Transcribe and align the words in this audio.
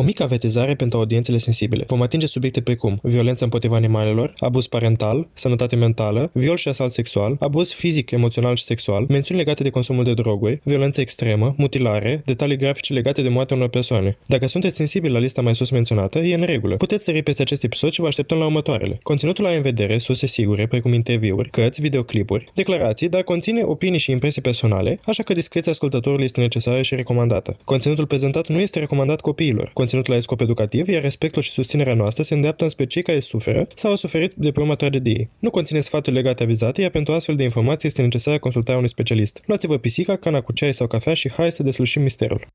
O 0.00 0.02
mică 0.02 0.22
avertizare 0.22 0.74
pentru 0.74 0.98
audiențele 0.98 1.38
sensibile. 1.38 1.84
Vom 1.86 2.02
atinge 2.02 2.26
subiecte 2.26 2.60
precum 2.60 2.98
violența 3.02 3.44
împotriva 3.44 3.76
animalelor, 3.76 4.32
abuz 4.38 4.66
parental, 4.66 5.28
sănătate 5.32 5.76
mentală, 5.76 6.30
viol 6.32 6.56
și 6.56 6.68
asalt 6.68 6.92
sexual, 6.92 7.36
abuz 7.40 7.72
fizic, 7.72 8.10
emoțional 8.10 8.54
și 8.54 8.64
sexual, 8.64 9.04
mențiuni 9.08 9.40
legate 9.40 9.62
de 9.62 9.70
consumul 9.70 10.04
de 10.04 10.14
droguri, 10.14 10.60
violență 10.64 11.00
extremă, 11.00 11.54
mutilare, 11.56 12.22
detalii 12.24 12.56
grafice 12.56 12.92
legate 12.92 13.22
de 13.22 13.28
moartea 13.28 13.56
unor 13.56 13.68
persoane. 13.68 14.18
Dacă 14.26 14.46
sunteți 14.46 14.76
sensibili 14.76 15.12
la 15.12 15.18
lista 15.18 15.42
mai 15.42 15.54
sus 15.54 15.70
menționată, 15.70 16.18
e 16.18 16.34
în 16.34 16.42
regulă. 16.42 16.76
Puteți 16.76 17.04
sări 17.04 17.22
peste 17.22 17.42
acest 17.42 17.62
episod 17.62 17.90
și 17.90 18.00
vă 18.00 18.06
așteptăm 18.06 18.38
la 18.38 18.44
următoarele. 18.44 18.98
Conținutul 19.02 19.46
are 19.46 19.56
în 19.56 19.62
vedere 19.62 19.98
surse 19.98 20.26
sigure, 20.26 20.66
precum 20.66 20.92
interviuri, 20.92 21.50
cărți, 21.50 21.80
videoclipuri, 21.80 22.46
declarații, 22.54 23.08
dar 23.08 23.22
conține 23.22 23.62
opinii 23.62 23.98
și 23.98 24.10
impresii 24.10 24.42
personale, 24.42 25.00
așa 25.04 25.22
că 25.22 25.32
discreția 25.32 25.72
ascultătorului 25.72 26.24
este 26.24 26.40
necesară 26.40 26.82
și 26.82 26.94
recomandată. 26.94 27.56
Conținutul 27.64 28.06
prezentat 28.06 28.48
nu 28.48 28.58
este 28.58 28.78
recomandat 28.78 29.20
copiilor. 29.20 29.70
Conținutul 29.72 29.88
are 29.96 30.20
scop 30.20 30.40
educativ, 30.40 30.88
iar 30.88 31.02
respectul 31.02 31.42
și 31.42 31.50
susținerea 31.50 31.94
noastră 31.94 32.22
se 32.22 32.34
îndreaptă 32.34 32.64
înspre 32.64 32.86
cei 32.86 33.02
care 33.02 33.20
suferă 33.20 33.66
sau 33.74 33.90
au 33.90 33.96
suferit 33.96 34.32
de 34.34 34.50
pe 34.50 34.60
urma 34.60 34.74
tragediei. 34.74 35.30
Nu 35.38 35.50
conține 35.50 35.80
sfaturi 35.80 36.16
legate 36.16 36.42
avizate, 36.42 36.80
iar 36.80 36.90
pentru 36.90 37.12
astfel 37.12 37.36
de 37.36 37.42
informații 37.42 37.88
este 37.88 38.02
necesară 38.02 38.38
consultarea 38.38 38.78
unui 38.78 38.90
specialist. 38.90 39.42
Luați-vă 39.46 39.78
pisica, 39.78 40.16
cana 40.16 40.40
cu 40.40 40.52
ceai 40.52 40.74
sau 40.74 40.86
cafea 40.86 41.14
și 41.14 41.30
hai 41.30 41.52
să 41.52 41.62
deslușim 41.62 42.02
misterul. 42.02 42.46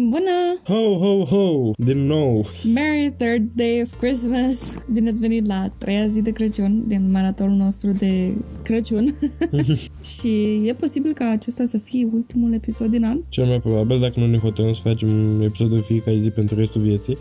Bună! 0.00 0.60
Ho, 0.64 0.98
ho, 0.98 1.24
ho! 1.24 1.70
Din 1.76 2.06
nou! 2.06 2.44
Merry 2.74 3.14
third 3.16 3.48
day 3.54 3.80
of 3.82 3.98
Christmas! 4.00 4.76
Bine 4.92 5.10
ați 5.10 5.20
venit 5.20 5.46
la 5.46 5.54
a 5.54 5.68
treia 5.78 6.06
zi 6.06 6.22
de 6.22 6.30
Crăciun 6.30 6.84
din 6.86 7.10
maratonul 7.10 7.56
nostru 7.56 7.90
de 7.90 8.34
Crăciun. 8.62 9.14
și 10.18 10.62
e 10.66 10.72
posibil 10.72 11.12
ca 11.12 11.28
acesta 11.28 11.64
să 11.64 11.78
fie 11.78 12.08
ultimul 12.12 12.52
episod 12.52 12.90
din 12.90 13.04
an? 13.04 13.20
Cel 13.28 13.44
mai 13.46 13.60
probabil, 13.60 14.00
dacă 14.00 14.20
nu 14.20 14.26
ne 14.26 14.38
hotărâm 14.38 14.72
să 14.72 14.80
facem 14.82 15.40
episodul 15.42 15.76
în 15.76 15.82
fiecare 15.82 16.18
zi 16.18 16.30
pentru 16.30 16.58
restul 16.58 16.80
vieții. 16.80 17.16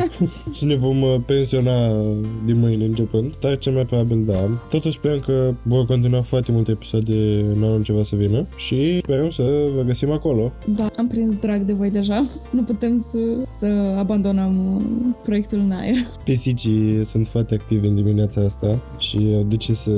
și 0.56 0.64
ne 0.64 0.74
vom 0.74 1.02
uh, 1.02 1.16
pensiona 1.26 2.02
din 2.44 2.58
mâine 2.58 2.84
începând. 2.84 3.36
Dar 3.40 3.58
cel 3.58 3.72
mai 3.72 3.86
probabil 3.86 4.24
da. 4.24 4.48
Totuși 4.68 4.96
sperăm 4.96 5.20
că 5.20 5.54
vor 5.62 5.84
continua 5.84 6.22
foarte 6.22 6.52
multe 6.52 6.70
episoade 6.70 7.44
în 7.54 7.62
anul 7.62 7.82
ceva 7.82 8.04
să 8.04 8.16
vină 8.16 8.46
și 8.56 8.98
sperăm 9.02 9.30
să 9.30 9.42
vă 9.76 9.82
găsim 9.82 10.10
acolo. 10.10 10.52
Da, 10.76 10.90
am 10.96 11.06
prins 11.06 11.34
drag 11.34 11.62
de 11.62 11.72
voi 11.72 11.90
deja. 11.90 12.15
Nu 12.50 12.62
putem 12.62 12.98
să, 12.98 13.18
să 13.58 13.94
abandonăm 13.98 14.74
uh, 14.76 14.82
proiectul 15.22 15.58
în 15.58 15.70
aer. 15.70 15.94
Pisicii 16.24 17.04
sunt 17.04 17.26
foarte 17.26 17.54
activi 17.54 17.86
în 17.86 17.94
dimineața 17.94 18.40
asta 18.40 18.78
și 18.98 19.32
au 19.36 19.42
decis 19.42 19.78
să 19.78 19.90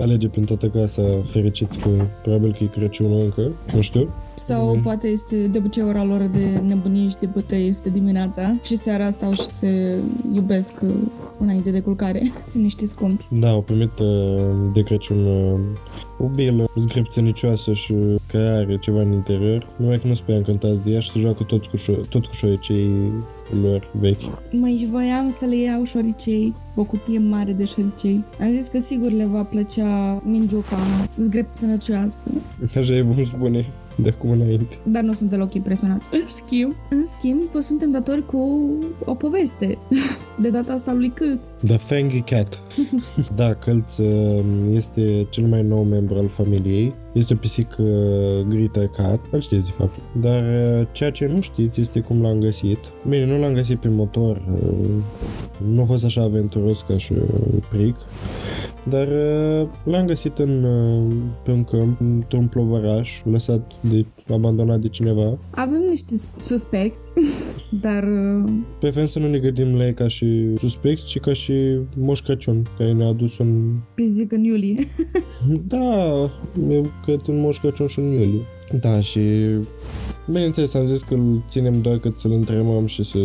alege 0.00 0.28
prin 0.28 0.44
toată 0.44 0.66
casa 0.66 1.02
fericiți 1.24 1.78
că 1.78 1.88
probabil 2.22 2.52
că 2.52 2.64
e 2.64 2.66
Crăciunul 2.66 3.20
încă, 3.20 3.52
nu 3.74 3.80
știu. 3.80 4.08
Sau 4.50 4.74
mm. 4.74 4.82
poate 4.82 5.06
este 5.06 5.46
de 5.46 5.58
obicei 5.58 5.82
ora 5.82 6.04
lor 6.04 6.26
de 6.26 6.62
nebunie 6.66 7.08
și 7.08 7.16
de 7.20 7.26
bătăie 7.26 7.64
este 7.64 7.88
dimineața 7.88 8.56
și 8.62 8.76
seara 8.76 9.10
stau 9.10 9.32
și 9.32 9.46
se 9.46 9.98
iubesc 10.32 10.80
uh, 10.82 10.90
înainte 11.38 11.70
de 11.70 11.80
culcare. 11.80 12.22
Sunt 12.46 12.62
niște 12.62 12.86
scumpi. 12.86 13.26
Da, 13.30 13.48
au 13.48 13.62
primit 13.62 13.98
uh, 13.98 14.08
de 14.74 14.82
Crăciun 14.82 15.24
uh, 15.24 15.60
o 16.18 16.26
bilă 16.26 16.70
zgrepțănicioasă 16.76 17.72
și 17.72 17.94
care 18.26 18.48
are 18.48 18.78
ceva 18.78 19.00
în 19.00 19.12
interior. 19.12 19.66
Numai 19.76 19.98
că 19.98 20.06
nu 20.06 20.14
speram 20.14 20.42
cântați 20.42 20.84
de 20.84 20.90
ea 20.90 21.00
și 21.00 21.10
se 21.10 21.18
joacă 21.18 21.42
tot 21.42 21.66
cu, 21.66 21.76
șo- 21.76 22.08
tot 22.08 22.26
cu 22.26 22.32
șoricei 22.32 22.90
lor 23.62 23.90
vechi. 24.00 24.52
Mai 24.52 24.76
și 24.78 24.86
voiam 24.86 25.30
să 25.30 25.44
le 25.44 25.56
iau 25.56 25.84
șoricei, 25.84 26.54
o 26.74 26.84
cutie 26.84 27.18
mare 27.18 27.52
de 27.52 27.64
șoricei. 27.64 28.24
Am 28.40 28.50
zis 28.50 28.66
că 28.66 28.78
sigur 28.78 29.10
le 29.10 29.26
va 29.26 29.42
plăcea 29.42 30.22
mingiuca 30.24 31.08
zgrepțănăcioasă. 31.18 32.24
Așa 32.76 32.94
e 32.94 33.02
bun 33.02 33.24
spune 33.24 33.66
de 34.02 34.08
acum 34.16 34.30
înainte. 34.30 34.78
Dar 34.82 35.02
nu 35.02 35.12
sunt 35.12 35.30
deloc 35.30 35.54
impresionați. 35.54 36.08
În 36.12 36.26
schimb, 36.26 36.72
în 36.90 37.04
schimb, 37.18 37.40
vă 37.52 37.60
suntem 37.60 37.90
datori 37.90 38.26
cu 38.26 38.38
o 39.04 39.14
poveste. 39.14 39.78
De 40.42 40.50
data 40.50 40.72
asta 40.72 40.92
lui 40.92 41.08
Câlț. 41.14 41.48
The 41.66 41.76
Fangy 41.76 42.20
Cat. 42.20 42.62
da, 43.36 43.54
Câlț 43.54 43.96
uh, 43.96 44.40
este 44.72 45.26
cel 45.30 45.44
mai 45.44 45.62
nou 45.62 45.82
membru 45.82 46.18
al 46.18 46.28
familiei. 46.28 46.94
Este 47.12 47.32
o 47.34 47.36
pisică 47.36 47.82
Grita 48.48 48.90
Cat, 48.96 49.20
îl 49.30 49.40
știți 49.40 49.64
de 49.64 49.70
fapt. 49.76 49.94
Dar 50.20 50.40
uh, 50.40 50.86
ceea 50.92 51.10
ce 51.10 51.26
nu 51.34 51.40
știți 51.40 51.80
este 51.80 52.00
cum 52.00 52.22
l-am 52.22 52.38
găsit. 52.38 52.78
Bine, 53.08 53.26
nu 53.26 53.38
l-am 53.38 53.52
găsit 53.52 53.78
prin 53.78 53.94
motor. 53.94 54.36
uh, 54.36 54.86
Nu 55.74 55.82
a 55.82 55.84
fost 55.84 56.04
așa 56.04 56.20
aventuros 56.22 56.84
ca 56.88 56.98
și 56.98 57.12
uh, 57.12 57.62
pric. 57.70 57.94
Dar 58.88 59.06
uh, 59.06 59.68
l-am 59.84 60.06
găsit 60.06 60.38
în, 60.38 60.64
uh, 60.64 61.12
pe 61.44 61.50
un 61.50 61.64
câmp, 61.64 62.00
într-un 62.00 62.46
plovăraș, 62.46 63.22
lăsat 63.24 63.72
de, 63.80 64.04
abandonat 64.32 64.80
de 64.80 64.88
cineva. 64.88 65.38
Avem 65.50 65.82
niște 65.88 66.14
suspecți, 66.40 67.12
dar 67.84 68.02
uh, 68.02 68.50
Preferăm 68.80 69.06
să 69.06 69.18
nu 69.18 69.28
ne 69.28 69.38
gândim 69.38 69.76
la 69.76 69.86
ei 69.86 69.94
ca 69.94 70.08
și 70.08 70.54
suspecți, 70.58 71.04
ci 71.04 71.18
ca 71.18 71.32
și 71.32 71.52
Moș 71.96 72.20
Crăciun, 72.20 72.66
care 72.78 72.92
ne-a 72.92 73.06
adus 73.06 73.38
un... 73.38 73.76
pizic 73.94 74.32
în 74.32 74.44
iulie. 74.44 74.86
Da, 75.66 76.04
eu 76.70 76.90
cred 77.04 77.26
un 77.26 77.40
Moș 77.40 77.58
Crăciun 77.58 77.86
și 77.86 77.98
în 77.98 78.04
iulie. 78.04 78.46
Da, 78.80 79.00
și 79.00 79.20
bineînțeles 80.26 80.74
am 80.74 80.86
zis 80.86 81.02
că 81.02 81.14
îl 81.14 81.42
ținem 81.48 81.80
doar 81.80 81.98
cât 81.98 82.18
să-l 82.18 82.32
întremăm 82.32 82.86
și 82.86 83.04
să 83.04 83.18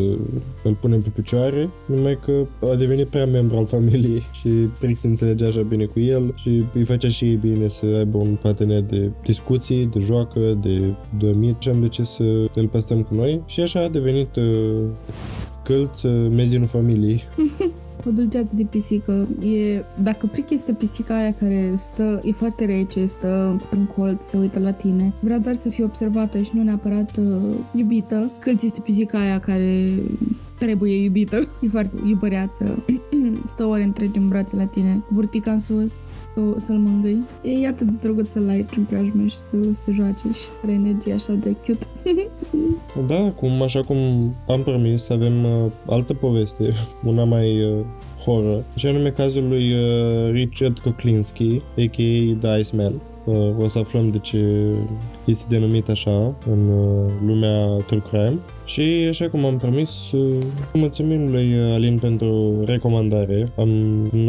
îl 0.63 0.73
punem 0.79 1.01
pe 1.01 1.09
picioare, 1.09 1.69
numai 1.85 2.19
că 2.25 2.45
a 2.71 2.75
devenit 2.75 3.07
prea 3.07 3.25
membru 3.25 3.57
al 3.57 3.65
familiei 3.65 4.23
și 4.39 4.49
Pric 4.79 4.97
se 4.97 5.07
înțelegea 5.07 5.47
așa 5.47 5.61
bine 5.61 5.85
cu 5.85 5.99
el 5.99 6.33
și 6.35 6.63
îi 6.73 6.83
făcea 6.83 7.09
și 7.09 7.25
ei 7.25 7.35
bine 7.35 7.67
să 7.67 7.85
aibă 7.97 8.17
un 8.17 8.37
partener 8.41 8.81
de 8.81 9.11
discuții, 9.25 9.85
de 9.85 9.99
joacă, 9.99 10.39
de 10.61 10.93
dormit 11.19 11.55
și 11.59 11.69
am 11.69 11.81
decis 11.81 12.09
să 12.09 12.49
îl 12.53 12.67
păstrăm 12.67 13.03
cu 13.03 13.13
noi 13.13 13.41
și 13.45 13.61
așa 13.61 13.79
a 13.79 13.87
devenit 13.87 14.35
uh, 14.35 14.81
călț 15.63 16.01
uh, 16.01 16.27
mezinul 16.29 16.67
familiei. 16.67 17.23
O 18.07 18.11
dulceață 18.11 18.55
de 18.55 18.63
pisică. 18.63 19.27
E, 19.41 19.83
dacă 20.03 20.27
Pric 20.31 20.49
este 20.49 20.73
pisica 20.73 21.17
aia 21.17 21.33
care 21.33 21.73
stă, 21.75 22.21
e 22.23 22.31
foarte 22.31 22.65
rece, 22.65 23.05
stă 23.05 23.49
într-un 23.51 23.85
colț, 23.85 24.23
se 24.25 24.37
uită 24.37 24.59
la 24.59 24.71
tine, 24.71 25.13
vrea 25.19 25.39
doar 25.39 25.55
să 25.55 25.69
fie 25.69 25.83
observată 25.83 26.41
și 26.41 26.51
nu 26.53 26.63
neapărat 26.63 27.17
uh, 27.17 27.25
iubită. 27.73 28.31
Câlț 28.39 28.63
este 28.63 28.81
pisica 28.81 29.19
aia 29.19 29.39
care 29.39 29.89
trebuie 30.57 31.03
iubită. 31.03 31.37
E 31.61 31.67
foarte 31.67 31.95
iubăreață. 32.05 32.85
Stă 33.43 33.65
ore 33.65 33.83
întregi 33.83 34.17
în 34.17 34.27
brațe 34.27 34.55
la 34.55 34.65
tine, 34.65 35.03
burtica 35.13 35.51
în 35.51 35.59
sus, 35.59 36.03
să, 36.19 36.41
să-l 36.57 36.77
mângâi. 36.77 37.23
E 37.41 37.67
atât 37.67 37.87
de 37.87 37.93
drăguț 38.01 38.29
să-l 38.29 38.47
ai 38.47 38.63
prin 38.63 38.83
preajmă 38.83 39.27
și 39.27 39.37
să 39.37 39.57
se 39.71 39.91
joace 39.91 40.31
și 40.31 40.47
are 40.63 40.71
energie 40.71 41.13
așa 41.13 41.33
de 41.33 41.55
cute. 41.65 41.87
Da, 43.07 43.31
cum, 43.31 43.61
așa 43.61 43.79
cum 43.79 43.97
am 44.47 44.63
promis, 44.63 45.09
avem 45.09 45.43
uh, 45.43 45.71
altă 45.85 46.13
poveste, 46.13 46.73
una 47.03 47.23
mai 47.23 47.63
uh, 47.63 47.85
horror, 48.25 48.63
și 48.75 48.87
anume 48.87 49.09
cazul 49.09 49.47
lui 49.47 49.73
uh, 49.73 50.31
Richard 50.31 50.79
Koklinski, 50.79 51.61
a.k.a. 51.77 52.37
The 52.39 52.59
Iceman. 52.59 52.93
Uh, 53.25 53.63
o 53.63 53.67
să 53.67 53.79
aflăm 53.79 54.09
de 54.09 54.17
ce 54.17 54.37
este 55.25 55.45
denumit 55.49 55.89
așa 55.89 56.35
în 56.51 56.69
uh, 56.69 57.11
lumea 57.25 57.67
true 57.67 58.01
crime. 58.09 58.37
Și 58.65 58.81
așa 59.09 59.29
cum 59.29 59.45
am 59.45 59.57
promis, 59.57 60.11
uh, 60.11 60.43
mulțumim 60.73 61.31
lui 61.31 61.53
uh, 61.53 61.73
Alin 61.73 61.97
pentru 61.97 62.61
recomandare. 62.65 63.51
Am, 63.57 63.69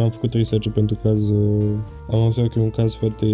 am 0.01 0.11
făcut 0.11 0.33
research 0.33 0.69
pentru 0.75 0.99
caz, 1.03 1.31
uh, 1.31 1.63
am 2.11 2.25
observat 2.25 2.53
că 2.53 2.59
e 2.59 2.63
un 2.63 2.71
caz 2.71 2.95
foarte 2.95 3.27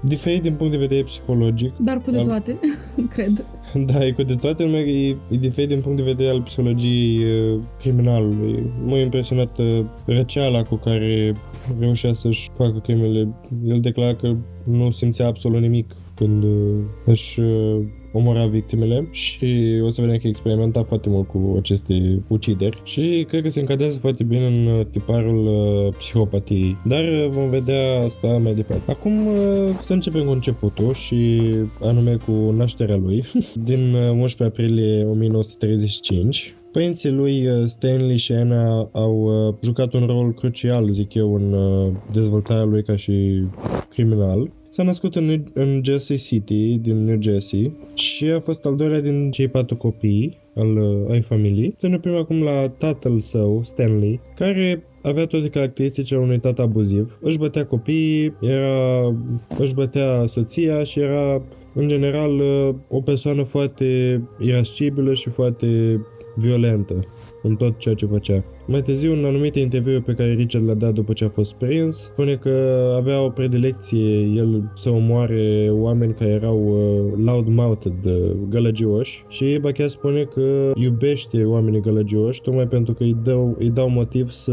diferit 0.00 0.42
din 0.42 0.54
punct 0.54 0.72
de 0.72 0.78
vedere 0.78 1.02
psihologic. 1.02 1.72
Dar 1.76 2.00
cu 2.00 2.10
de 2.10 2.18
Am- 2.18 2.24
toate, 2.24 2.58
cred. 3.14 3.44
Da, 3.92 4.06
e 4.06 4.10
cu 4.10 4.22
de 4.22 4.34
toate, 4.34 4.64
numai 4.64 4.82
că 4.82 4.88
e, 4.88 5.16
e 5.28 5.36
diferit 5.36 5.68
din 5.68 5.80
punct 5.80 5.96
de 5.96 6.02
vedere 6.02 6.30
al 6.30 6.42
psihologiei 6.42 7.24
uh, 7.24 7.58
criminalului. 7.78 8.72
M-a 8.84 8.98
impresionat 8.98 9.58
uh, 9.58 9.84
răceala 10.06 10.62
cu 10.62 10.74
care 10.74 11.34
reușea 11.78 12.12
să-și 12.12 12.50
facă 12.54 12.78
crimele. 12.78 13.34
El 13.64 13.80
declara 13.80 14.14
că 14.14 14.36
nu 14.64 14.90
simțea 14.90 15.26
absolut 15.26 15.60
nimic 15.60 15.94
când 16.14 16.42
uh, 16.42 16.76
își 17.04 17.40
uh, 17.40 17.80
omora 18.12 18.46
victimele 18.46 19.08
și 19.10 19.80
o 19.84 19.90
să 19.90 20.00
vedem 20.00 20.16
că 20.16 20.26
experimenta 20.26 20.82
foarte 20.82 21.08
mult 21.08 21.28
cu 21.28 21.54
aceste 21.58 22.22
ucideri 22.28 22.80
și 22.84 23.24
cred 23.28 23.42
că 23.42 23.48
se 23.48 23.60
încadrează 23.60 23.98
foarte 23.98 24.22
bine 24.22 24.46
în 24.46 24.66
uh, 24.66 24.86
tiparul 24.90 25.46
uh, 25.46 25.94
psihopatiei. 25.96 26.76
Dar 26.84 27.02
uh, 27.02 27.26
vom 27.28 27.50
vedea 27.50 28.00
asta 28.04 28.26
mai 28.26 28.54
departe. 28.54 28.90
Acum 28.90 29.26
uh, 29.26 29.34
să 29.82 29.92
începem 29.92 30.24
cu 30.24 30.30
începutul 30.30 30.94
și 30.94 31.40
anume 31.80 32.16
cu 32.26 32.32
nașterea 32.32 32.96
lui 32.96 33.24
din 33.68 33.94
uh, 33.94 34.10
11 34.10 34.42
aprilie 34.44 35.04
1935. 35.04 36.54
Părinții 36.72 37.10
lui 37.10 37.46
uh, 37.46 37.64
Stanley 37.66 38.16
și 38.16 38.32
Anna 38.32 38.88
au 38.92 39.46
uh, 39.48 39.54
jucat 39.62 39.92
un 39.92 40.06
rol 40.06 40.32
crucial, 40.32 40.90
zic 40.90 41.14
eu, 41.14 41.34
în 41.34 41.52
uh, 41.52 41.92
dezvoltarea 42.12 42.64
lui 42.64 42.82
ca 42.82 42.96
și 42.96 43.42
criminal. 43.88 44.50
S-a 44.68 44.82
născut 44.82 45.14
în, 45.14 45.24
New- 45.24 45.50
în 45.54 45.80
Jersey 45.84 46.16
City, 46.16 46.78
din 46.78 47.04
New 47.04 47.20
Jersey, 47.20 47.72
și 47.94 48.24
a 48.24 48.38
fost 48.40 48.64
al 48.64 48.76
doilea 48.76 49.00
din 49.00 49.30
cei 49.30 49.48
patru 49.48 49.76
copii 49.76 50.38
al 50.54 50.76
uh, 50.76 51.10
ai 51.10 51.20
familiei. 51.20 51.72
Să 51.76 51.88
ne 51.88 51.94
oprim 51.94 52.14
acum 52.14 52.42
la 52.42 52.68
tatăl 52.68 53.20
său, 53.20 53.60
Stanley, 53.64 54.20
care 54.34 54.84
avea 55.02 55.26
toate 55.26 55.48
caracteristicile 55.48 56.18
unui 56.18 56.38
tată 56.38 56.62
abuziv. 56.62 57.18
Își 57.20 57.38
bătea 57.38 57.66
copiii, 57.66 58.34
era, 58.40 59.14
își 59.58 59.74
bătea 59.74 60.26
soția 60.26 60.82
și 60.82 61.00
era, 61.00 61.42
în 61.74 61.88
general, 61.88 62.38
uh, 62.38 62.74
o 62.88 63.00
persoană 63.00 63.42
foarte 63.42 64.20
irascibilă 64.38 65.14
și 65.14 65.28
foarte 65.28 66.00
violentă 66.34 67.04
în 67.42 67.56
tot 67.56 67.78
ceea 67.78 67.94
ce 67.94 68.06
făcea. 68.06 68.44
Mai 68.70 68.82
târziu, 68.82 69.12
în 69.12 69.24
anumite 69.24 69.60
interviuri 69.60 70.02
pe 70.02 70.12
care 70.12 70.32
Richard 70.32 70.64
le-a 70.64 70.74
dat 70.74 70.92
după 70.92 71.12
ce 71.12 71.24
a 71.24 71.28
fost 71.28 71.52
prins, 71.52 71.96
spune 71.96 72.36
că 72.36 72.50
avea 72.96 73.22
o 73.22 73.28
predilecție 73.28 74.20
el 74.20 74.72
să 74.76 74.90
omoare 74.90 75.68
oameni 75.70 76.14
care 76.14 76.30
erau 76.30 76.58
uh, 76.66 77.24
loud-mouthed, 77.24 78.04
uh, 78.04 78.30
gălăgioși 78.48 79.24
și 79.28 79.58
ba 79.60 79.72
chiar 79.72 79.88
spune 79.88 80.22
că 80.22 80.72
iubește 80.74 81.44
oamenii 81.44 81.80
gălăgioși 81.80 82.42
tocmai 82.42 82.66
pentru 82.66 82.94
că 82.94 83.02
îi 83.02 83.16
dau, 83.24 83.56
îi 83.58 83.70
dau 83.70 83.88
motiv 83.88 84.30
să, 84.30 84.52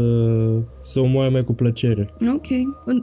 să 0.82 1.00
omoare 1.00 1.30
mai 1.30 1.44
cu 1.44 1.52
plăcere. 1.52 2.14
Ok, 2.34 2.46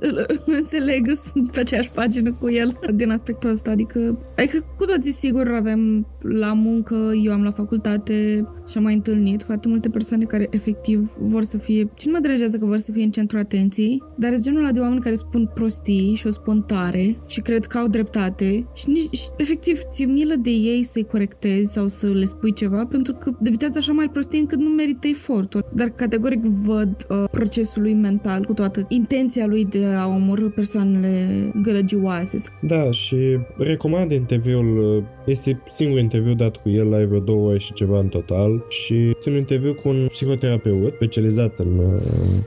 înțeleg, 0.60 1.12
sunt 1.14 1.52
pe 1.52 1.60
aceeași 1.60 1.92
pagină 1.92 2.32
cu 2.40 2.52
el 2.52 2.80
din 2.94 3.12
aspectul 3.12 3.50
ăsta, 3.50 3.72
adică, 3.72 4.18
adică 4.38 4.66
cu 4.78 4.86
toții 4.86 5.12
sigur 5.12 5.48
avem 5.48 6.08
la 6.22 6.54
muncă, 6.54 6.96
eu 7.24 7.32
am 7.32 7.44
la 7.44 7.52
facultate 7.52 8.48
și 8.68 8.78
am 8.78 8.84
mai 8.84 8.94
întâlnit 8.94 9.44
foarte 9.44 9.68
multe 9.68 9.90
persoane 9.90 10.24
care 10.24 10.48
efectiv 10.50 11.05
vor 11.20 11.44
să 11.44 11.58
fie, 11.58 11.90
și 11.98 12.08
nu 12.08 12.12
mă 12.12 12.20
deranjează 12.20 12.58
că 12.58 12.66
vor 12.66 12.78
să 12.78 12.92
fie 12.92 13.04
în 13.04 13.12
centrul 13.12 13.40
atenției, 13.40 14.04
dar 14.16 14.32
e 14.34 14.38
genul 14.42 14.60
ăla 14.60 14.72
de 14.72 14.80
oameni 14.80 15.02
care 15.02 15.16
spun 15.16 15.52
prostii 15.54 16.16
și 16.16 16.28
o 16.28 16.32
spun 16.32 16.62
tare 16.62 17.18
și 17.28 17.42
cred 17.42 17.66
că 17.66 17.78
au 17.78 17.88
dreptate 17.88 18.68
și, 18.74 18.90
nici, 18.90 19.18
și 19.18 19.28
efectiv 19.38 19.80
ți-e 19.80 20.06
milă 20.06 20.36
de 20.36 20.50
ei 20.50 20.84
să-i 20.84 21.04
corectezi 21.04 21.72
sau 21.72 21.88
să 21.88 22.08
le 22.08 22.26
spui 22.26 22.54
ceva 22.54 22.86
pentru 22.86 23.14
că 23.14 23.32
debitează 23.40 23.78
așa 23.78 23.92
mai 23.92 24.10
prostii 24.10 24.40
încât 24.40 24.60
nu 24.60 24.70
merită 24.70 25.08
efortul. 25.08 25.66
Dar 25.74 25.90
categoric 25.90 26.44
văd 26.44 27.06
uh, 27.10 27.24
procesul 27.32 27.82
lui 27.82 27.94
mental 27.94 28.46
cu 28.46 28.54
toată 28.54 28.86
intenția 28.90 29.46
lui 29.46 29.66
de 29.66 29.86
a 29.86 30.08
omorâ 30.08 30.50
persoanele 30.50 31.28
gălăgioase. 31.62 32.38
Da, 32.62 32.92
și 32.92 33.38
recomand 33.58 34.12
interviul, 34.12 34.98
uh, 34.98 35.04
este 35.26 35.62
singurul 35.74 36.02
interviu 36.04 36.34
dat 36.34 36.56
cu 36.58 36.70
el, 36.70 36.94
ai 36.94 37.06
vreo 37.06 37.20
două 37.20 37.48
ore 37.48 37.58
și 37.58 37.74
ceva 37.74 38.00
în 38.00 38.08
total 38.08 38.66
și 38.70 39.16
țin 39.20 39.32
un 39.32 39.38
interviu 39.38 39.74
cu 39.74 39.90
un 39.90 40.08
psihoterapeut 40.12 40.85
specializat 40.94 41.60
în 41.60 41.78
uh, 41.78 42.02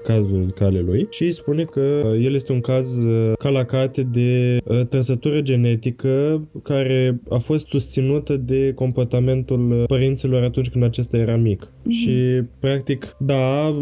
cazul 0.05 0.53
calelui 0.55 1.07
și 1.11 1.33
spune 1.33 1.65
că 1.65 1.81
uh, 1.81 2.25
el 2.25 2.35
este 2.35 2.53
un 2.53 2.61
caz 2.61 2.97
uh, 2.97 3.33
calacate 3.39 4.03
de 4.03 4.59
trăsătură 4.89 5.41
genetică 5.41 6.43
care 6.63 7.21
a 7.29 7.39
fost 7.39 7.67
susținută 7.67 8.37
de 8.37 8.73
comportamentul 8.75 9.85
părinților 9.87 10.43
atunci 10.43 10.69
când 10.69 10.85
acesta 10.85 11.17
era 11.17 11.37
mic. 11.37 11.67
Mm-hmm. 11.67 11.91
Și, 11.91 12.43
practic, 12.61 13.17
da, 13.19 13.75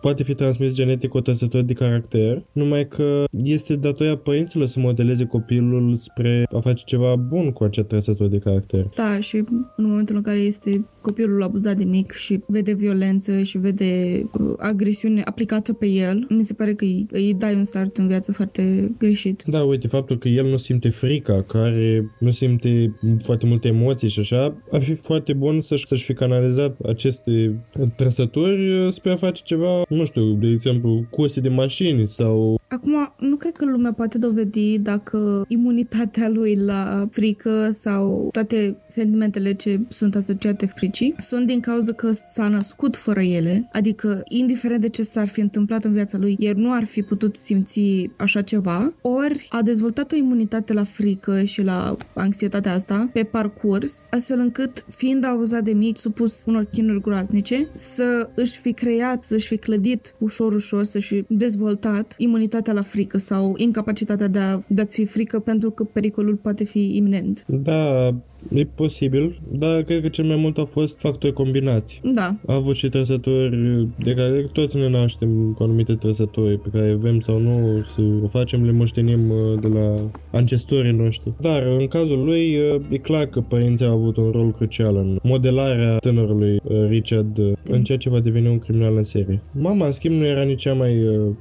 poate 0.00 0.22
fi 0.22 0.34
transmis 0.34 0.74
genetic 0.74 1.14
o 1.14 1.20
trăsătură 1.20 1.62
de 1.62 1.72
caracter, 1.72 2.44
numai 2.52 2.88
că 2.88 3.24
este 3.44 3.76
datoria 3.76 4.16
părinților 4.16 4.66
să 4.66 4.80
modeleze 4.80 5.24
copilul 5.24 5.96
spre 5.96 6.46
a 6.54 6.60
face 6.60 6.82
ceva 6.86 7.16
bun 7.16 7.50
cu 7.50 7.64
acea 7.64 7.82
trăsătură 7.82 8.28
de 8.28 8.38
caracter. 8.38 8.86
Da, 8.96 9.20
și 9.20 9.36
în 9.76 9.84
momentul 9.84 10.16
în 10.16 10.22
care 10.22 10.38
este 10.38 10.84
copilul 11.00 11.42
abuzat 11.42 11.76
de 11.76 11.84
mic 11.84 12.12
și 12.12 12.40
vede 12.46 12.72
violență 12.72 13.42
și 13.42 13.58
vede 13.58 13.71
uh, 13.80 14.54
agresiune 14.58 15.22
aplicată 15.24 15.72
pe 15.72 15.86
el, 15.86 16.26
mi 16.28 16.44
se 16.44 16.54
pare 16.54 16.74
că 16.74 16.84
îi, 16.84 17.06
îi 17.10 17.34
dai 17.34 17.54
un 17.54 17.64
start 17.64 17.96
în 17.96 18.08
viață 18.08 18.32
foarte 18.32 18.92
greșit. 18.98 19.42
Da, 19.46 19.62
uite, 19.62 19.88
faptul 19.88 20.18
că 20.18 20.28
el 20.28 20.46
nu 20.46 20.56
simte 20.56 20.88
frica, 20.88 21.42
care 21.42 22.10
nu 22.18 22.30
simte 22.30 22.94
foarte 23.24 23.46
multe 23.46 23.68
emoții 23.68 24.08
și 24.08 24.20
așa, 24.20 24.56
ar 24.70 24.82
fi 24.82 24.94
foarte 24.94 25.32
bun 25.32 25.60
să-și, 25.60 25.86
să-și 25.86 26.04
fi 26.04 26.14
canalizat 26.14 26.76
aceste 26.86 27.64
trăsături 27.96 28.92
spre 28.92 29.12
a 29.12 29.16
face 29.16 29.42
ceva, 29.44 29.82
nu 29.88 30.04
știu, 30.04 30.32
de 30.32 30.46
exemplu, 30.46 31.04
curse 31.10 31.40
de 31.40 31.48
mașini 31.48 32.08
sau... 32.08 32.60
Acum, 32.68 33.12
nu 33.18 33.36
cred 33.36 33.52
că 33.52 33.64
lumea 33.64 33.92
poate 33.92 34.18
dovedi 34.18 34.78
dacă 34.78 35.44
imunitatea 35.48 36.28
lui 36.28 36.54
la 36.54 37.08
frică 37.10 37.68
sau 37.70 38.28
toate 38.32 38.76
sentimentele 38.88 39.52
ce 39.52 39.80
sunt 39.88 40.14
asociate 40.14 40.66
fricii 40.66 41.14
sunt 41.18 41.46
din 41.46 41.60
cauza 41.60 41.92
că 41.92 42.12
s-a 42.12 42.48
născut 42.48 42.96
fără 42.96 43.20
ele, 43.20 43.61
adică 43.72 44.22
indiferent 44.28 44.80
de 44.80 44.88
ce 44.88 45.02
s-ar 45.02 45.28
fi 45.28 45.40
întâmplat 45.40 45.84
în 45.84 45.92
viața 45.92 46.18
lui, 46.18 46.36
el 46.38 46.56
nu 46.56 46.72
ar 46.72 46.84
fi 46.84 47.02
putut 47.02 47.36
simți 47.36 48.10
așa 48.16 48.42
ceva, 48.42 48.94
ori 49.00 49.46
a 49.50 49.62
dezvoltat 49.62 50.12
o 50.12 50.16
imunitate 50.16 50.72
la 50.72 50.84
frică 50.84 51.42
și 51.42 51.62
la 51.62 51.96
anxietatea 52.14 52.72
asta 52.72 53.10
pe 53.12 53.22
parcurs, 53.22 54.06
astfel 54.10 54.38
încât, 54.38 54.84
fiind 54.88 55.24
abuzat 55.24 55.62
de 55.62 55.72
mic, 55.72 55.96
supus 55.96 56.44
unor 56.46 56.64
chinuri 56.64 57.00
groaznice, 57.00 57.68
să 57.72 58.28
își 58.34 58.58
fi 58.58 58.72
creat, 58.72 59.24
să 59.24 59.34
își 59.34 59.46
fi 59.46 59.56
clădit 59.56 60.14
ușor, 60.18 60.52
ușor, 60.52 60.84
să-și 60.84 61.14
fi 61.14 61.24
dezvoltat 61.28 62.14
imunitatea 62.18 62.72
la 62.72 62.82
frică 62.82 63.18
sau 63.18 63.54
incapacitatea 63.56 64.26
de, 64.26 64.38
a, 64.38 64.60
de 64.68 64.80
a-ți 64.80 64.94
fi 64.94 65.04
frică 65.04 65.38
pentru 65.38 65.70
că 65.70 65.84
pericolul 65.84 66.36
poate 66.36 66.64
fi 66.64 66.96
iminent. 66.96 67.44
Da, 67.46 68.14
E 68.50 68.64
posibil, 68.64 69.40
dar 69.52 69.82
cred 69.82 70.02
că 70.02 70.08
cel 70.08 70.24
mai 70.24 70.36
mult 70.36 70.58
au 70.58 70.64
fost 70.64 70.98
factori 70.98 71.32
combinați. 71.32 72.00
Da. 72.04 72.36
A 72.46 72.54
avut 72.54 72.74
și 72.74 72.88
trăsături 72.88 73.88
de 73.98 74.14
care 74.14 74.48
toți 74.52 74.76
ne 74.76 74.88
naștem 74.88 75.52
cu 75.56 75.62
anumite 75.62 75.94
trăsături 75.94 76.58
pe 76.58 76.68
care 76.72 76.94
vrem 76.94 77.20
sau 77.20 77.38
nu 77.38 77.84
să 77.94 78.00
o 78.22 78.26
facem, 78.26 78.64
le 78.64 78.72
moștenim 78.72 79.30
uh, 79.30 79.60
de 79.60 79.68
la 79.68 79.94
ancestorii 80.32 80.92
noștri. 80.92 81.32
Dar 81.40 81.62
în 81.78 81.86
cazul 81.86 82.24
lui 82.24 82.56
uh, 82.56 82.80
e 82.90 82.96
clar 82.96 83.26
că 83.26 83.40
părinții 83.40 83.86
au 83.86 83.96
avut 83.96 84.16
un 84.16 84.30
rol 84.30 84.50
crucial 84.50 84.96
în 84.96 85.18
modelarea 85.22 85.96
tânărului 85.96 86.60
uh, 86.64 86.86
Richard 86.88 87.38
în 87.64 87.82
ceea 87.82 87.98
ce 87.98 88.10
va 88.10 88.20
deveni 88.20 88.48
un 88.48 88.58
criminal 88.58 88.96
în 88.96 89.02
serie. 89.02 89.42
Mama, 89.52 89.86
în 89.86 89.92
schimb, 89.92 90.14
nu 90.14 90.26
era 90.26 90.42
nici 90.42 90.60
cea 90.60 90.72
mai 90.72 90.94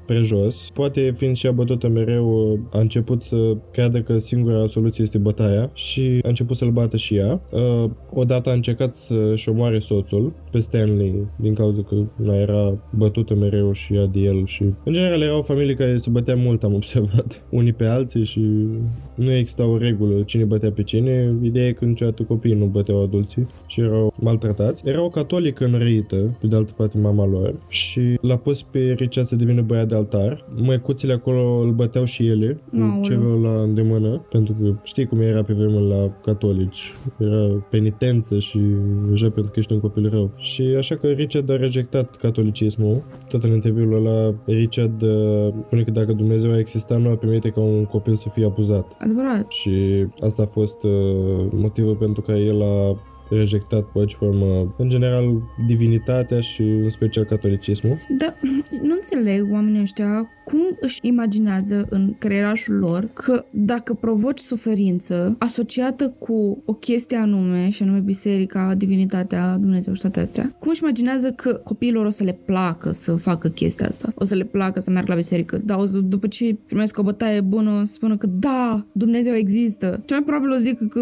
prejos. 0.05 0.69
Poate 0.73 1.13
fiind 1.15 1.35
și 1.35 1.47
abătută 1.47 1.87
mereu, 1.87 2.59
a 2.71 2.79
început 2.79 3.21
să 3.21 3.57
creadă 3.71 4.01
că 4.01 4.17
singura 4.17 4.67
soluție 4.67 5.03
este 5.03 5.17
bătaia 5.17 5.69
și 5.73 6.19
a 6.23 6.27
început 6.27 6.55
să-l 6.55 6.71
bată 6.71 6.90
și 6.97 7.15
ea. 7.15 7.41
Uh, 7.49 7.89
odată 8.13 8.49
a 8.49 8.53
încercat 8.53 8.95
să-și 8.95 9.49
omoare 9.49 9.79
soțul 9.79 10.33
pe 10.51 10.59
Stanley 10.59 11.27
din 11.35 11.53
cauza 11.53 11.81
că 11.81 11.95
nu 12.15 12.35
era 12.35 12.77
bătută 12.89 13.35
mereu 13.35 13.71
și 13.71 13.95
ea 13.95 14.05
de 14.05 14.19
el 14.19 14.45
și 14.45 14.63
în 14.83 14.93
general 14.93 15.21
era 15.21 15.37
o 15.37 15.41
familie 15.41 15.73
care 15.73 15.97
se 15.97 16.09
bătea 16.09 16.35
mult, 16.35 16.63
am 16.63 16.73
observat, 16.81 17.43
unii 17.49 17.73
pe 17.73 17.85
alții 17.85 18.23
și 18.23 18.39
nu 19.15 19.31
exista 19.31 19.65
o 19.65 19.77
regulă 19.77 20.21
cine 20.21 20.43
bătea 20.43 20.71
pe 20.71 20.83
cine. 20.83 21.33
Ideea 21.41 21.67
e 21.67 21.71
că 21.71 21.85
niciodată 21.85 22.23
copiii 22.23 22.55
nu 22.55 22.65
băteau 22.65 23.03
adulții 23.03 23.47
și 23.67 23.81
erau 23.81 24.13
maltratați. 24.19 24.81
Era 24.85 25.03
o 25.03 25.09
catolică 25.09 25.65
înrăită, 25.65 26.37
pe 26.39 26.47
de 26.47 26.55
altă 26.55 26.71
parte 26.77 26.97
mama 26.97 27.25
lor 27.25 27.53
și 27.67 28.17
l-a 28.21 28.37
pus 28.37 28.61
pe 28.61 28.95
Richard 28.97 29.27
să 29.27 29.35
devină 29.35 29.61
băiat 29.61 29.87
de 29.87 29.95
altar. 29.95 30.45
Măicuțile 30.55 31.13
acolo 31.13 31.59
îl 31.59 31.71
băteau 31.71 32.03
și 32.03 32.27
ele, 32.27 32.59
ce 33.01 33.13
la 33.41 33.61
îndemână, 33.61 34.25
pentru 34.29 34.55
că 34.61 34.75
știi 34.83 35.05
cum 35.05 35.21
era 35.21 35.43
pe 35.43 35.53
vremea 35.53 35.79
la 35.79 36.11
catolici 36.23 36.80
era 37.17 37.65
penitență 37.69 38.39
și 38.39 38.59
deja 39.09 39.29
pentru 39.29 39.51
că 39.51 39.59
ești 39.59 39.73
un 39.73 39.79
copil 39.79 40.09
rău. 40.09 40.31
Și 40.37 40.61
așa 40.61 40.95
că 40.95 41.07
Richard 41.07 41.49
a 41.49 41.55
rejectat 41.55 42.15
catolicismul. 42.15 43.03
Tot 43.29 43.43
în 43.43 43.51
interviul 43.51 43.93
ăla, 43.93 44.33
Richard 44.45 45.01
uh, 45.01 45.53
spune 45.65 45.83
că 45.83 45.91
dacă 45.91 46.13
Dumnezeu 46.13 46.51
a 46.51 46.59
existat, 46.59 47.01
nu 47.01 47.09
a 47.09 47.15
permite 47.15 47.49
ca 47.49 47.59
un 47.59 47.85
copil 47.85 48.15
să 48.15 48.29
fie 48.29 48.45
abuzat. 48.45 48.95
Adevărat. 48.99 49.51
Și 49.51 50.05
asta 50.19 50.41
a 50.41 50.45
fost 50.45 50.83
uh, 50.83 50.91
motivul 51.51 51.95
pentru 51.95 52.21
care 52.21 52.39
el 52.39 52.61
a 52.61 53.01
rejectat 53.35 53.83
pe 53.83 53.99
orice 53.99 54.15
formă, 54.15 54.75
în 54.77 54.89
general, 54.89 55.41
divinitatea 55.67 56.39
și 56.39 56.61
în 56.61 56.89
special 56.89 57.23
catolicismul. 57.23 57.97
Da, 58.17 58.33
nu 58.87 58.93
înțeleg 58.93 59.51
oamenii 59.51 59.81
ăștia 59.81 60.29
cum 60.43 60.77
își 60.79 60.99
imaginează 61.01 61.87
în 61.89 62.15
creierașul 62.17 62.75
lor 62.75 63.09
că 63.13 63.45
dacă 63.49 63.93
provoci 63.93 64.39
suferință 64.39 65.35
asociată 65.39 66.09
cu 66.19 66.63
o 66.65 66.73
chestie 66.73 67.17
anume, 67.17 67.69
și 67.69 67.83
anume 67.83 67.99
biserica, 67.99 68.75
divinitatea, 68.75 69.57
Dumnezeu 69.57 69.93
și 69.93 70.01
toate 70.01 70.19
astea, 70.19 70.55
cum 70.59 70.69
își 70.69 70.81
imaginează 70.81 71.31
că 71.31 71.53
copiilor 71.53 72.05
o 72.05 72.09
să 72.09 72.23
le 72.23 72.39
placă 72.45 72.91
să 72.91 73.15
facă 73.15 73.47
chestia 73.47 73.87
asta? 73.87 74.11
O 74.15 74.23
să 74.23 74.35
le 74.35 74.43
placă 74.43 74.79
să 74.79 74.91
meargă 74.91 75.11
la 75.11 75.17
biserică? 75.17 75.61
Da, 75.63 75.77
o 75.77 75.85
să, 75.85 75.97
după 75.97 76.27
ce 76.27 76.57
primesc 76.65 76.97
o 76.97 77.03
bătaie 77.03 77.41
bună, 77.41 77.71
o 77.71 77.83
să 77.83 77.93
spună 77.93 78.17
că 78.17 78.27
da, 78.27 78.85
Dumnezeu 78.91 79.33
există. 79.35 80.01
Cel 80.05 80.17
mai 80.17 80.25
probabil 80.25 80.51
o 80.51 80.57
zic 80.57 80.87
că 80.89 81.01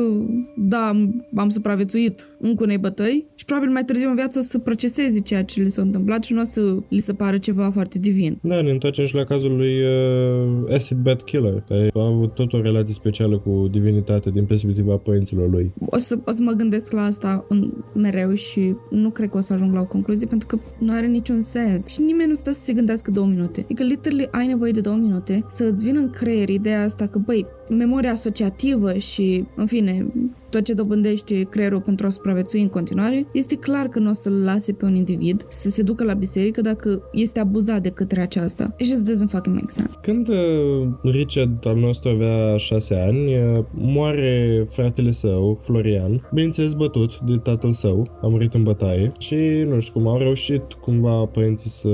da, 0.57 0.91
am 1.36 1.50
supraviețuit 1.50 2.18
încă 2.39 2.63
unei 2.63 2.77
bătăi 2.77 3.25
și 3.35 3.45
probabil 3.45 3.69
mai 3.69 3.83
târziu 3.83 4.09
în 4.09 4.15
viață 4.15 4.39
o 4.39 4.41
să 4.41 4.57
proceseze 4.57 5.19
ceea 5.19 5.43
ce 5.43 5.61
li 5.61 5.69
s-a 5.69 5.81
întâmplat 5.81 6.23
și 6.23 6.33
nu 6.33 6.41
o 6.41 6.43
să 6.43 6.75
li 6.89 6.99
se 6.99 7.13
pară 7.13 7.38
ceva 7.38 7.71
foarte 7.71 7.99
divin. 7.99 8.39
Da, 8.41 8.61
ne 8.61 8.71
întoarcem 8.71 9.05
și 9.05 9.15
la 9.15 9.23
cazul 9.23 9.55
lui 9.55 9.83
uh, 9.83 10.73
Acid 10.73 10.97
Bad 10.97 11.21
Killer, 11.21 11.63
care 11.67 11.89
a 11.93 12.05
avut 12.05 12.33
tot 12.33 12.53
o 12.53 12.61
relație 12.61 12.93
specială 12.93 13.38
cu 13.38 13.67
divinitatea 13.71 14.31
din 14.31 14.45
perspectiva 14.45 14.97
părinților 14.97 15.49
lui. 15.49 15.71
O 15.79 15.97
să, 15.97 16.17
o 16.25 16.31
să 16.31 16.41
mă 16.41 16.51
gândesc 16.51 16.91
la 16.91 17.03
asta 17.03 17.45
în, 17.49 17.71
mereu 17.93 18.33
și 18.33 18.75
nu 18.89 19.09
cred 19.09 19.29
că 19.29 19.38
o 19.38 19.41
să 19.41 19.53
ajung 19.53 19.73
la 19.73 19.79
o 19.79 19.85
concluzie 19.85 20.27
pentru 20.27 20.47
că 20.47 20.59
nu 20.79 20.93
are 20.93 21.07
niciun 21.07 21.41
sens. 21.41 21.88
Și 21.88 22.01
nimeni 22.01 22.29
nu 22.29 22.35
stă 22.35 22.51
să 22.51 22.61
se 22.63 22.73
gândească 22.73 23.11
două 23.11 23.27
minute. 23.27 23.61
Adică 23.61 23.83
literally 23.83 24.27
ai 24.31 24.47
nevoie 24.47 24.71
de 24.71 24.81
două 24.81 24.95
minute 24.95 25.45
să 25.49 25.63
îți 25.63 25.85
vină 25.85 25.99
în 25.99 26.09
creier 26.09 26.49
ideea 26.49 26.83
asta 26.83 27.07
că, 27.07 27.19
băi, 27.19 27.45
memoria 27.69 28.11
asociativă 28.11 28.93
și, 28.93 29.45
în 29.55 29.65
fine, 29.65 30.05
tot 30.49 30.63
ce 30.63 30.73
dobândește 30.73 31.47
creierul 31.49 31.81
pentru 31.81 32.05
a 32.05 32.09
supraviețui 32.09 32.61
în 32.61 32.69
continuare, 32.69 33.27
este 33.31 33.55
clar 33.55 33.87
că 33.87 33.99
nu 33.99 34.09
o 34.09 34.13
să-l 34.13 34.43
lase 34.43 34.73
pe 34.73 34.85
un 34.85 34.95
individ 34.95 35.45
să 35.49 35.69
se 35.69 35.81
ducă 35.81 36.03
la 36.03 36.13
biserică 36.13 36.61
dacă 36.61 37.01
este 37.11 37.39
abuzat 37.39 37.81
de 37.81 37.89
către 37.89 38.21
aceasta. 38.21 38.73
It 38.77 38.87
just 38.87 39.11
doesn't 39.11 39.29
fucking 39.29 39.55
make 39.55 39.67
sense. 39.67 39.91
Când 40.01 40.27
uh, 40.27 40.87
Richard 41.03 41.67
al 41.67 41.75
nostru 41.75 42.09
avea 42.09 42.57
șase 42.57 42.95
ani, 42.95 43.35
uh, 43.35 43.63
moare 43.71 44.65
fratele 44.69 45.11
său, 45.11 45.57
Florian, 45.61 46.27
bineînțeles 46.33 46.73
bătut 46.73 47.19
de 47.19 47.35
tatăl 47.35 47.71
său, 47.71 48.19
a 48.21 48.27
murit 48.27 48.53
în 48.53 48.63
bătaie 48.63 49.11
și 49.19 49.35
nu 49.67 49.79
știu 49.79 49.93
cum 49.93 50.07
au 50.07 50.17
reușit 50.17 50.63
cumva 50.81 51.25
părinții 51.25 51.69
să 51.69 51.89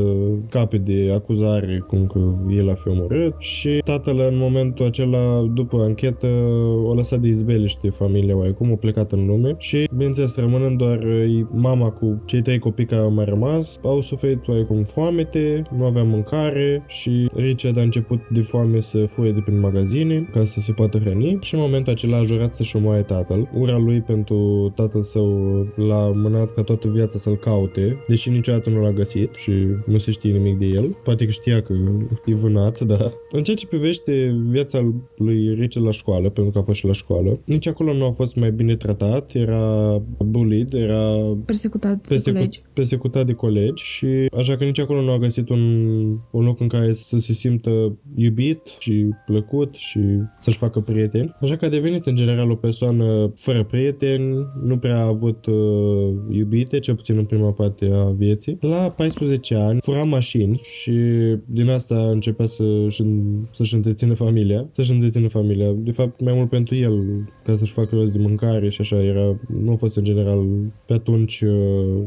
cape 0.50 0.78
de 0.78 1.12
acuzare 1.14 1.84
cum 1.88 2.08
că 2.08 2.20
el 2.50 2.70
a 2.70 2.74
fi 2.74 2.88
omorât 2.88 3.34
și 3.38 3.82
tatăl 3.84 4.20
în 4.20 4.38
momentul 4.38 4.86
acela, 4.86 5.50
după 5.54 5.78
anchetă, 5.82 6.28
o 6.86 6.94
lăsat 6.94 7.20
de 7.20 7.28
izbeliște 7.28 7.90
familia 7.90 8.36
oarecum, 8.46 8.72
a 8.72 8.76
plecat 8.76 9.12
în 9.12 9.26
lume 9.26 9.56
și, 9.58 9.88
bineînțeles, 9.92 10.36
rămânând 10.36 10.78
doar 10.78 10.98
uh, 11.04 11.46
mama 11.52 11.90
cu 11.90 12.22
cei 12.26 12.42
trei 12.42 12.60
copii 12.60 12.86
care 12.86 13.02
au 13.02 13.12
mai 13.12 13.26
rămas, 13.26 13.80
au 13.84 14.02
suferit 14.02 14.48
oarecum 14.48 14.84
foamete, 14.84 15.64
nu 15.78 15.86
avea 15.86 16.04
mâncare 16.04 16.84
și 16.88 17.30
Richard 17.34 17.78
a 17.78 17.82
început 17.82 18.30
de 18.30 18.42
foame 18.42 18.80
să 18.80 19.06
fuie 19.06 19.32
de 19.32 19.42
prin 19.46 19.60
magazine 19.60 20.30
ca 20.32 20.44
să 20.44 20.60
se 20.60 20.72
poată 20.72 20.98
hrăni 20.98 21.38
și 21.42 21.54
în 21.54 21.60
momentul 21.60 21.94
acela 21.94 22.18
a 22.18 22.24
jurat 22.24 22.56
să-și 22.56 22.76
omoare 22.76 23.02
tatăl. 23.02 23.50
Ura 23.54 23.78
lui 23.78 24.02
pentru 24.02 24.72
tatăl 24.76 25.04
său 25.04 25.28
l-a 25.76 26.12
mânat 26.16 26.52
ca 26.52 26.62
toată 26.62 26.88
viața 26.88 27.18
să-l 27.18 27.36
caute, 27.36 28.04
deși 28.08 28.30
niciodată 28.30 28.70
nu 28.70 28.82
l-a 28.82 28.92
găsit 28.92 29.34
și 29.34 29.52
nu 29.86 29.98
se 29.98 30.12
știe 30.12 30.32
nimic 30.32 30.58
de 30.58 30.66
el. 30.66 30.98
Poate 31.04 31.26
că 31.26 31.32
știa 31.32 31.62
că 31.62 31.74
e 32.26 32.34
vânat, 32.34 32.80
da. 32.94 33.14
În 33.32 33.44
ceea 33.44 33.56
ce 33.56 33.68
privește 33.68 34.36
viața 34.50 34.80
lui 35.18 35.54
Richard 35.54 35.86
la 35.86 35.92
școală, 35.92 36.30
pentru 36.30 36.52
că 36.54 36.60
a 36.60 36.62
fost 36.62 36.80
și 36.80 36.86
la 36.86 36.94
școală, 36.94 37.40
nici 37.46 37.68
acolo 37.68 37.94
nu 37.94 38.06
a 38.06 38.12
fost 38.12 38.35
mai 38.36 38.52
bine 38.52 38.76
tratat, 38.76 39.34
era 39.34 40.02
bullied, 40.26 40.74
era 40.74 41.16
Persecutat 41.46 41.94
de 41.96 42.02
persecu- 42.08 42.36
colegi. 42.38 42.62
persecutat 42.74 43.26
de 43.26 43.34
colegi 43.34 43.84
și 43.84 44.08
așa 44.38 44.56
că 44.56 44.64
nici 44.64 44.80
acolo 44.80 45.02
nu 45.02 45.12
a 45.12 45.18
găsit 45.18 45.50
un, 45.50 45.60
un 46.32 46.44
loc 46.44 46.60
în 46.60 46.68
care 46.68 46.94
să 46.94 47.18
se 47.18 47.34
simtă 47.34 47.98
iubit 48.16 48.62
și 48.80 49.06
plăcut 49.26 49.74
și 49.76 50.00
să-și 50.40 50.58
facă 50.58 50.80
prieteni. 50.80 51.36
Așa 51.42 51.56
că 51.56 51.66
a 51.66 51.70
devenit 51.70 52.06
în 52.06 52.16
general 52.16 52.52
o 52.52 52.56
persoană 52.56 53.32
fără 53.36 53.64
prieteni, 53.64 54.36
nu 54.64 54.78
prea 54.78 54.98
a 55.00 55.06
avut 55.08 55.46
uh, 55.46 56.14
iubite, 56.30 56.80
cel 56.80 56.96
puțin 56.96 57.18
în 57.18 57.26
prima 57.26 57.52
parte 57.52 57.90
a 57.94 58.04
vieții. 58.10 58.58
La 58.62 58.90
14 58.90 59.56
ani 59.56 59.80
fura 59.82 60.04
mașini 60.04 60.60
și 60.64 60.92
din 61.46 61.70
asta 61.70 62.10
începea 62.10 62.46
să-și, 62.46 63.04
să-și 63.54 63.76
întrețină 63.76 64.14
familia, 64.14 64.68
să-și 64.72 64.92
întrețină 64.92 65.28
familia. 65.28 65.72
De 65.78 65.92
fapt, 65.92 66.22
mai 66.22 66.34
mult 66.34 66.50
pentru 66.50 66.76
el, 66.76 67.04
ca 67.44 67.56
să-și 67.56 67.72
facă 67.72 67.96
rost 67.96 68.12
de 68.12 68.18
mâncare 68.28 68.70
și 68.70 68.82
așa, 68.82 69.04
era, 69.04 69.36
nu 69.64 69.72
a 69.72 69.76
fost 69.76 69.96
în 69.96 70.04
general 70.04 70.46
pe 70.86 70.94
atunci, 70.94 71.42
uh, 71.42 71.50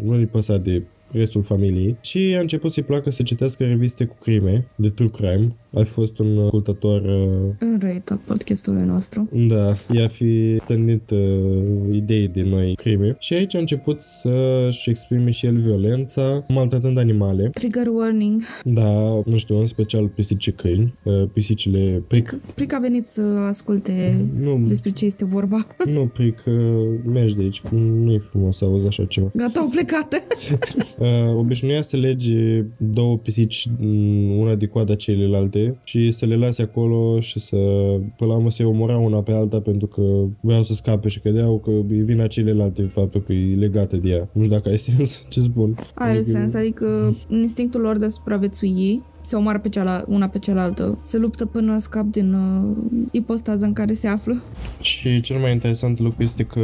nu 0.02 0.12
îi 0.12 0.26
păsa 0.26 0.56
de 0.56 0.82
restul 1.10 1.42
familiei 1.42 1.96
și 2.00 2.34
a 2.36 2.40
început 2.40 2.72
să-i 2.72 2.82
placă 2.82 3.10
să 3.10 3.22
citească 3.22 3.64
reviste 3.64 4.04
cu 4.04 4.16
crime, 4.20 4.66
de 4.76 4.88
true 4.88 5.08
crime. 5.08 5.56
A 5.74 5.82
fi 5.82 5.90
fost 5.90 6.18
un 6.18 6.38
ascultător 6.44 7.00
uh, 7.00 7.54
Înrăitat 7.58 8.18
podcastului 8.18 8.82
nostru. 8.82 9.28
da, 9.48 9.74
i-a 9.92 10.08
fi 10.08 10.56
stârnit 10.58 11.10
uh, 11.10 11.18
idei 11.92 12.28
de 12.28 12.42
noi 12.42 12.74
crime 12.76 13.16
și 13.18 13.34
aici 13.34 13.54
a 13.54 13.58
început 13.58 14.02
să-și 14.02 14.90
exprime 14.90 15.30
și 15.30 15.46
el 15.46 15.56
violența, 15.56 16.44
maltratând 16.48 16.98
animale. 16.98 17.48
Trigger 17.48 17.86
warning. 17.86 18.42
Da, 18.64 19.22
nu 19.24 19.36
știu, 19.36 19.58
în 19.58 19.66
special 19.66 20.06
pisici 20.08 20.50
câini, 20.52 20.94
uh, 21.04 21.22
pisicile 21.32 22.02
pric. 22.08 22.40
Pric 22.54 22.72
a 22.74 22.78
venit 22.78 23.06
să 23.06 23.20
asculte 23.48 24.24
Nu, 24.40 24.60
despre 24.68 24.90
ce 24.90 25.04
este 25.04 25.24
vorba. 25.24 25.66
nu 25.92 26.06
pric, 26.06 26.42
uh, 26.46 26.54
mergi 27.12 27.34
de 27.36 27.42
aici, 27.42 27.60
nu 28.04 28.12
e 28.12 28.18
frumos 28.18 28.56
să 28.56 28.64
auzi 28.64 28.86
așa 28.86 29.04
ceva. 29.04 29.30
Gata, 29.34 29.60
au 29.60 29.68
plecat. 29.68 30.22
Uh, 30.98 31.34
obișnuia 31.36 31.82
să 31.82 31.96
lege 31.96 32.64
două 32.76 33.16
pisici, 33.16 33.68
mm, 33.78 34.38
una 34.38 34.54
de 34.54 34.66
coada 34.66 34.94
celelalte 34.94 35.80
și 35.84 36.10
să 36.10 36.26
le 36.26 36.36
lase 36.36 36.62
acolo 36.62 37.20
și 37.20 37.38
să, 37.40 37.56
până 38.16 38.30
la 38.30 38.34
urmă, 38.36 38.50
se 38.50 38.64
omora 38.64 38.98
una 38.98 39.22
pe 39.22 39.32
alta 39.32 39.60
pentru 39.60 39.86
că 39.86 40.02
vreau 40.40 40.62
să 40.62 40.74
scape 40.74 41.08
și 41.08 41.20
credeau 41.20 41.58
că 41.58 41.70
e 41.70 42.02
vina 42.02 42.26
celelalte 42.26 42.82
faptul 42.82 43.20
că 43.22 43.32
e 43.32 43.54
legată 43.54 43.96
de 43.96 44.08
ea. 44.08 44.28
Nu 44.32 44.42
știu 44.42 44.54
dacă 44.56 44.68
ai 44.68 44.78
sens 44.88 45.24
ce 45.28 45.40
spun. 45.40 45.76
Are 45.94 46.10
Adică- 46.10 46.30
sens, 46.30 46.54
adică 46.54 47.16
instinctul 47.28 47.80
lor 47.80 47.98
de 47.98 48.04
a 48.04 48.08
supraviețui 48.08 49.02
se 49.28 49.36
omoară 49.36 49.58
pe 49.58 49.68
ceala, 49.68 50.04
una 50.06 50.28
pe 50.28 50.38
cealaltă, 50.38 50.98
se 51.02 51.16
luptă 51.16 51.46
până 51.46 51.78
scap 51.78 52.04
din 52.04 52.32
uh, 52.32 52.76
ipostaza 53.10 53.66
în 53.66 53.72
care 53.72 53.92
se 53.92 54.08
află. 54.08 54.42
Și 54.80 55.20
cel 55.20 55.38
mai 55.38 55.52
interesant 55.52 55.98
lucru 55.98 56.22
este 56.22 56.42
că 56.42 56.60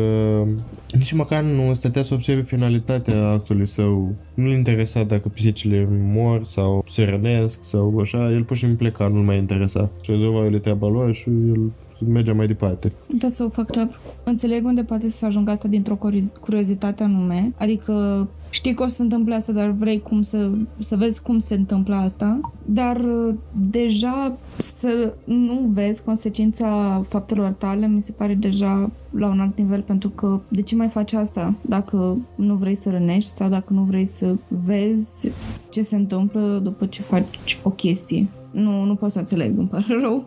nici 0.93 1.13
măcar 1.13 1.43
nu 1.43 1.75
stătea 1.75 2.03
să 2.03 2.15
observe 2.15 2.43
finalitatea 2.43 3.29
actului 3.29 3.67
său. 3.67 4.15
Nu-l 4.35 4.51
interesa 4.51 5.03
dacă 5.03 5.29
pisicile 5.29 5.89
mor 5.91 6.45
sau 6.45 6.85
se 6.89 7.05
rănesc 7.05 7.65
sau 7.65 7.99
așa, 7.99 8.31
el 8.31 8.45
pur 8.45 8.57
și 8.57 8.63
simplu 8.63 8.79
pleca, 8.79 9.09
nu-l 9.09 9.23
mai 9.23 9.39
interesa. 9.39 9.91
Și 10.01 10.11
rezolva 10.11 10.45
el 10.45 10.59
treaba 10.59 10.89
lor 10.89 11.15
și 11.15 11.29
el 11.29 11.73
mergea 12.09 12.35
mai 12.35 12.47
departe. 12.47 12.89
That's 12.89 13.29
so 13.29 13.49
fucked 13.49 13.83
up. 13.83 14.14
Înțeleg 14.25 14.65
unde 14.65 14.83
poate 14.83 15.09
să 15.09 15.27
ajungă 15.27 15.51
asta 15.51 15.69
dintr-o 15.69 15.99
curi- 15.99 16.41
curiozitate 16.41 17.03
anume, 17.03 17.53
adică 17.59 18.29
știi 18.51 18.75
că 18.75 18.83
o 18.83 18.87
să 18.87 18.95
se 18.95 19.03
întâmple 19.03 19.35
asta, 19.35 19.53
dar 19.53 19.71
vrei 19.71 20.01
cum 20.01 20.23
să, 20.23 20.51
să 20.79 20.97
vezi 20.97 21.23
cum 21.23 21.39
se 21.39 21.55
întâmplă 21.55 21.95
asta, 21.95 22.41
dar 22.65 22.97
uh, 22.97 23.35
deja 23.71 24.37
să 24.59 25.13
nu 25.25 25.71
vezi 25.73 26.03
consecința 26.05 27.03
faptelor 27.09 27.51
tale 27.51 27.87
mi 27.87 28.03
se 28.03 28.13
pare 28.13 28.35
deja 28.35 28.91
la 29.11 29.27
un 29.27 29.41
alt 29.41 29.59
nivel 29.59 29.81
pentru 29.81 30.09
că 30.09 30.41
de 30.49 30.63
ce 30.63 30.77
mai 30.77 30.89
faci 30.89 31.13
asta 31.13 31.55
dacă 31.61 32.17
nu 32.35 32.55
vrei 32.55 32.75
să 32.75 32.91
rănești 32.91 33.31
sau 33.31 33.49
dacă 33.49 33.73
nu 33.73 33.83
vrei 33.83 34.07
să 34.07 34.35
vezi 34.65 35.31
ce 35.71 35.83
se 35.83 35.97
întâmplă 35.97 36.61
după 36.63 36.87
ce 36.87 37.03
faci 37.03 37.61
o 37.63 37.71
chestie. 37.71 38.27
Nu, 38.51 38.85
nu 38.85 38.95
pot 38.95 39.11
să 39.11 39.19
înțeleg, 39.19 39.59
îmi 39.59 39.69
pare 39.69 39.87
rău. 40.01 40.23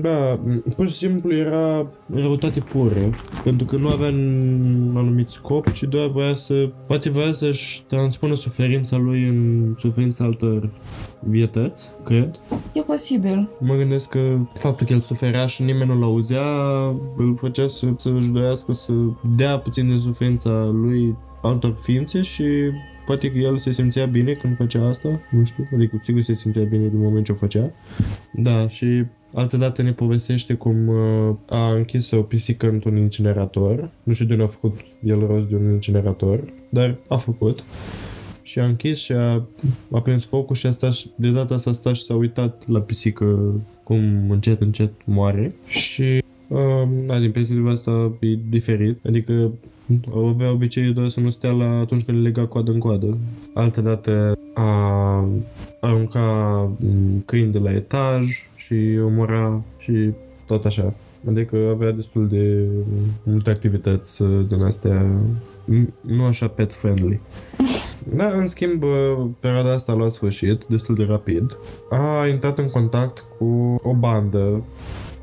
Da, 0.00 0.38
pur 0.76 0.88
și 0.88 0.94
simplu 0.94 1.34
era 1.34 1.86
răutate 2.14 2.60
pură, 2.60 2.95
pentru 3.42 3.66
că 3.66 3.76
nu 3.76 3.88
avea 3.88 4.08
un 4.08 4.94
anumit 4.96 5.28
scop, 5.28 5.72
ci 5.72 5.82
doar 5.82 6.08
voia 6.08 6.34
să, 6.34 6.70
poate 6.86 7.10
voia 7.10 7.32
să-și 7.32 7.84
transpună 7.84 8.34
suferința 8.34 8.96
lui 8.96 9.28
în 9.28 9.74
suferința 9.78 10.24
altor 10.24 10.70
vietăți, 11.20 11.88
cred. 12.04 12.40
E 12.72 12.80
posibil. 12.80 13.48
Mă 13.60 13.74
gândesc 13.74 14.08
că 14.08 14.38
faptul 14.54 14.86
că 14.86 14.92
el 14.92 15.00
suferea 15.00 15.46
și 15.46 15.62
nimeni 15.62 15.90
nu-l 15.90 16.02
auzea, 16.02 16.44
îl 17.16 17.36
făcea 17.36 17.68
să, 17.68 17.86
să-și 17.96 18.30
dorească 18.30 18.72
să 18.72 18.92
dea 19.36 19.58
puțin 19.58 19.88
de 19.88 19.96
suferința 19.96 20.64
lui 20.64 21.16
altor 21.42 21.76
ființe 21.82 22.22
și 22.22 22.44
poate 23.06 23.32
că 23.32 23.38
el 23.38 23.58
se 23.58 23.72
simțea 23.72 24.06
bine 24.06 24.32
când 24.32 24.56
făcea 24.56 24.88
asta, 24.88 25.08
nu 25.30 25.44
știu, 25.44 25.68
adică 25.74 26.00
sigur 26.02 26.20
se 26.20 26.34
simțea 26.34 26.62
bine 26.62 26.86
din 26.88 27.00
moment 27.00 27.24
ce 27.24 27.32
o 27.32 27.34
făcea. 27.34 27.70
Da, 28.32 28.68
și 28.68 29.04
altă 29.32 29.56
dată 29.56 29.82
ne 29.82 29.92
povestește 29.92 30.54
cum 30.54 30.88
uh, 30.88 31.34
a 31.48 31.72
închis 31.72 32.10
o 32.10 32.22
pisică 32.22 32.68
într-un 32.68 32.96
incinerator. 32.96 33.90
Nu 34.02 34.12
știu 34.12 34.26
de 34.26 34.32
unde 34.32 34.44
a 34.44 34.48
făcut 34.48 34.80
el 35.04 35.26
rost 35.26 35.46
de 35.46 35.54
un 35.54 35.70
incinerator, 35.72 36.40
dar 36.68 36.96
a 37.08 37.16
făcut. 37.16 37.64
Și 38.42 38.58
a 38.58 38.64
închis 38.64 38.98
și 38.98 39.12
a, 39.12 39.42
a 39.90 40.00
prins 40.00 40.24
focul 40.24 40.56
și 40.56 40.66
a 40.66 40.70
stat, 40.70 40.94
și- 40.94 41.10
de 41.16 41.30
data 41.30 41.54
asta 41.54 41.70
a 41.70 41.72
stat 41.72 41.96
și 41.96 42.02
s-a 42.02 42.14
uitat 42.14 42.68
la 42.68 42.80
pisică 42.80 43.54
cum 43.82 44.30
încet, 44.30 44.60
încet 44.60 44.92
moare. 45.04 45.54
Și 45.66 46.22
uh, 46.48 46.88
da, 47.06 47.18
din 47.18 47.30
perspectiva 47.30 47.70
asta 47.70 48.12
e 48.20 48.38
diferit. 48.48 49.04
Adică 49.06 49.52
avea 50.14 50.50
obiceiul 50.50 50.94
doar 50.94 51.08
să 51.08 51.20
nu 51.20 51.30
stea 51.30 51.50
la 51.50 51.78
atunci 51.78 52.04
când 52.04 52.16
le 52.18 52.22
lega 52.22 52.46
coadă 52.46 52.70
în 52.70 52.78
coadă. 52.78 53.18
Altă 53.54 53.80
dată 53.80 54.38
a 54.54 55.28
arunca 55.80 56.20
mm, 56.78 57.22
câini 57.24 57.52
de 57.52 57.58
la 57.58 57.72
etaj 57.72 58.48
și 58.66 58.98
omora 59.04 59.62
și 59.78 60.10
tot 60.46 60.64
așa. 60.64 60.94
Adică 61.28 61.56
avea 61.74 61.90
destul 61.90 62.28
de 62.28 62.64
multe 63.22 63.50
activități 63.50 64.22
uh, 64.22 64.46
din 64.48 64.62
astea 64.62 65.20
n- 65.64 65.92
nu 66.00 66.24
așa 66.24 66.48
pet 66.48 66.72
friendly. 66.74 67.20
Da, 68.14 68.26
în 68.26 68.46
schimb, 68.46 68.82
uh, 68.82 69.26
perioada 69.40 69.72
asta 69.72 69.92
a 69.92 69.94
luat 69.94 70.12
sfârșit 70.12 70.64
destul 70.68 70.94
de 70.94 71.04
rapid. 71.04 71.56
A 71.90 72.26
intrat 72.26 72.58
în 72.58 72.66
contact 72.66 73.24
cu 73.38 73.76
o 73.82 73.94
bandă 73.94 74.62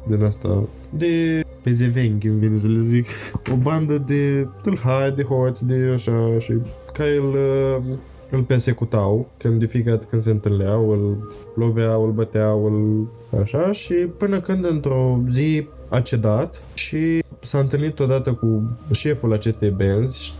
din 0.07 0.23
asta 0.23 0.63
de 0.89 1.43
pezevenghi, 1.61 2.27
îmi 2.27 2.39
vine 2.39 2.57
să 2.57 2.67
le 2.67 2.79
zic. 2.79 3.07
O 3.51 3.55
bandă 3.55 3.97
de 3.97 4.47
tâlhari, 4.63 5.15
de 5.15 5.23
hoți, 5.23 5.65
de 5.65 5.91
așa, 5.93 6.35
și 6.39 6.53
care 6.93 7.15
îl, 7.15 7.33
uh, 7.33 7.97
îl 8.33 8.43
persecutau 8.43 9.29
când 9.37 9.59
de 9.59 9.65
fiecare 9.65 9.95
dată 9.95 10.07
când 10.09 10.21
se 10.21 10.29
întâlneau, 10.29 10.89
îl 10.89 11.31
loveau, 11.55 12.03
îl 12.05 12.11
băteau, 12.11 12.65
îl 12.65 13.07
așa 13.41 13.71
și 13.71 13.93
până 13.93 14.39
când 14.39 14.65
într-o 14.65 15.19
zi 15.31 15.67
a 15.89 15.99
cedat 15.99 16.61
și 16.73 17.23
s-a 17.39 17.59
întâlnit 17.59 17.99
odată 17.99 18.33
cu 18.33 18.63
șeful 18.91 19.33
acestei 19.33 19.69
benzi, 19.69 20.33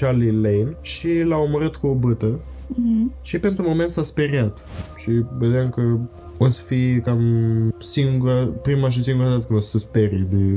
Charlie 0.00 0.32
Lane, 0.32 0.76
și 0.80 1.22
l-a 1.22 1.36
omorât 1.36 1.76
cu 1.76 1.86
o 1.86 1.94
bâtă 1.94 2.38
Mhm. 2.68 3.12
și 3.22 3.38
pentru 3.38 3.62
moment 3.68 3.90
s-a 3.90 4.02
speriat. 4.02 4.64
Și 4.96 5.10
vedeam 5.38 5.70
că 5.70 5.82
o 6.38 6.48
să 6.48 6.62
fie 6.62 7.00
cam 7.04 7.20
singura, 7.78 8.48
prima 8.62 8.88
și 8.88 9.02
singura 9.02 9.28
dată 9.28 9.44
când 9.46 9.58
o 9.58 9.62
să 9.62 9.68
se 9.68 9.78
sperie 9.78 10.26
de 10.30 10.54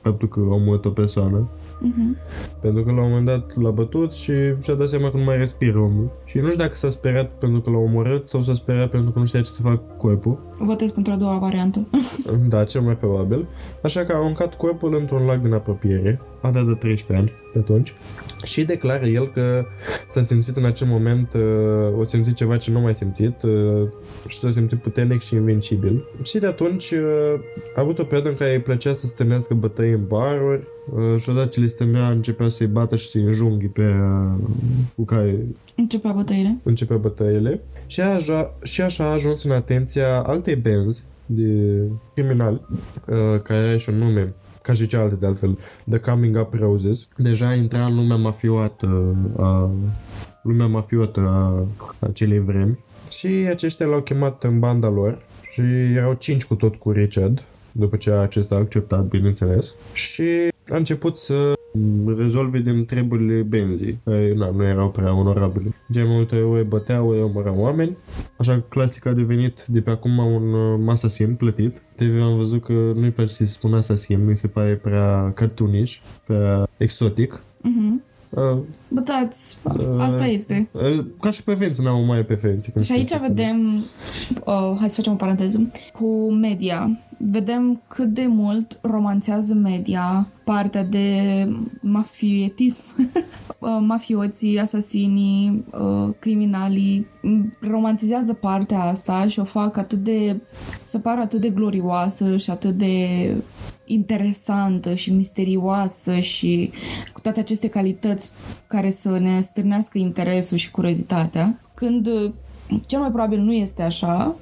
faptul 0.00 0.28
că 0.28 0.40
a 0.40 0.54
omorât 0.54 0.84
o 0.84 0.90
persoană. 0.90 1.48
Mhm. 1.82 2.16
Pentru 2.60 2.82
că 2.82 2.90
la 2.90 3.02
un 3.02 3.08
moment 3.08 3.26
dat 3.26 3.62
l-a 3.62 3.70
bătut 3.70 4.12
și 4.12 4.32
și-a 4.62 4.74
dat 4.74 4.88
seama 4.88 5.10
că 5.10 5.16
nu 5.16 5.24
mai 5.24 5.36
respiră 5.36 5.78
omul. 5.78 6.10
Și 6.24 6.38
nu 6.38 6.46
știu 6.46 6.58
dacă 6.58 6.74
s-a 6.74 6.88
speriat 6.88 7.30
pentru 7.30 7.60
că 7.60 7.70
l-a 7.70 7.76
omorât 7.76 8.28
sau 8.28 8.42
s-a 8.42 8.54
speriat 8.54 8.90
pentru 8.90 9.10
că 9.10 9.18
nu 9.18 9.24
știa 9.24 9.40
ce 9.40 9.50
să 9.50 9.62
facă 9.62 9.76
cu 9.88 10.06
corpul. 10.06 10.38
Votez 10.58 10.90
pentru 10.90 11.12
a 11.12 11.16
doua 11.16 11.38
variantă. 11.38 11.86
Da, 12.48 12.64
cel 12.64 12.80
mai 12.80 12.96
probabil. 12.96 13.46
Așa 13.82 14.04
că 14.04 14.12
a 14.12 14.16
aruncat 14.16 14.56
corpul 14.56 14.94
într-un 14.94 15.24
lac 15.24 15.40
din 15.40 15.52
apropiere. 15.52 16.20
Avea 16.42 16.62
de 16.62 16.72
13 16.72 17.26
ani 17.26 17.32
pe 17.52 17.58
atunci. 17.58 17.92
Și 18.42 18.64
declară 18.64 19.06
el 19.06 19.32
că 19.32 19.64
s-a 20.08 20.22
simțit 20.22 20.56
în 20.56 20.64
acel 20.64 20.86
moment, 20.86 21.32
uh, 21.34 21.98
o 21.98 22.04
simțit 22.04 22.34
ceva 22.34 22.56
ce 22.56 22.70
nu 22.70 22.80
mai 22.80 22.94
simțit 22.94 23.42
uh, 23.42 23.88
și 24.26 24.38
s-a 24.38 24.50
simțit 24.50 24.78
puternic 24.78 25.20
și 25.20 25.34
invincibil. 25.34 26.04
Și 26.22 26.38
de 26.38 26.46
atunci 26.46 26.90
uh, 26.90 27.40
a 27.76 27.80
avut 27.80 27.98
o 27.98 28.02
perioadă 28.02 28.28
în 28.28 28.34
care 28.34 28.52
îi 28.52 28.60
plăcea 28.60 28.92
să 28.92 29.06
stănească 29.06 29.54
bătăi 29.54 29.90
în 29.90 30.04
baruri 30.06 30.62
uh, 30.94 31.20
și 31.20 31.30
odată 31.30 31.46
ce 31.46 31.60
le 31.60 31.66
stănea 31.66 32.08
începea 32.10 32.48
să-i 32.48 32.66
bată 32.66 32.96
și 32.96 33.06
să-i 33.06 33.22
înjunghi 33.22 33.66
pe 33.68 33.82
uh, 33.82 34.38
cu 34.94 35.04
care 35.04 35.46
Începea 35.76 36.12
bătăile. 36.12 36.58
începea 36.62 36.96
bătăile 36.96 37.60
și 37.86 38.00
așa, 38.00 38.54
și 38.62 38.80
așa 38.80 39.04
a 39.04 39.12
ajuns 39.12 39.44
în 39.44 39.50
atenția 39.50 40.22
altei 40.22 40.56
benzi 40.56 41.02
de 41.26 41.82
criminali 42.14 42.60
uh, 43.06 43.40
care 43.42 43.58
are 43.58 43.76
și 43.76 43.90
un 43.90 43.96
nume 43.96 44.34
ca 44.62 44.72
și 44.72 44.86
cealaltă 44.86 45.14
de 45.14 45.26
altfel, 45.26 45.58
The 45.90 45.98
Coming 45.98 46.36
Up 46.36 46.54
Roses. 46.54 47.08
Deja 47.16 47.54
intra 47.54 47.84
în 47.84 47.94
lumea 47.94 48.16
mafiotă 48.16 49.16
a, 49.36 49.70
lumea 50.42 50.66
mafiotă 50.66 51.20
a 51.20 51.66
acelei 52.06 52.40
vremi 52.40 52.78
și 53.10 53.26
aceștia 53.26 53.86
l-au 53.86 54.00
chemat 54.00 54.44
în 54.44 54.58
banda 54.58 54.88
lor 54.88 55.18
și 55.50 55.60
erau 55.94 56.14
cinci 56.14 56.44
cu 56.44 56.54
tot 56.54 56.74
cu 56.74 56.90
Richard 56.90 57.44
după 57.72 57.96
ce 57.96 58.10
acesta 58.10 58.54
a 58.54 58.58
acceptat, 58.58 59.04
bineînțeles. 59.04 59.74
Și 59.92 60.22
a 60.68 60.76
început 60.76 61.16
să 61.16 61.52
rezolve 62.16 62.58
din 62.58 62.84
treburile 62.84 63.42
benzii, 63.42 63.98
care 64.04 64.34
na, 64.36 64.50
nu 64.50 64.62
erau 64.64 64.90
prea 64.90 65.14
onorabile. 65.14 65.74
Cei 65.92 66.02
mai 66.04 66.14
multe 66.14 66.36
ori 66.40 66.64
băteau, 66.68 67.08
ori 67.08 67.20
omorau 67.20 67.56
oameni. 67.58 67.96
Așa 68.38 68.52
că 68.52 68.60
clasic 68.68 69.06
a 69.06 69.12
devenit 69.12 69.64
de 69.68 69.80
pe 69.80 69.90
acum 69.90 70.18
un 70.18 70.52
uh, 70.52 70.88
asasin 70.90 71.34
plătit. 71.34 71.82
TV 71.94 72.22
am 72.22 72.36
văzut 72.36 72.64
că 72.64 72.72
nu-i 72.72 73.10
place 73.10 73.32
să 73.32 73.44
spun 73.44 73.74
asasin, 73.74 74.24
mi 74.26 74.36
se 74.36 74.46
pare 74.46 74.74
prea 74.74 75.32
cartoonish, 75.34 75.96
prea 76.26 76.68
exotic. 76.76 77.44
Mhm. 77.60 78.02
Uh, 78.30 78.58
But 78.88 79.08
that's, 79.10 79.62
asta 79.98 80.24
este. 80.26 80.68
uh, 80.72 81.04
ca 81.20 81.30
și 81.30 81.42
prevenție, 81.42 81.84
n-am 81.84 81.98
o 82.00 82.04
mare 82.04 82.22
prevenție. 82.22 82.72
cum 82.72 82.82
Și 82.82 82.92
aici 82.92 83.06
știți. 83.06 83.20
vedem, 83.20 83.74
uh, 84.44 84.76
hai 84.78 84.88
să 84.88 84.94
facem 84.94 85.12
o 85.12 85.16
paranteză, 85.16 85.70
cu 85.92 86.32
media. 86.32 86.98
Vedem 87.30 87.82
cât 87.88 88.08
de 88.08 88.26
mult 88.26 88.78
romanțează 88.80 89.54
media 89.54 90.28
partea 90.44 90.84
de 90.84 91.48
mafietism. 91.80 92.84
Uh, 93.58 93.78
Mafioții, 93.80 94.58
asasinii, 94.58 95.64
uh, 95.72 96.14
criminalii 96.18 97.06
m, 97.22 97.56
romantizează 97.60 98.32
partea 98.32 98.82
asta 98.82 99.28
și 99.28 99.38
o 99.38 99.44
fac 99.44 99.76
atât 99.76 99.98
de 99.98 100.40
să 100.84 100.98
pară 100.98 101.20
atât 101.20 101.40
de 101.40 101.48
glorioasă 101.48 102.36
și 102.36 102.50
atât 102.50 102.78
de 102.78 103.06
interesantă 103.84 104.94
și 104.94 105.12
misterioasă 105.12 106.18
și 106.18 106.70
cu 107.12 107.20
toate 107.20 107.40
aceste 107.40 107.68
calități 107.68 108.30
care 108.66 108.90
să 108.90 109.18
ne 109.18 109.40
stârnească 109.40 109.98
interesul 109.98 110.56
și 110.56 110.70
curiozitatea, 110.70 111.60
când 111.74 112.06
uh, 112.06 112.32
cel 112.86 113.00
mai 113.00 113.10
probabil 113.10 113.40
nu 113.40 113.52
este 113.52 113.82
așa, 113.82 114.36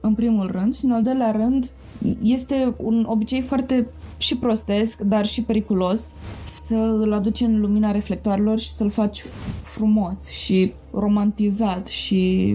în 0.00 0.14
primul 0.14 0.50
rând, 0.50 0.74
și 0.74 0.84
în 0.84 0.92
al 0.92 1.02
doilea 1.02 1.30
rând 1.30 1.70
este 2.22 2.74
un 2.76 3.04
obicei 3.08 3.40
foarte 3.40 3.86
și 4.16 4.36
prostesc, 4.36 5.00
dar 5.00 5.26
și 5.26 5.42
periculos 5.42 6.14
să 6.44 6.74
îl 7.00 7.12
aduci 7.12 7.40
în 7.40 7.60
lumina 7.60 7.90
reflectoarelor 7.90 8.58
și 8.58 8.70
să-l 8.70 8.90
faci 8.90 9.24
frumos 9.62 10.28
și 10.30 10.72
romantizat 10.92 11.86
și 11.86 12.54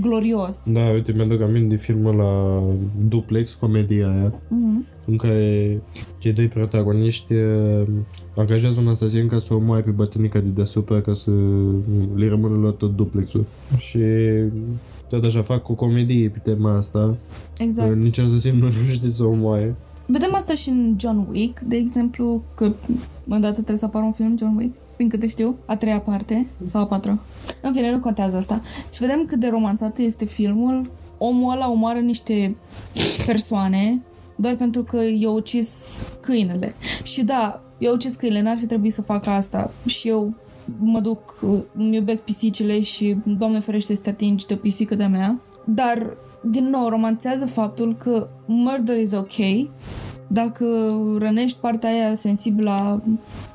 glorios. 0.00 0.70
Da, 0.72 0.80
uite, 0.90 1.12
mi-aduc 1.12 1.40
aminte 1.40 1.68
de 1.68 1.76
filmul 1.76 2.14
la 2.14 2.62
Duplex, 3.08 3.52
comedia 3.54 4.08
aia, 4.10 4.32
Mhm. 4.48 4.86
în 5.06 5.16
care 5.16 5.80
cei 6.18 6.32
doi 6.32 6.48
protagoniști 6.48 7.34
uh, 7.34 7.82
angajează 8.36 8.80
un 8.80 8.88
asasin 8.88 9.26
ca 9.26 9.38
să 9.38 9.54
o 9.54 9.56
omoare 9.56 9.82
pe 9.82 9.90
bătrânica 9.90 10.38
de 10.40 10.48
deasupra 10.48 11.00
ca 11.00 11.14
să 11.14 11.30
le 12.14 12.28
rămână 12.28 12.66
la 12.66 12.70
tot 12.70 12.96
duplexul. 12.96 13.44
Și 13.78 13.98
tot 15.10 15.24
așa 15.24 15.42
fac 15.42 15.68
o 15.68 15.74
comedie 15.74 16.28
pe 16.28 16.38
tema 16.38 16.76
asta. 16.76 17.16
Exact. 17.58 17.88
Că 17.88 17.94
Nici 17.94 18.18
asasin 18.18 18.58
nu 18.58 18.68
reușește 18.68 19.08
să 19.08 19.24
o 19.24 19.28
omoare. 19.28 19.76
Vedem 20.06 20.34
asta 20.34 20.54
și 20.54 20.68
în 20.68 20.96
John 20.98 21.26
Wick, 21.30 21.60
de 21.60 21.76
exemplu, 21.76 22.42
că 22.54 22.72
îndată 23.28 23.52
trebuie 23.52 23.76
să 23.76 23.84
apară 23.84 24.04
un 24.04 24.12
film 24.12 24.36
John 24.38 24.56
Wick, 24.56 24.76
din 24.96 25.08
câte 25.08 25.28
știu, 25.28 25.56
a 25.64 25.76
treia 25.76 26.00
parte 26.00 26.46
sau 26.62 26.82
a 26.82 26.86
patra. 26.86 27.18
În 27.62 27.72
fine, 27.72 27.90
nu 27.90 27.98
contează 27.98 28.36
asta. 28.36 28.62
Și 28.92 29.00
vedem 29.00 29.24
cât 29.26 29.40
de 29.40 29.48
romanțat 29.48 29.98
este 29.98 30.24
filmul. 30.24 30.90
Omul 31.18 31.52
ăla 31.52 31.70
omoară 31.70 31.98
niște 31.98 32.56
persoane 33.26 34.02
doar 34.36 34.56
pentru 34.56 34.82
că 34.82 35.02
i-a 35.18 35.30
ucis 35.30 36.00
câinele. 36.20 36.74
Și 37.02 37.22
da, 37.22 37.62
i-a 37.78 37.92
ucis 37.92 38.14
câinele, 38.14 38.42
n-ar 38.42 38.56
fi 38.58 38.66
trebuit 38.66 38.92
să 38.92 39.02
facă 39.02 39.30
asta. 39.30 39.72
Și 39.86 40.08
eu 40.08 40.34
mă 40.78 41.00
duc, 41.00 41.44
îmi 41.76 41.94
iubesc 41.94 42.22
pisicile 42.22 42.80
și, 42.80 43.16
Doamne 43.24 43.60
ferește, 43.60 43.94
să 43.94 44.02
te 44.02 44.10
atingi 44.10 44.46
de 44.46 44.54
o 44.54 44.56
pisică 44.56 44.94
de-a 44.94 45.08
mea. 45.08 45.40
Dar, 45.64 46.16
din 46.42 46.68
nou, 46.68 46.88
romanțează 46.88 47.46
faptul 47.46 47.96
că 47.96 48.28
murder 48.46 48.96
is 48.96 49.12
ok 49.12 49.68
dacă 50.32 50.66
rănești 51.18 51.58
partea 51.60 51.90
aia 51.90 52.14
sensibilă 52.14 52.70
a, 52.70 53.02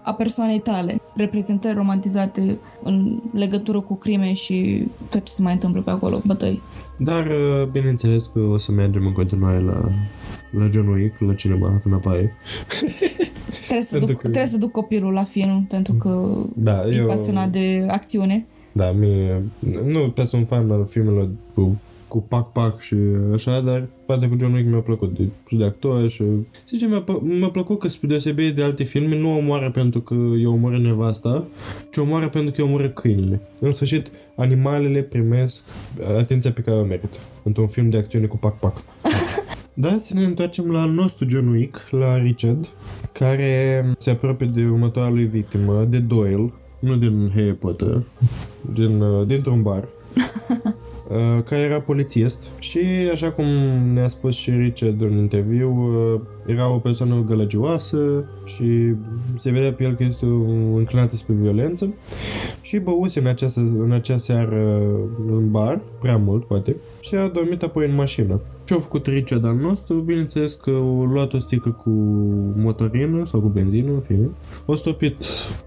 a 0.01 0.13
persoanei 0.13 0.60
tale. 0.60 1.01
Reprezentări 1.15 1.75
romantizate 1.75 2.60
în 2.84 3.19
legătură 3.34 3.82
cu 3.82 3.95
crime 3.95 4.34
și 4.34 4.88
tot 5.10 5.23
ce 5.23 5.32
se 5.32 5.41
mai 5.41 5.54
întâmplă 5.54 5.82
pe 5.82 5.89
acolo, 5.89 6.21
bătăi. 6.25 6.62
Dar, 6.97 7.25
uh, 7.25 7.67
bineînțeles 7.71 8.30
că 8.34 8.39
o 8.39 8.58
să 8.58 8.71
mergem 8.71 9.06
în 9.06 9.12
continuare 9.12 9.60
la, 9.60 9.82
la 10.59 10.69
John 10.71 10.87
Wick, 10.87 11.19
la 11.19 11.33
cinema, 11.33 11.79
când 11.83 11.93
apare. 11.95 12.33
Trebuie 13.65 13.81
să, 13.85 13.91
Pentru 13.97 14.05
duc, 14.11 14.15
că- 14.21 14.21
trebuie 14.29 14.45
să 14.51 14.57
duc 14.57 14.71
copilul 14.71 15.13
la 15.13 15.23
film 15.23 15.65
pentru 15.69 15.93
că 15.93 16.37
Da, 16.55 16.87
e 16.87 16.95
eu... 16.95 17.05
pasionat 17.07 17.49
de 17.49 17.85
acțiune. 17.89 18.45
Da, 18.71 18.91
mie, 18.91 19.43
nu 19.85 20.09
prea 20.09 20.25
sunt 20.25 20.47
fan 20.47 20.71
al 20.71 20.85
filmelor 20.85 21.29
cu, 21.53 21.79
cu 22.07 22.21
pac-pac 22.21 22.81
și 22.81 22.95
așa, 23.33 23.59
dar 23.59 23.87
partea 24.05 24.29
cu 24.29 24.35
John 24.39 24.53
Wick 24.53 24.69
mi-a 24.69 24.79
plăcut 24.79 25.17
de, 25.17 25.27
și 25.47 25.55
de 25.55 25.63
actor 25.63 26.09
și... 26.09 26.23
Zice, 26.67 26.85
mi-a, 26.87 27.03
pă- 27.03 27.21
mi-a 27.21 27.49
plăcut 27.49 27.79
că 27.79 27.87
spre 27.87 28.07
deosebire 28.07 28.49
de 28.51 28.63
alte 28.63 28.83
filme 28.83 29.15
nu 29.17 29.37
omoară 29.37 29.71
pentru 29.71 30.01
că 30.01 30.13
i-a 30.41 30.49
omorât 30.49 30.81
nevasta, 30.81 31.43
ci 31.91 31.97
omoară 31.97 32.29
pentru 32.29 32.51
că 32.51 32.61
i-a 32.61 32.67
omorât 32.67 32.93
câinile. 32.93 33.41
În 33.59 33.71
sfârșit, 33.71 34.11
animalele 34.35 35.01
primesc 35.01 35.61
atenția 36.17 36.51
pe 36.51 36.61
care 36.61 36.77
o 36.77 36.83
merită 36.83 37.17
într-un 37.43 37.67
film 37.67 37.89
de 37.89 37.97
acțiune 37.97 38.25
cu 38.25 38.37
pac-pac. 38.37 38.83
Da, 39.77 39.95
să 39.97 40.13
ne 40.13 40.23
întoarcem 40.23 40.71
la 40.71 40.81
al 40.81 40.89
nostru 40.89 41.27
John 41.27 41.47
Wick, 41.47 41.88
la 41.89 42.17
Richard, 42.17 42.67
care 43.11 43.85
se 43.97 44.09
apropie 44.09 44.47
de 44.47 44.65
următoarea 44.65 45.13
lui 45.13 45.25
victimă, 45.25 45.83
de 45.83 45.99
Doyle, 45.99 46.53
nu 46.79 46.95
din 46.95 47.29
Harry 47.33 47.55
Potter, 47.55 48.03
din, 48.73 49.01
uh, 49.01 49.27
dintr-un 49.27 49.61
bar, 49.61 49.83
uh, 51.09 51.43
care 51.43 51.61
era 51.61 51.79
polițist 51.79 52.51
și, 52.59 52.79
așa 53.11 53.31
cum 53.31 53.45
ne-a 53.93 54.07
spus 54.07 54.35
și 54.35 54.51
Richard 54.51 55.01
în 55.01 55.17
interviu, 55.17 55.69
uh, 55.69 56.21
era 56.45 56.69
o 56.73 56.77
persoană 56.77 57.23
gălăgioasă 57.27 58.25
și 58.45 58.93
se 59.38 59.51
vedea 59.51 59.73
pe 59.73 59.83
el 59.83 59.95
că 59.95 60.03
este 60.03 60.25
înclinată 60.75 61.15
spre 61.15 61.33
violență 61.33 61.93
și 62.61 62.77
băuse 62.77 63.19
în 63.19 63.27
acea, 63.27 63.47
în 63.55 63.91
acea 63.91 64.17
seară 64.17 64.81
în 65.27 65.51
bar, 65.51 65.81
prea 65.99 66.17
mult, 66.17 66.45
poate, 66.45 66.75
și 66.99 67.15
a 67.15 67.27
dormit 67.27 67.63
apoi 67.63 67.88
în 67.88 67.95
mașină. 67.95 68.41
Ce-a 68.65 68.80
făcut 68.80 69.08
Richard 69.08 69.45
al 69.45 69.56
nostru? 69.56 69.95
Bineînțeles 69.95 70.54
că 70.54 70.69
a 70.69 71.06
luat 71.12 71.34
o 71.34 71.39
sticlă 71.39 71.71
cu 71.71 71.89
motorină 72.56 73.25
sau 73.25 73.39
cu 73.39 73.47
benzină, 73.47 73.91
în 73.91 73.99
fine. 73.99 74.30
A 74.67 74.75
stopit 74.75 75.15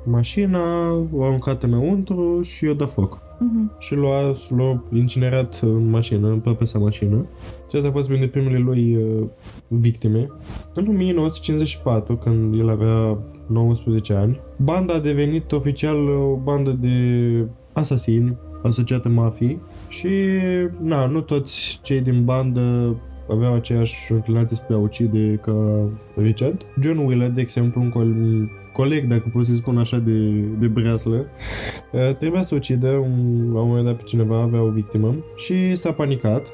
mașina, 0.04 0.92
o 1.12 1.24
aruncat 1.24 1.62
înăuntru 1.62 2.42
și 2.42 2.64
i-a 2.64 2.72
dat 2.72 2.90
foc. 2.90 3.18
Mhm. 3.38 3.72
Și 3.78 3.94
l-a, 3.94 4.34
l-a 4.56 4.82
incinerat 4.92 5.60
în 5.62 5.90
mașină, 5.90 6.28
în 6.28 6.38
propria 6.38 6.80
mașină. 6.80 7.26
Și 7.70 7.76
asta 7.76 7.88
a 7.88 7.92
fost 7.92 8.08
printre 8.08 8.28
primele 8.28 8.58
lui 8.58 8.96
uh, 8.96 9.28
victime. 9.68 10.30
În 10.74 10.86
1954, 10.88 12.16
când 12.16 12.58
el 12.58 12.68
avea 12.68 13.18
19 13.46 14.14
ani, 14.14 14.40
banda 14.56 14.94
a 14.94 15.00
devenit 15.00 15.52
oficial 15.52 16.08
o 16.08 16.36
bandă 16.36 16.70
de 16.70 16.96
asasini 17.72 18.36
asociată 18.62 19.08
mafiei 19.08 19.60
și 19.88 20.08
na, 20.80 21.06
nu 21.06 21.20
toți 21.20 21.80
cei 21.82 22.00
din 22.00 22.24
bandă 22.24 22.96
aveau 23.30 23.54
aceeași 23.54 24.12
înclinație 24.12 24.56
spre 24.56 24.74
a 24.74 24.78
ucide 24.78 25.40
ca 25.42 25.88
Richard. 26.16 26.66
John 26.82 26.98
Wheeler, 26.98 27.30
de 27.30 27.40
exemplu, 27.40 27.80
un, 27.80 27.90
col- 27.90 28.06
un 28.06 28.48
coleg, 28.72 29.04
dacă 29.04 29.30
pot 29.32 29.44
să 29.44 29.54
spun 29.54 29.78
așa, 29.78 29.98
de, 29.98 30.28
de 30.58 30.66
breaslă, 30.66 31.26
uh, 31.92 32.16
trebuia 32.16 32.42
să 32.42 32.54
ucidă 32.54 32.88
un, 32.88 33.50
la 33.52 33.60
un 33.60 33.68
moment 33.68 33.84
dat 33.84 33.96
pe 33.96 34.02
cineva, 34.02 34.40
avea 34.40 34.62
o 34.62 34.70
victimă 34.70 35.14
și 35.36 35.74
s-a 35.74 35.92
panicat. 35.92 36.46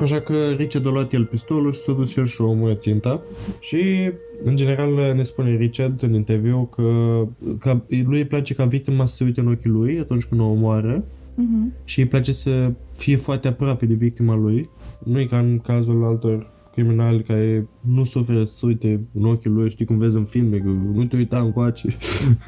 Așa 0.00 0.20
că 0.20 0.50
Richard 0.56 0.86
a 0.86 0.90
luat 0.90 1.12
el 1.12 1.24
pistolul 1.24 1.72
și 1.72 1.80
s-a 1.80 1.92
dus 1.92 2.16
el 2.16 2.24
și 2.24 2.40
omul 2.40 2.76
ținta 2.76 3.22
și 3.60 4.12
în 4.44 4.56
general 4.56 5.12
ne 5.14 5.22
spune 5.22 5.56
Richard 5.56 6.02
în 6.02 6.14
interviu 6.14 6.68
că, 6.74 7.22
că 7.58 7.80
lui 7.88 8.18
îi 8.18 8.26
place 8.26 8.54
ca 8.54 8.64
victima 8.64 9.06
să 9.06 9.14
se 9.14 9.24
uite 9.24 9.40
în 9.40 9.48
ochii 9.48 9.70
lui 9.70 9.98
atunci 9.98 10.24
când 10.24 10.40
o 10.40 10.44
omoară 10.44 11.04
Mhm. 11.40 11.72
și 11.84 12.00
îi 12.00 12.06
place 12.06 12.32
să 12.32 12.72
fie 12.96 13.16
foarte 13.16 13.48
aproape 13.48 13.86
de 13.86 13.94
victima 13.94 14.34
lui. 14.34 14.68
Nu 15.04 15.20
e 15.20 15.24
ca 15.24 15.38
în 15.38 15.58
cazul 15.58 16.04
altor 16.04 16.56
criminali 16.78 17.22
care 17.22 17.68
nu 17.80 18.04
suferă 18.04 18.44
să 18.44 18.54
se 18.56 18.66
uite 18.66 19.00
în 19.12 19.24
ochii 19.24 19.50
lui, 19.50 19.70
știi 19.70 19.84
cum 19.84 19.98
vezi 19.98 20.16
în 20.16 20.24
filme, 20.24 20.56
că 20.56 20.68
nu 20.92 21.04
te 21.04 21.16
uita 21.16 21.38
încoace. 21.38 21.96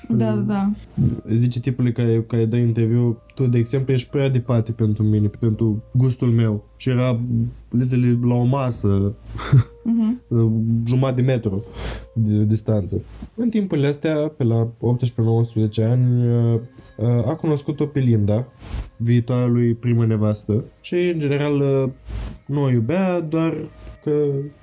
Da, 0.09 0.35
da, 0.35 0.41
da. 0.41 0.73
Zice 1.35 1.61
tipului 1.61 1.93
care, 1.93 2.23
care 2.27 2.45
dă 2.45 2.57
interviu, 2.57 3.19
tu, 3.35 3.47
de 3.47 3.59
exemplu, 3.59 3.93
ești 3.93 4.11
prea 4.11 4.29
departe 4.31 4.73
pentru 4.73 5.03
mine, 5.03 5.29
pentru 5.29 5.83
gustul 5.93 6.29
meu. 6.29 6.65
Și 6.77 6.89
era 6.89 7.21
literally 7.71 8.19
la 8.23 8.35
o 8.35 8.45
masă, 8.45 9.15
Mhm. 9.83 10.23
jumătate 10.87 11.21
de 11.21 11.27
metru 11.27 11.65
de 12.15 12.45
distanță. 12.45 13.01
În 13.35 13.49
timpurile 13.49 13.87
astea, 13.87 14.33
pe 14.37 14.45
la 14.45 14.69
18-19 14.79 15.83
ani, 15.83 16.27
uh, 16.27 16.61
uh, 16.97 17.27
a 17.27 17.35
cunoscut-o 17.35 17.87
pe 17.87 17.99
Linda, 17.99 18.47
viitoarea 18.97 19.47
lui 19.47 19.75
primă 19.75 20.07
nevastă. 20.07 20.65
Și, 20.81 20.95
în 20.95 21.19
general, 21.19 21.57
uh, 21.61 21.91
nu 22.47 22.63
o 22.63 22.71
iubea, 22.71 23.21
doar 23.21 23.55
că, 24.05 24.11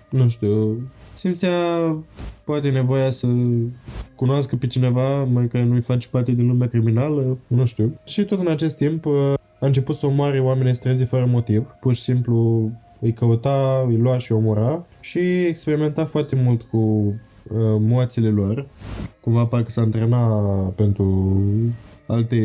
nu 0.09 0.27
știu, 0.27 0.81
simțea 1.13 1.55
poate 2.43 2.69
nevoia 2.69 3.09
să 3.09 3.27
cunoască 4.15 4.55
pe 4.55 4.67
cineva 4.67 5.23
mai 5.23 5.47
care 5.47 5.63
nu-i 5.63 5.81
face 5.81 6.07
parte 6.11 6.31
din 6.31 6.47
lumea 6.47 6.67
criminală, 6.67 7.37
nu 7.47 7.65
știu. 7.65 7.99
Și 8.05 8.25
tot 8.25 8.39
în 8.39 8.47
acest 8.47 8.75
timp 8.75 9.05
uh, 9.05 9.33
a 9.59 9.65
început 9.65 9.95
să 9.95 10.05
omoare 10.05 10.39
oameni 10.39 10.75
străzi 10.75 11.03
fără 11.03 11.25
motiv. 11.25 11.75
Pur 11.79 11.95
și 11.95 12.01
simplu 12.01 12.71
îi 12.99 13.13
căuta, 13.13 13.85
îi 13.87 13.97
lua 13.97 14.17
și 14.17 14.31
omora 14.31 14.85
și 14.99 15.19
experimenta 15.45 16.05
foarte 16.05 16.35
mult 16.35 16.61
cu 16.61 16.77
uh, 16.77 17.13
moațile 17.79 18.29
lor. 18.29 18.67
Cumva 19.21 19.45
parcă 19.45 19.69
s-a 19.69 19.81
antrenat 19.81 20.73
pentru 20.73 21.41
alte 22.07 22.37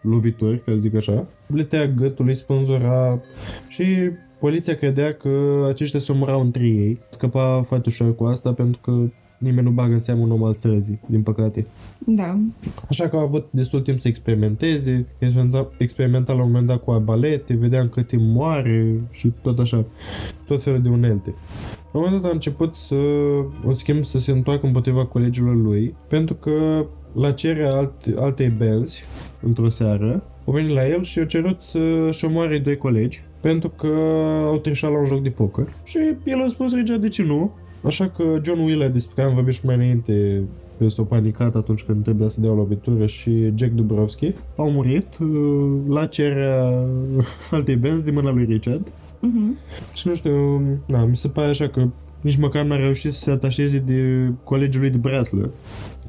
lovituri, 0.00 0.58
ca 0.58 0.72
să 0.72 0.78
zic 0.78 0.94
așa. 0.94 1.26
Le 1.46 1.62
tăia 1.62 1.86
gâtul, 1.86 2.28
îi 2.28 2.34
spânzura 2.34 3.20
și 3.68 3.84
poliția 4.38 4.74
credea 4.74 5.12
că 5.12 5.64
aceștia 5.68 6.00
se 6.00 6.12
omorau 6.12 6.40
între 6.40 6.64
ei. 6.64 7.00
Scăpa 7.08 7.62
foarte 7.66 7.88
ușor 7.88 8.14
cu 8.14 8.24
asta 8.24 8.52
pentru 8.52 8.80
că 8.80 8.92
nimeni 9.42 9.66
nu 9.66 9.72
bagă 9.72 9.92
în 9.92 9.98
seamă 9.98 10.22
un 10.22 10.30
om 10.30 10.44
al 10.44 10.52
străzii, 10.52 11.00
din 11.06 11.22
păcate. 11.22 11.66
Da. 11.98 12.38
Așa 12.88 13.08
că 13.08 13.16
a 13.16 13.20
avut 13.20 13.46
destul 13.50 13.80
timp 13.80 14.00
să 14.00 14.08
experimenteze, 14.08 15.06
experimenta, 15.18 15.70
experimenta 15.78 16.32
la 16.32 16.42
un 16.42 16.46
moment 16.46 16.66
dat 16.66 16.82
cu 16.84 16.90
arbalete, 16.90 17.54
vedea 17.54 17.88
cât 17.88 18.06
timp 18.06 18.22
moare 18.22 19.00
și 19.10 19.32
tot 19.42 19.58
așa, 19.58 19.84
tot 20.46 20.62
felul 20.62 20.82
de 20.82 20.88
unelte. 20.88 21.34
La 21.92 21.98
un 21.98 22.04
moment 22.04 22.22
dat 22.22 22.30
a 22.30 22.34
început 22.34 22.74
să, 22.74 22.94
în 23.66 23.74
schimb, 23.74 24.04
să 24.04 24.18
se 24.18 24.32
întoarcă 24.32 24.66
împotriva 24.66 25.04
colegilor 25.06 25.56
lui, 25.56 25.94
pentru 26.08 26.34
că 26.34 26.86
la 27.14 27.32
cererea 27.32 27.70
alte, 27.70 28.14
altei 28.18 28.48
benzi, 28.48 29.04
într-o 29.42 29.68
seară, 29.68 30.22
au 30.46 30.52
venit 30.52 30.70
la 30.70 30.88
el 30.88 31.02
și 31.02 31.18
au 31.18 31.24
cerut 31.24 31.60
să-și 31.60 32.24
omoare 32.24 32.58
doi 32.58 32.76
colegi, 32.76 33.22
pentru 33.40 33.68
că 33.68 33.88
au 34.44 34.58
trișat 34.58 34.90
la 34.90 34.98
un 34.98 35.04
joc 35.04 35.22
de 35.22 35.30
poker. 35.30 35.66
Și 35.84 35.98
el 36.24 36.42
a 36.42 36.48
spus, 36.48 36.72
regea, 36.74 36.96
de 36.96 37.08
ce 37.08 37.22
nu? 37.22 37.52
Așa 37.82 38.08
că 38.08 38.24
John 38.44 38.60
Wheeler, 38.60 38.90
despre 38.90 39.12
care 39.16 39.28
am 39.28 39.34
vorbit 39.34 39.54
și 39.54 39.66
mai 39.66 39.74
înainte, 39.74 40.42
că 40.78 40.88
s-a 40.88 41.02
panicat 41.02 41.54
atunci 41.54 41.82
când 41.82 42.02
trebuia 42.02 42.28
să 42.28 42.40
dea 42.40 42.50
o 42.50 42.54
lovitură 42.54 43.06
și 43.06 43.52
Jack 43.54 43.72
Dubrovski 43.72 44.34
au 44.56 44.70
murit 44.70 45.18
uh, 45.20 45.80
la 45.88 46.06
cererea 46.06 46.84
altei 47.50 47.76
benzi 47.76 48.04
din 48.04 48.14
mâna 48.14 48.30
lui 48.30 48.44
Richard. 48.44 48.92
Mhm. 49.20 49.58
Și 49.92 50.08
nu 50.08 50.14
știu, 50.14 50.60
na, 50.86 51.04
mi 51.04 51.16
se 51.16 51.28
pare 51.28 51.48
așa 51.48 51.68
că 51.68 51.88
nici 52.20 52.36
măcar 52.36 52.64
n-a 52.64 52.76
reușit 52.76 53.12
să 53.12 53.20
se 53.20 53.30
atașeze 53.30 53.78
de 53.78 54.30
colegii 54.44 54.80
lui 54.80 54.90
de 54.90 54.96
breaslă. 54.96 55.50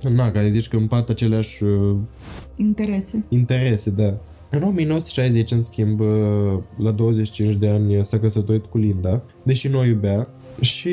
Na, 0.09 0.31
care 0.31 0.49
zici 0.49 0.67
că 0.67 0.75
împart 0.75 1.09
aceleași 1.09 1.63
uh, 1.63 1.95
Interese. 2.55 3.25
interese, 3.29 3.89
da. 3.89 4.17
În 4.49 4.63
1960, 4.63 5.51
în 5.51 5.61
schimb, 5.61 5.99
uh, 5.99 6.07
la 6.77 6.91
25 6.91 7.55
de 7.55 7.67
ani 7.69 8.05
s-a 8.05 8.19
căsătorit 8.19 8.65
cu 8.65 8.77
Linda, 8.77 9.21
deși 9.43 9.67
nu 9.67 9.79
o 9.79 9.85
iubea, 9.85 10.27
și 10.59 10.91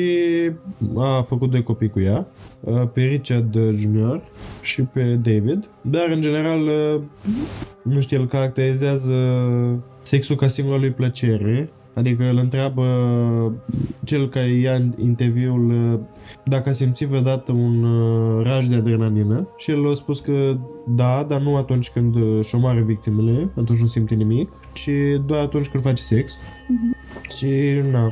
a 0.95 1.21
făcut 1.21 1.49
doi 1.49 1.63
copii 1.63 1.89
cu 1.89 1.99
ea, 1.99 2.27
uh, 2.59 2.87
pe 2.93 3.01
Richard 3.01 3.57
Jr. 3.71 4.17
și 4.61 4.81
pe 4.81 5.01
David, 5.01 5.69
dar 5.81 6.07
în 6.09 6.21
general, 6.21 6.61
uh, 6.61 7.01
nu 7.83 8.01
știu, 8.01 8.19
el 8.19 8.27
caracterizează 8.27 9.13
sexul 10.01 10.35
ca 10.35 10.47
singura 10.47 10.77
lui 10.77 10.91
plăcere, 10.91 11.71
Adică 11.93 12.29
îl 12.29 12.37
întreabă 12.37 12.85
cel 14.03 14.29
care 14.29 14.51
ia 14.51 14.89
interviul 14.97 15.69
uh, 15.69 15.99
dacă 16.45 16.69
a 16.69 16.71
simțit 16.71 17.07
vreodată 17.07 17.51
un 17.51 17.83
uh, 17.83 18.45
raj 18.45 18.65
de 18.65 18.75
adrenalină 18.75 19.47
și 19.57 19.71
el 19.71 19.89
a 19.89 19.93
spus 19.93 20.19
că 20.19 20.57
da, 20.87 21.25
dar 21.27 21.41
nu 21.41 21.55
atunci 21.55 21.89
când 21.89 22.15
uh, 22.15 22.37
își 22.37 22.55
omoară 22.55 22.81
victimele, 22.81 23.49
atunci 23.57 23.79
nu 23.79 23.87
simte 23.87 24.15
nimic, 24.15 24.51
ci 24.73 24.89
doar 25.25 25.41
atunci 25.41 25.67
când 25.67 25.83
face 25.83 26.03
sex. 26.03 26.33
Și, 27.37 27.47
na, 27.91 28.11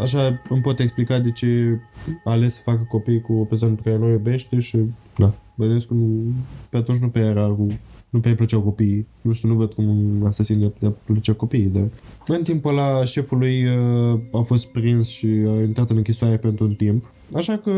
așa 0.00 0.40
îmi 0.48 0.60
pot 0.60 0.80
explica 0.80 1.18
de 1.18 1.30
ce 1.30 1.78
a 2.24 2.30
ales 2.30 2.54
să 2.54 2.60
facă 2.64 2.86
copii 2.90 3.20
cu 3.20 3.32
o 3.32 3.44
persoană 3.44 3.74
pe 3.74 3.82
care 3.82 3.98
nu 3.98 4.04
o 4.06 4.10
iubește 4.10 4.58
și, 4.58 4.78
na, 5.16 5.34
bănuiesc 5.54 5.86
că 5.86 5.94
nu, 5.94 6.32
pe 6.70 6.76
atunci 6.76 6.98
nu 6.98 7.08
pe 7.08 7.18
era 7.20 7.46
cu 7.46 7.66
nu 8.10 8.20
pe 8.20 8.34
plăceau 8.34 8.60
copiii. 8.60 9.06
Nu 9.20 9.32
știu, 9.32 9.48
nu 9.48 9.54
văd 9.54 9.72
cum 9.72 9.88
un 9.88 10.26
asasin 10.26 10.60
le 10.60 10.66
putea 10.66 10.90
plăcea 11.04 11.32
copiii, 11.32 11.68
dar... 11.68 11.88
În 12.26 12.42
timpul 12.42 12.70
ăla, 12.70 13.04
șeful 13.04 13.38
lui 13.38 13.64
uh, 13.64 14.18
a 14.32 14.40
fost 14.40 14.66
prins 14.66 15.08
și 15.08 15.26
a 15.26 15.60
intrat 15.62 15.90
în 15.90 15.96
închisoare 15.96 16.36
pentru 16.36 16.64
un 16.64 16.74
timp. 16.74 17.10
Așa 17.32 17.56
că 17.56 17.70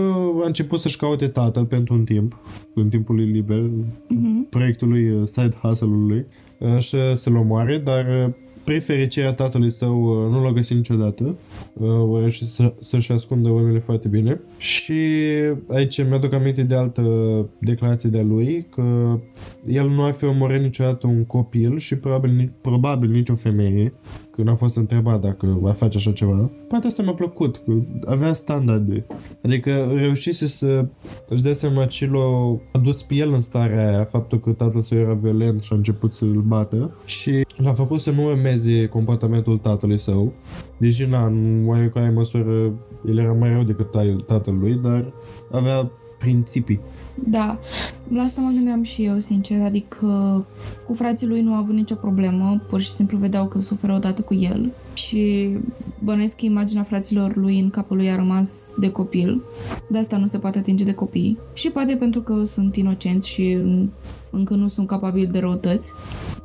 a 0.43 0.47
început 0.47 0.81
să-și 0.81 0.97
caute 0.97 1.27
tatăl 1.27 1.65
pentru 1.65 1.95
un 1.95 2.05
timp, 2.05 2.39
în 2.75 2.89
timpul 2.89 3.15
lui 3.15 3.25
liber, 3.25 3.71
Mhm. 4.09 4.49
proiectul 4.49 4.89
lui, 4.89 5.11
uh, 5.11 5.27
side 5.27 5.57
hustle-ul 5.63 6.07
lui, 6.07 6.27
uh, 6.59 6.79
și 6.79 6.97
să-l 7.15 7.37
omoare, 7.37 7.79
dar 7.79 8.07
uh, 8.27 8.33
Spre 8.69 8.81
fericirea 8.81 9.33
tatălui 9.33 9.71
său 9.71 10.03
uh, 10.03 10.31
nu 10.31 10.43
l-a 10.43 10.53
găsit 10.53 10.77
niciodată. 10.77 11.39
Uh, 11.73 12.17
A 12.17 12.19
reușit 12.19 12.47
să, 12.47 12.75
să-și 12.81 13.13
ascundă 13.13 13.49
urmele 13.49 13.79
foarte 13.79 14.09
bine. 14.09 14.41
Și 14.59 14.93
aici 15.69 16.05
mi-aduc 16.05 16.33
aminte 16.33 16.63
de 16.63 16.75
altă 16.75 17.03
declarație 17.61 18.11
de-a 18.11 18.23
lui, 18.23 18.67
că 18.71 19.19
el 19.65 19.89
nu 19.89 20.05
ar 20.05 20.13
fi 20.13 20.25
omorât 20.25 20.61
niciodată 20.61 21.07
un 21.07 21.25
copil 21.25 21.79
și 21.79 21.97
probabil, 21.97 22.31
ni- 22.31 22.51
probabil 22.61 23.11
nici 23.11 23.29
o 23.29 23.35
femeie, 23.35 23.93
când 24.39 24.51
a 24.51 24.55
fost 24.55 24.77
întrebat 24.77 25.21
dacă 25.21 25.59
va 25.61 25.73
face 25.73 25.97
așa 25.97 26.13
ceva. 26.13 26.51
Partea 26.69 26.89
asta 26.89 27.03
mi-a 27.03 27.13
plăcut, 27.13 27.57
că 27.57 27.73
avea 28.05 28.33
standarde. 28.33 29.07
Adică 29.43 29.93
reușise 29.95 30.47
să 30.47 30.87
își 31.29 31.43
dea 31.43 31.53
seama 31.53 31.87
ce 31.87 32.07
l-a 32.07 32.59
adus 32.73 33.03
pe 33.03 33.15
el 33.15 33.33
în 33.33 33.41
starea 33.41 33.89
aia, 33.89 34.05
faptul 34.05 34.41
că 34.41 34.51
tatăl 34.51 34.81
său 34.81 34.99
era 34.99 35.13
violent 35.13 35.63
și 35.63 35.73
a 35.73 35.77
început 35.77 36.13
să-l 36.13 36.43
bată 36.47 36.97
și 37.05 37.47
l-a 37.57 37.73
făcut 37.73 38.01
să 38.01 38.11
nu 38.11 38.25
urmeze 38.25 38.87
comportamentul 38.87 39.59
tatălui 39.59 39.99
său, 39.99 40.33
deși 40.77 41.05
na, 41.05 41.27
în 41.27 41.65
oarecare 41.67 42.11
măsură 42.11 42.73
el 43.07 43.19
era 43.19 43.33
mai 43.33 43.53
rău 43.53 43.63
decât 43.63 43.87
ta- 43.87 44.25
tatăl 44.27 44.55
lui, 44.61 44.75
dar 44.83 45.13
avea 45.51 45.91
principii. 46.19 46.81
Da, 47.25 47.59
la 48.13 48.23
asta 48.23 48.41
mă 48.41 48.51
gândeam 48.51 48.83
și 48.83 49.05
eu, 49.05 49.19
sincer, 49.19 49.63
adică 49.63 50.07
cu 50.87 50.95
frații 50.95 51.27
lui 51.27 51.41
nu 51.41 51.55
a 51.55 51.57
avut 51.57 51.75
nicio 51.75 51.95
problemă, 51.95 52.61
pur 52.69 52.81
și 52.81 52.91
simplu 52.91 53.19
vedeau 53.19 53.47
că 53.47 53.61
suferă 53.61 53.95
odată 53.95 54.23
cu 54.23 54.35
el 54.35 54.73
și 54.93 55.49
bănuiesc 56.05 56.37
că 56.37 56.45
imaginea 56.45 56.83
fraților 56.83 57.37
lui 57.37 57.59
în 57.59 57.71
capul 57.71 57.97
lui 57.97 58.11
a 58.11 58.17
rămas 58.17 58.71
de 58.79 58.91
copil, 58.91 59.43
de 59.89 59.99
asta 59.99 60.17
nu 60.17 60.27
se 60.27 60.39
poate 60.39 60.59
atinge 60.59 60.85
de 60.85 60.95
copii 60.95 61.39
și 61.53 61.71
poate 61.71 61.97
pentru 61.97 62.21
că 62.21 62.45
sunt 62.45 62.77
inocenți 62.77 63.29
și 63.29 63.59
încă 64.31 64.55
nu 64.55 64.69
sunt 64.69 64.87
capabili 64.87 65.27
de 65.27 65.39
răutăți. 65.39 65.93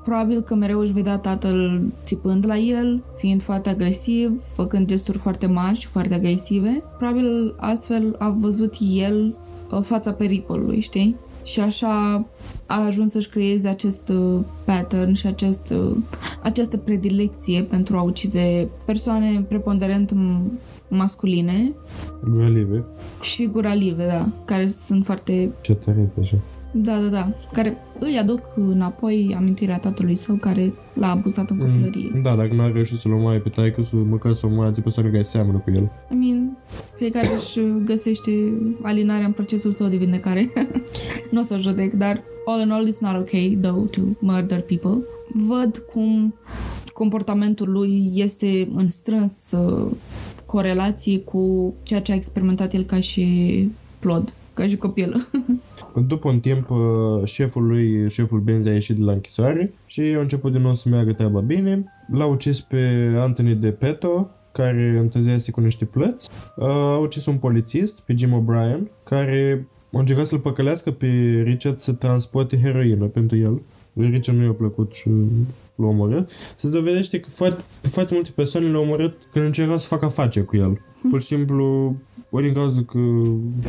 Probabil 0.04 0.42
că 0.42 0.56
mereu 0.56 0.80
își 0.80 0.94
vedea 0.94 1.18
tatăl 1.18 1.92
țipând 2.06 2.46
la 2.46 2.58
el, 2.58 3.04
fiind 3.18 3.42
foarte 3.42 3.70
agresiv, 3.70 4.42
făcând 4.54 4.88
gesturi 4.88 5.18
foarte 5.18 5.46
mari 5.46 5.80
și 5.80 5.88
foarte 5.88 6.14
agresive. 6.14 6.84
Probabil 6.98 7.56
astfel 7.58 8.16
a 8.20 8.30
văzut 8.30 8.76
el 8.94 9.26
uh, 9.26 9.43
fața 9.82 10.12
pericolului, 10.14 10.80
știi? 10.82 11.16
Și 11.44 11.60
așa 11.60 12.26
a 12.66 12.86
ajuns 12.86 13.12
să-și 13.12 13.30
creeze 13.30 13.68
acest 13.68 14.10
uh, 14.10 14.40
pattern 14.66 15.14
și 15.14 15.28
acest, 15.28 15.70
uh, 15.70 15.96
această 16.44 16.78
predilecție 16.78 17.64
pentru 17.64 17.98
a 17.98 18.02
ucide 18.02 18.68
persoane 18.86 19.46
preponderent 19.48 20.12
m- 20.14 20.52
masculine 20.88 21.74
Grălive. 22.34 22.84
și 23.22 23.46
guralive, 23.46 24.06
da, 24.08 24.28
care 24.46 24.68
sunt 24.68 25.06
foarte... 25.06 25.52
Ce 25.62 25.74
tărit 25.74 26.18
așa. 26.20 26.36
Da, 26.76 27.00
da, 27.00 27.08
da. 27.08 27.32
Care 27.52 27.78
îi 28.00 28.18
aduc 28.18 28.42
înapoi 28.56 29.34
amintirea 29.38 29.80
tatălui 29.80 30.16
său 30.16 30.36
care 30.36 30.74
l-a 30.94 31.10
abuzat 31.10 31.50
în 31.50 31.58
copilărie. 31.58 32.10
Mm, 32.14 32.22
da, 32.22 32.36
dacă 32.36 32.54
n-a 32.54 32.72
reușit 32.72 33.00
să-l 33.00 33.12
omoare 33.12 33.40
pe 33.40 33.50
taică 33.50 33.82
măcar 33.92 34.34
să 34.34 34.46
omoare 34.46 34.72
de 34.72 34.82
persoane 34.82 35.10
care 35.10 35.24
seamănă 35.24 35.58
cu 35.58 35.72
el. 35.72 35.92
I 36.12 36.16
mean, 36.16 36.58
fiecare 36.96 37.28
își 37.38 37.60
găsește 37.86 38.32
alinarea 38.82 39.26
în 39.26 39.32
procesul 39.32 39.72
său 39.72 39.88
de 39.88 39.98
vindecare. 39.98 40.50
nu 41.32 41.40
o 41.40 41.42
să 41.42 41.58
judec, 41.58 41.94
dar 41.94 42.24
all 42.46 42.62
in 42.62 42.72
all 42.72 42.88
it's 42.88 43.00
not 43.00 43.16
okay, 43.16 43.58
though, 43.62 43.90
to 43.90 44.02
murder 44.20 44.62
people. 44.62 45.04
Văd 45.48 45.78
cum 45.94 46.34
comportamentul 46.94 47.72
lui 47.72 48.12
este 48.14 48.68
în 48.76 48.90
strâns 48.90 49.52
uh, 49.52 49.92
corelație 50.46 51.20
cu 51.20 51.74
ceea 51.84 52.02
ce 52.02 52.12
a 52.12 52.16
experimentat 52.16 52.74
el 52.74 52.84
ca 52.84 53.00
și 53.00 53.26
plod, 54.00 54.34
ca 54.54 54.68
și 54.68 54.76
copil. 54.76 55.28
După 56.08 56.30
un 56.30 56.40
timp, 56.40 56.70
uh, 56.70 56.78
șeful 57.24 57.68
lui, 57.68 58.10
șeful 58.10 58.40
Benzi 58.40 58.68
a 58.68 58.74
ieșit 58.74 58.96
de 58.96 59.04
la 59.04 59.12
închisoare 59.12 59.74
și 59.86 60.02
a 60.02 60.20
început 60.20 60.52
din 60.52 60.62
nou 60.62 60.74
să 60.74 60.90
meargă 60.90 61.14
treaba 61.14 61.40
bine. 61.40 61.84
L-a 62.12 62.26
ucis 62.26 62.62
pe 62.62 63.14
Anthony 63.18 63.56
de 63.56 63.72
Peto, 63.72 64.30
care 64.52 64.98
întârziase 65.00 65.52
cu 65.52 65.60
niște 65.60 65.86
plăți. 65.86 66.30
Uh, 66.56 66.68
a 66.68 66.98
ucis 66.98 67.26
un 67.26 67.38
polițist, 67.38 68.00
pe 68.00 68.14
Jim 68.18 68.44
O'Brien, 68.44 68.80
care 69.04 69.68
a 69.94 70.00
încercat 70.00 70.26
să-l 70.26 70.40
păcălească 70.40 70.92
pe 70.92 71.42
Richard 71.46 71.80
să 71.80 71.92
transporte 71.92 72.60
heroină 72.60 73.06
pentru 73.06 73.38
el. 73.38 73.62
Lui 73.94 74.10
Richard 74.10 74.38
nu 74.38 74.44
i-a 74.44 74.52
plăcut 74.52 74.94
și 74.94 75.10
l-a 75.76 75.86
omorât. 75.86 76.30
Se 76.56 76.70
dovedește 76.70 77.20
că 77.20 77.30
foarte, 77.30 77.64
foarte 77.82 78.14
multe 78.14 78.32
persoane 78.36 78.68
l-au 78.68 78.82
omorât 78.82 79.18
când 79.32 79.46
încercau 79.46 79.78
să 79.78 79.88
facă 79.88 80.06
afaceri 80.06 80.46
cu 80.46 80.58
el. 80.58 80.82
Pur 81.10 81.20
și 81.20 81.26
simplu 81.26 81.96
ori 82.36 82.44
din 82.44 82.54
cauza 82.54 82.84
că 82.84 83.00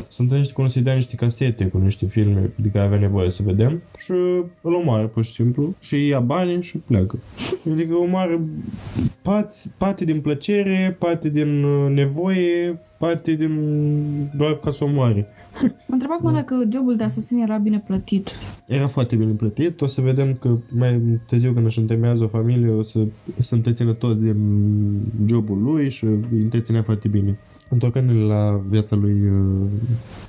se 0.08 0.22
întâlnește 0.22 0.52
cu 0.52 0.66
să 0.66 0.80
dea 0.80 0.94
niște 0.94 1.16
casete 1.16 1.66
cu 1.66 1.78
niște 1.78 2.06
filme 2.06 2.52
de 2.56 2.68
care 2.68 2.84
avea 2.84 2.98
nevoie 2.98 3.30
să 3.30 3.42
vedem 3.42 3.82
și 3.98 4.10
îl 4.60 4.74
omoară 4.74 5.06
pur 5.06 5.24
și 5.24 5.32
simplu 5.32 5.74
și 5.80 6.06
ia 6.06 6.20
banii 6.20 6.62
și 6.62 6.78
pleacă. 6.78 7.18
Adică 7.72 7.94
omoară 7.94 8.40
parte, 9.22 9.56
parte 9.78 10.04
din 10.04 10.20
plăcere, 10.20 10.96
parte 10.98 11.28
din 11.28 11.62
uh, 11.62 11.90
nevoie, 11.90 12.80
parte 13.04 13.32
din 13.32 13.54
doar 14.36 14.58
ca 14.58 14.70
să 14.70 14.84
omoare. 14.84 15.26
Mă 15.62 15.94
întreba 15.94 16.14
acum 16.14 16.32
dacă 16.32 16.54
jobul 16.72 16.96
de 16.96 17.04
asasin 17.04 17.38
era 17.38 17.56
bine 17.56 17.82
plătit. 17.86 18.30
Era 18.66 18.86
foarte 18.86 19.16
bine 19.16 19.32
plătit. 19.32 19.80
O 19.80 19.86
să 19.86 20.00
vedem 20.00 20.34
că 20.34 20.56
mai 20.68 21.20
târziu 21.26 21.52
când 21.52 21.66
își 21.66 21.78
întemeiază 21.78 22.24
o 22.24 22.28
familie 22.28 22.68
o 22.68 22.82
să 22.82 22.98
se 23.38 23.54
întrețină 23.54 23.92
tot 23.92 24.18
din 24.20 24.36
jobul 25.26 25.62
lui 25.62 25.90
și 25.90 26.04
îi 26.04 26.42
întreținea 26.42 26.82
foarte 26.82 27.08
bine. 27.08 27.38
Întorcându-ne 27.68 28.22
la 28.22 28.62
viața 28.68 28.96
lui 28.96 29.28
uh, 29.28 29.68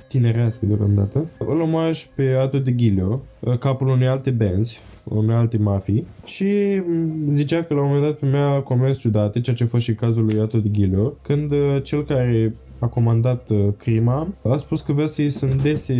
tinerească 0.08 0.66
deocamdată, 0.66 1.26
îl 1.38 1.60
omoară 1.60 1.92
și 1.92 2.08
pe 2.14 2.36
Ato 2.40 2.58
de 2.58 2.70
Ghilio, 2.70 3.22
uh, 3.40 3.58
capul 3.58 3.88
unei 3.88 4.08
alte 4.08 4.30
benzi, 4.30 4.80
unei 5.04 5.36
alte 5.36 5.56
mafii 5.58 6.06
și 6.24 6.82
mm, 6.86 7.34
zicea 7.34 7.62
că 7.62 7.74
la 7.74 7.80
un 7.80 7.86
moment 7.86 8.04
dat 8.04 8.18
primea 8.18 8.60
comenzi 8.60 9.00
ciudate, 9.00 9.40
ceea 9.40 9.56
ce 9.56 9.64
a 9.64 9.66
fost 9.66 9.84
și 9.84 9.94
cazul 9.94 10.24
lui 10.24 10.40
Ato 10.40 10.58
de 10.58 10.68
Ghilio, 10.68 11.14
când 11.22 11.52
uh, 11.52 11.82
cel 11.82 12.04
care 12.04 12.54
a 12.78 12.86
comandat 12.86 13.50
crima, 13.76 14.28
a 14.42 14.56
spus 14.56 14.80
că 14.80 14.92
vrea 14.92 15.06
să-i 15.06 15.30
sândese 15.30 15.94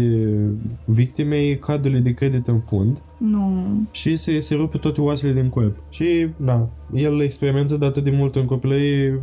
victimei 0.85 1.59
cardului 1.59 2.01
de 2.01 2.15
credit 2.15 2.47
în 2.47 2.61
fund 2.61 2.99
nu. 3.19 3.65
și 3.91 4.17
să-i 4.17 4.41
se 4.41 4.55
rupe 4.55 4.79
toate 4.79 5.01
oasele 5.01 5.33
din 5.33 5.49
corp. 5.49 5.77
Și, 5.91 6.29
da, 6.37 6.69
el 6.95 7.21
experimentă 7.21 7.77
de 7.77 7.85
atât 7.85 8.05
de 8.05 8.11
mult 8.11 8.37
în 8.37 8.45
copilărie, 8.45 9.23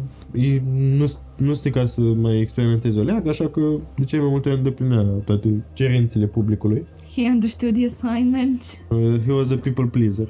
nu 0.97 1.05
nu 1.37 1.53
ca 1.71 1.85
să 1.85 2.01
mai 2.01 2.39
experimenteze 2.39 2.99
o 2.99 3.03
leagă, 3.03 3.29
așa 3.29 3.47
că 3.47 3.61
de 3.95 4.03
ce 4.03 4.19
mai 4.19 4.29
multe 4.29 4.49
ori 4.49 4.57
îndeplinea 4.57 5.01
toate 5.01 5.63
cerințele 5.73 6.25
publicului. 6.25 6.85
He 7.15 7.28
understood 7.28 7.76
the 7.76 7.86
assignment. 7.86 8.82
Uh, 8.89 9.19
he 9.19 9.32
was 9.32 9.52
a 9.52 9.58
people 9.58 9.86
pleaser. 9.86 10.28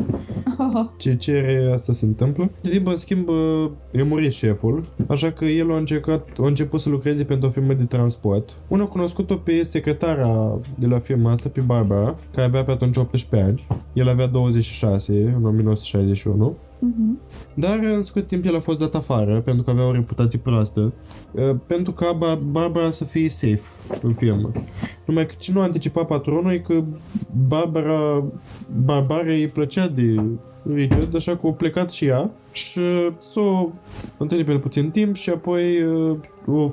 Oh. 0.57 0.85
Ce 0.97 1.15
cere, 1.15 1.71
asta 1.73 1.93
se 1.93 2.05
întâmplă. 2.05 2.49
De 2.61 2.69
timp, 2.69 2.87
în 2.87 2.97
schimb, 2.97 3.27
uh, 3.27 3.69
e 3.91 4.03
murit 4.03 4.31
șeful, 4.33 4.83
așa 5.07 5.31
că 5.31 5.45
el 5.45 5.71
a, 5.71 5.77
încercat, 5.77 6.27
a 6.39 6.45
început 6.45 6.79
să 6.79 6.89
lucreze 6.89 7.23
pentru 7.23 7.47
o 7.47 7.51
firmă 7.51 7.73
de 7.73 7.83
transport. 7.83 8.57
Unul 8.67 8.85
a 8.85 8.89
cunoscut-o 8.89 9.35
pe 9.35 9.63
secretara 9.63 10.59
de 10.79 10.87
la 10.87 10.99
firma 10.99 11.31
asta, 11.31 11.49
pe 11.49 11.61
Barbara, 11.61 12.15
care 12.33 12.47
avea 12.47 12.63
pe 12.63 12.71
atunci 12.71 12.97
18 12.97 13.49
ani. 13.49 13.67
El 13.93 14.09
avea 14.09 14.27
26 14.27 15.13
în 15.13 15.45
1961 15.45 16.57
Uh-huh. 16.83 17.17
Dar 17.53 17.77
în 17.77 18.03
scurt 18.03 18.27
timp 18.27 18.45
el 18.45 18.55
a 18.55 18.59
fost 18.59 18.79
dat 18.79 18.95
afară 18.95 19.41
pentru 19.41 19.63
că 19.63 19.69
avea 19.69 19.87
o 19.87 19.91
reputație 19.91 20.39
proastă. 20.39 20.93
Uh, 21.31 21.55
pentru 21.67 21.91
ca 21.91 22.37
Barbara 22.51 22.91
să 22.91 23.05
fie 23.05 23.29
safe 23.29 23.61
în 24.01 24.13
firmă. 24.13 24.51
Numai 25.05 25.25
că 25.25 25.33
ce 25.37 25.51
nu 25.51 25.61
anticipa 25.61 26.03
patronul 26.03 26.51
e 26.51 26.57
că 26.57 26.83
Barbara, 27.47 28.23
Barbara 28.85 29.31
îi 29.31 29.47
plăcea 29.47 29.87
de 29.87 30.23
Richard, 30.73 31.15
așa 31.15 31.37
că 31.37 31.47
a 31.47 31.51
plecat 31.51 31.91
și 31.91 32.05
ea 32.05 32.31
și 32.51 32.81
s-o 33.17 33.69
întâlnit 34.17 34.45
pe 34.45 34.53
puțin 34.53 34.89
timp 34.89 35.15
și 35.15 35.29
apoi, 35.29 35.81
uh, 35.81 36.17
o, 36.45 36.69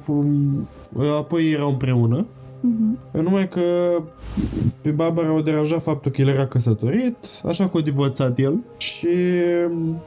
apoi 1.18 1.50
erau 1.50 1.68
împreună 1.68 2.26
Uh-huh. 2.60 3.22
Numai 3.22 3.48
că 3.48 3.60
pe 4.80 4.90
Barbara 4.90 5.34
o 5.34 5.40
deranja 5.40 5.78
faptul 5.78 6.10
că 6.10 6.20
el 6.20 6.28
era 6.28 6.46
căsătorit, 6.46 7.16
așa 7.44 7.68
că 7.68 7.76
o 7.76 7.80
divorțat 7.80 8.38
el 8.38 8.58
și 8.76 9.08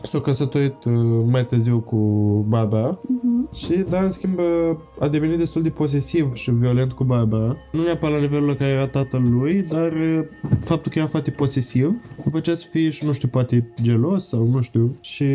s-a 0.03 0.19
căsătorit 0.19 0.83
uh, 0.83 0.93
mai 1.31 1.45
târziu 1.45 1.79
cu 1.79 1.97
Barbara 2.47 2.99
uh-huh. 2.99 3.57
și, 3.57 3.85
dar, 3.89 4.03
în 4.03 4.11
schimb, 4.11 4.39
a 4.99 5.07
devenit 5.07 5.37
destul 5.37 5.61
de 5.61 5.69
posesiv 5.69 6.33
și 6.33 6.51
violent 6.51 6.91
cu 6.91 7.03
Barbara. 7.03 7.57
Nu 7.71 7.83
neapărat 7.83 8.15
la 8.15 8.21
nivelul 8.21 8.47
la 8.47 8.55
care 8.55 8.71
era 8.71 8.87
tatăl 8.87 9.21
lui, 9.29 9.65
dar 9.69 9.91
uh, 9.91 10.19
faptul 10.59 10.91
că 10.91 10.99
era 10.99 11.07
foarte 11.07 11.31
posesiv 11.31 11.93
îl 12.25 12.31
făcea 12.31 12.53
să 12.53 12.67
fie 12.69 12.89
și, 12.89 13.05
nu 13.05 13.11
știu, 13.11 13.27
poate 13.27 13.73
gelos 13.81 14.27
sau 14.27 14.47
nu 14.47 14.61
știu 14.61 14.97
și 15.01 15.25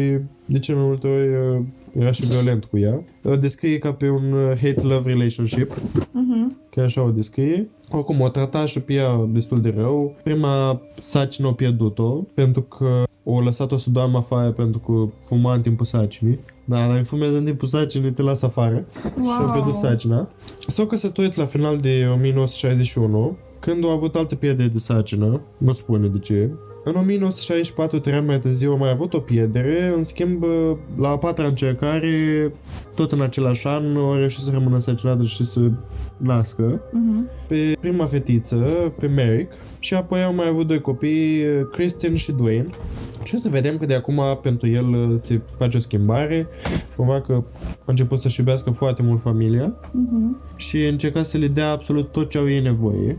de 0.45 0.59
ce 0.59 0.75
mai 0.75 0.85
multe 0.85 1.07
ori 1.07 1.29
uh, 1.29 1.65
era 1.99 2.11
și 2.11 2.27
violent 2.27 2.65
cu 2.65 2.79
ea. 2.79 3.05
O 3.25 3.37
descrie 3.37 3.79
ca 3.79 3.93
pe 3.93 4.09
un 4.09 4.33
uh, 4.33 4.57
hate-love 4.61 5.11
relationship. 5.11 5.75
Uh-huh. 5.75 6.71
Chiar 6.71 6.85
așa 6.85 7.03
o 7.03 7.11
descrie. 7.11 7.69
Oricum, 7.91 8.21
o 8.21 8.29
trata 8.29 8.65
și 8.65 8.81
pe 8.81 8.93
ea 8.93 9.29
destul 9.29 9.61
de 9.61 9.75
rău. 9.77 10.17
Prima 10.23 10.81
sacină 11.01 11.47
o 11.47 11.53
pierdut-o, 11.53 12.11
pentru 12.35 12.63
că 12.63 13.03
o 13.25 13.41
lăsat-o 13.41 13.77
să 13.77 13.91
doarmă 13.91 14.19
afară 14.19 14.51
pentru 14.51 14.79
că 14.79 15.25
fuma 15.27 15.55
în 15.55 15.61
timpul 15.61 15.87
sacinii. 15.87 16.39
Da, 16.65 16.89
dacă 16.89 17.03
fumează 17.03 17.39
în 17.39 17.45
timpul 17.45 17.69
sacinii, 17.69 18.13
te 18.13 18.23
lasă 18.23 18.47
afară. 18.47 18.87
Wow. 19.17 19.27
Și 19.27 19.37
a 19.41 19.53
pierdut 19.53 19.75
sacina. 19.75 20.29
S-au 20.67 20.87
căsătorit 20.87 21.35
la 21.35 21.45
final 21.45 21.79
de 21.79 22.09
1961, 22.15 23.37
când 23.61 23.85
au 23.85 23.91
avut 23.91 24.15
altă 24.15 24.35
pierdere 24.35 24.69
de 24.69 24.79
sacină, 24.79 25.41
nu 25.59 25.73
spune 25.73 26.09
de 26.09 26.19
ce, 26.19 26.51
în 26.85 26.95
1964, 26.95 27.99
trei 27.99 28.15
ani 28.15 28.27
mai 28.27 28.39
târziu, 28.39 28.73
a 28.73 28.77
mai 28.77 28.91
avut 28.91 29.15
o 29.15 29.19
pierdere, 29.19 29.93
în 29.97 30.05
schimb, 30.05 30.45
la 30.97 31.09
a 31.09 31.19
patra 31.19 31.47
încercare, 31.47 32.53
tot 32.95 33.13
în 33.13 33.21
același 33.21 33.67
an, 33.67 33.97
a 33.97 34.17
reușit 34.17 34.43
să 34.43 34.51
rămână 34.53 34.75
însărcinată 34.75 35.23
și 35.23 35.45
să 35.45 35.71
nască 36.17 36.81
uh-huh. 36.81 37.47
pe 37.49 37.77
prima 37.81 38.05
fetiță, 38.05 38.57
pe 39.01 39.07
Merrick, 39.07 39.53
și 39.79 39.95
apoi 39.95 40.23
au 40.23 40.35
mai 40.35 40.49
avut 40.49 40.67
doi 40.67 40.81
copii, 40.81 41.45
Christian 41.73 42.15
și 42.15 42.33
Dwayne. 42.33 42.67
Și 43.23 43.35
o 43.35 43.39
să 43.39 43.49
vedem 43.49 43.79
că 43.79 43.87
de 43.87 43.95
acum 43.95 44.39
pentru 44.43 44.69
el 44.69 45.19
se 45.19 45.41
face 45.57 45.77
o 45.77 45.81
schimbare, 45.81 46.47
cumva 46.97 47.21
că 47.21 47.43
a 47.79 47.85
început 47.85 48.21
să-și 48.21 48.41
iubească 48.41 48.71
foarte 48.71 49.03
mult 49.03 49.21
familia 49.21 49.75
uh-huh. 49.75 50.57
și 50.57 50.87
încerca 50.87 51.23
să 51.23 51.39
le 51.39 51.49
dea 51.49 51.71
absolut 51.71 52.13
tot 52.13 52.31
ce 52.31 52.39
au 52.39 52.51
ei 52.51 52.61
nevoie. 52.61 53.19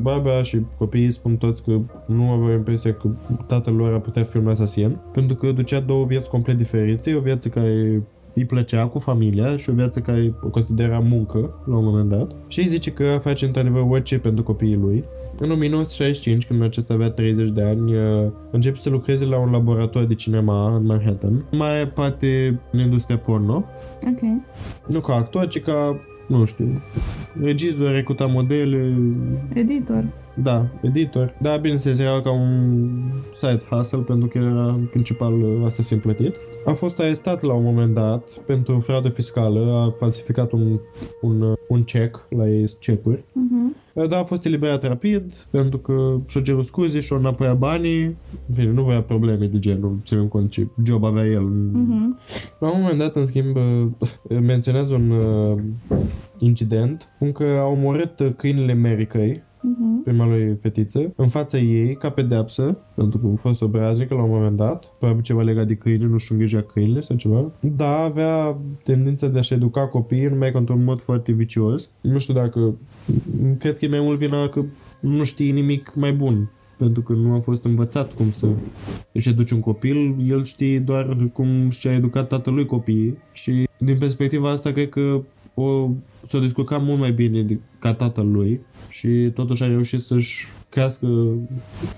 Baba 0.00 0.42
și 0.42 0.58
copiii 0.78 1.10
spun 1.10 1.36
toți 1.36 1.62
că 1.62 1.78
nu 2.06 2.30
aveau 2.30 2.52
impresia 2.52 2.94
că 2.94 3.08
tatăl 3.46 3.74
lor 3.74 3.92
ar 3.92 4.00
putea 4.00 4.22
fi 4.22 4.36
un 4.36 4.48
asasin, 4.48 4.96
pentru 5.12 5.36
că 5.36 5.52
ducea 5.52 5.80
două 5.80 6.04
vieți 6.04 6.28
complet 6.28 6.56
diferite, 6.56 7.14
o 7.14 7.20
viață 7.20 7.48
care 7.48 8.02
îi 8.34 8.44
plăcea 8.44 8.86
cu 8.86 8.98
familia 8.98 9.56
și 9.56 9.70
o 9.70 9.72
viață 9.72 10.00
care 10.00 10.34
o 10.42 10.48
considera 10.48 10.98
muncă 10.98 11.54
la 11.64 11.76
un 11.76 11.84
moment 11.84 12.08
dat 12.08 12.36
și 12.48 12.58
îi 12.58 12.66
zice 12.66 12.90
că 12.90 13.18
face 13.20 13.46
într-adevăr 13.46 13.82
orice 13.88 14.18
pentru 14.18 14.42
copiii 14.42 14.76
lui. 14.76 15.04
În 15.38 15.50
1965, 15.50 16.46
când 16.46 16.62
acesta 16.62 16.94
avea 16.94 17.10
30 17.10 17.48
de 17.48 17.62
ani, 17.62 17.94
uh, 17.94 18.30
începe 18.50 18.76
să 18.76 18.90
lucreze 18.90 19.24
la 19.24 19.38
un 19.38 19.50
laborator 19.50 20.04
de 20.04 20.14
cinema 20.14 20.74
în 20.76 20.84
Manhattan, 20.84 21.44
mai 21.50 21.88
parte 21.94 22.60
în 22.72 22.80
industria 22.80 23.18
porno. 23.18 23.64
Ok. 24.06 24.20
Nu 24.86 25.00
ca 25.00 25.14
actor, 25.14 25.46
ci 25.46 25.60
ca 25.60 26.00
nu 26.38 26.44
știu, 26.44 26.82
regizor, 27.42 27.90
recruta 27.90 28.26
modele... 28.26 28.92
Editor. 29.54 30.04
Da, 30.34 30.66
editor. 30.80 31.34
Da, 31.40 31.56
bineînțeles, 31.56 31.98
era 31.98 32.20
ca 32.20 32.32
un 32.32 32.90
side 33.34 33.62
hustle 33.70 33.98
pentru 33.98 34.28
că 34.28 34.38
era 34.38 34.78
principal 34.90 35.34
asasin 35.64 35.98
plătit. 35.98 36.36
A 36.64 36.72
fost 36.72 37.00
arestat 37.00 37.42
la 37.42 37.52
un 37.52 37.64
moment 37.64 37.94
dat 37.94 38.28
pentru 38.46 38.78
fraudă 38.78 39.08
fiscală, 39.08 39.72
a 39.72 39.96
falsificat 39.98 40.52
un, 40.52 40.78
un, 41.20 41.54
un 41.68 41.82
check 41.84 42.26
la 42.28 42.48
ei 42.48 42.66
cecuri. 42.78 43.18
Uh-huh. 43.18 44.06
Dar 44.08 44.20
a 44.20 44.24
fost 44.24 44.44
eliberat 44.44 44.82
rapid 44.82 45.32
pentru 45.50 45.78
că 45.78 46.16
și-a 46.26 46.40
cerut 46.40 46.66
scuze 46.66 47.00
și-a 47.00 47.16
înapoiat 47.16 47.58
banii. 47.58 48.04
În 48.48 48.54
fine, 48.54 48.70
nu 48.70 48.84
avea 48.84 49.02
probleme 49.02 49.46
de 49.46 49.58
genul, 49.58 49.98
ținând 50.04 50.28
cont 50.28 50.50
ce 50.50 50.68
job 50.84 51.04
avea 51.04 51.24
el. 51.24 51.44
Uh-huh. 51.44 52.58
La 52.58 52.72
un 52.72 52.80
moment 52.80 52.98
dat, 52.98 53.16
în 53.16 53.26
schimb, 53.26 53.56
menționează 54.28 54.94
un 54.94 55.10
uh, 55.10 55.62
incident 56.38 57.08
în 57.18 57.32
că 57.32 57.44
au 57.60 57.72
omorât 57.72 58.34
câinile 58.36 58.72
Mericăi 58.72 59.30
Mhm. 59.30 59.51
Prima 60.04 60.26
lui 60.26 60.56
fetiță, 60.60 61.12
în 61.16 61.28
fața 61.28 61.58
ei, 61.58 61.94
ca 61.94 62.10
pedeapsă, 62.10 62.78
pentru 62.94 63.18
că 63.18 63.26
a 63.32 63.36
fost 63.36 63.62
obraznică 63.62 64.14
la 64.14 64.22
un 64.22 64.30
moment 64.30 64.56
dat, 64.56 64.84
probabil 64.98 65.22
ceva 65.22 65.42
legat 65.42 65.66
de 65.66 65.74
câine, 65.74 66.06
nu 66.06 66.18
știu, 66.18 66.34
îngrijea 66.34 66.62
câinile 66.62 67.00
sau 67.00 67.16
ceva. 67.16 67.52
Da, 67.60 67.96
avea 67.96 68.58
tendința 68.84 69.26
de 69.26 69.38
a-și 69.38 69.54
educa 69.54 69.86
copiii, 69.86 70.26
numai 70.26 70.52
că 70.52 70.58
într-un 70.58 70.84
mod 70.84 71.00
foarte 71.00 71.32
vicios. 71.32 71.90
Nu 72.00 72.18
știu 72.18 72.34
dacă... 72.34 72.74
Cred 73.58 73.78
că 73.78 73.84
e 73.84 73.88
mai 73.88 74.00
mult 74.00 74.18
vina 74.18 74.48
că 74.48 74.62
nu 75.00 75.24
știe 75.24 75.52
nimic 75.52 75.92
mai 75.94 76.12
bun 76.12 76.50
pentru 76.82 77.02
că 77.02 77.12
nu 77.12 77.34
a 77.34 77.38
fost 77.38 77.64
învățat 77.64 78.14
cum 78.14 78.30
să 78.30 78.46
își 79.12 79.28
educe 79.28 79.54
un 79.54 79.60
copil, 79.60 80.16
el 80.28 80.44
știe 80.44 80.78
doar 80.78 81.16
cum 81.32 81.70
și-a 81.70 81.92
educat 81.92 82.28
tatălui 82.28 82.66
copiii 82.66 83.18
și 83.32 83.68
din 83.78 83.98
perspectiva 83.98 84.50
asta 84.50 84.72
cred 84.72 84.88
că 84.88 85.22
o, 85.54 85.90
s-a 86.26 86.38
descurcat 86.38 86.82
mult 86.84 86.98
mai 86.98 87.12
bine 87.12 87.42
de, 87.42 87.58
ca 87.78 87.94
tatăl 87.94 88.30
lui 88.30 88.60
și 88.88 89.30
totuși 89.34 89.62
a 89.62 89.66
reușit 89.66 90.00
să-și 90.00 90.46
crească 90.68 91.06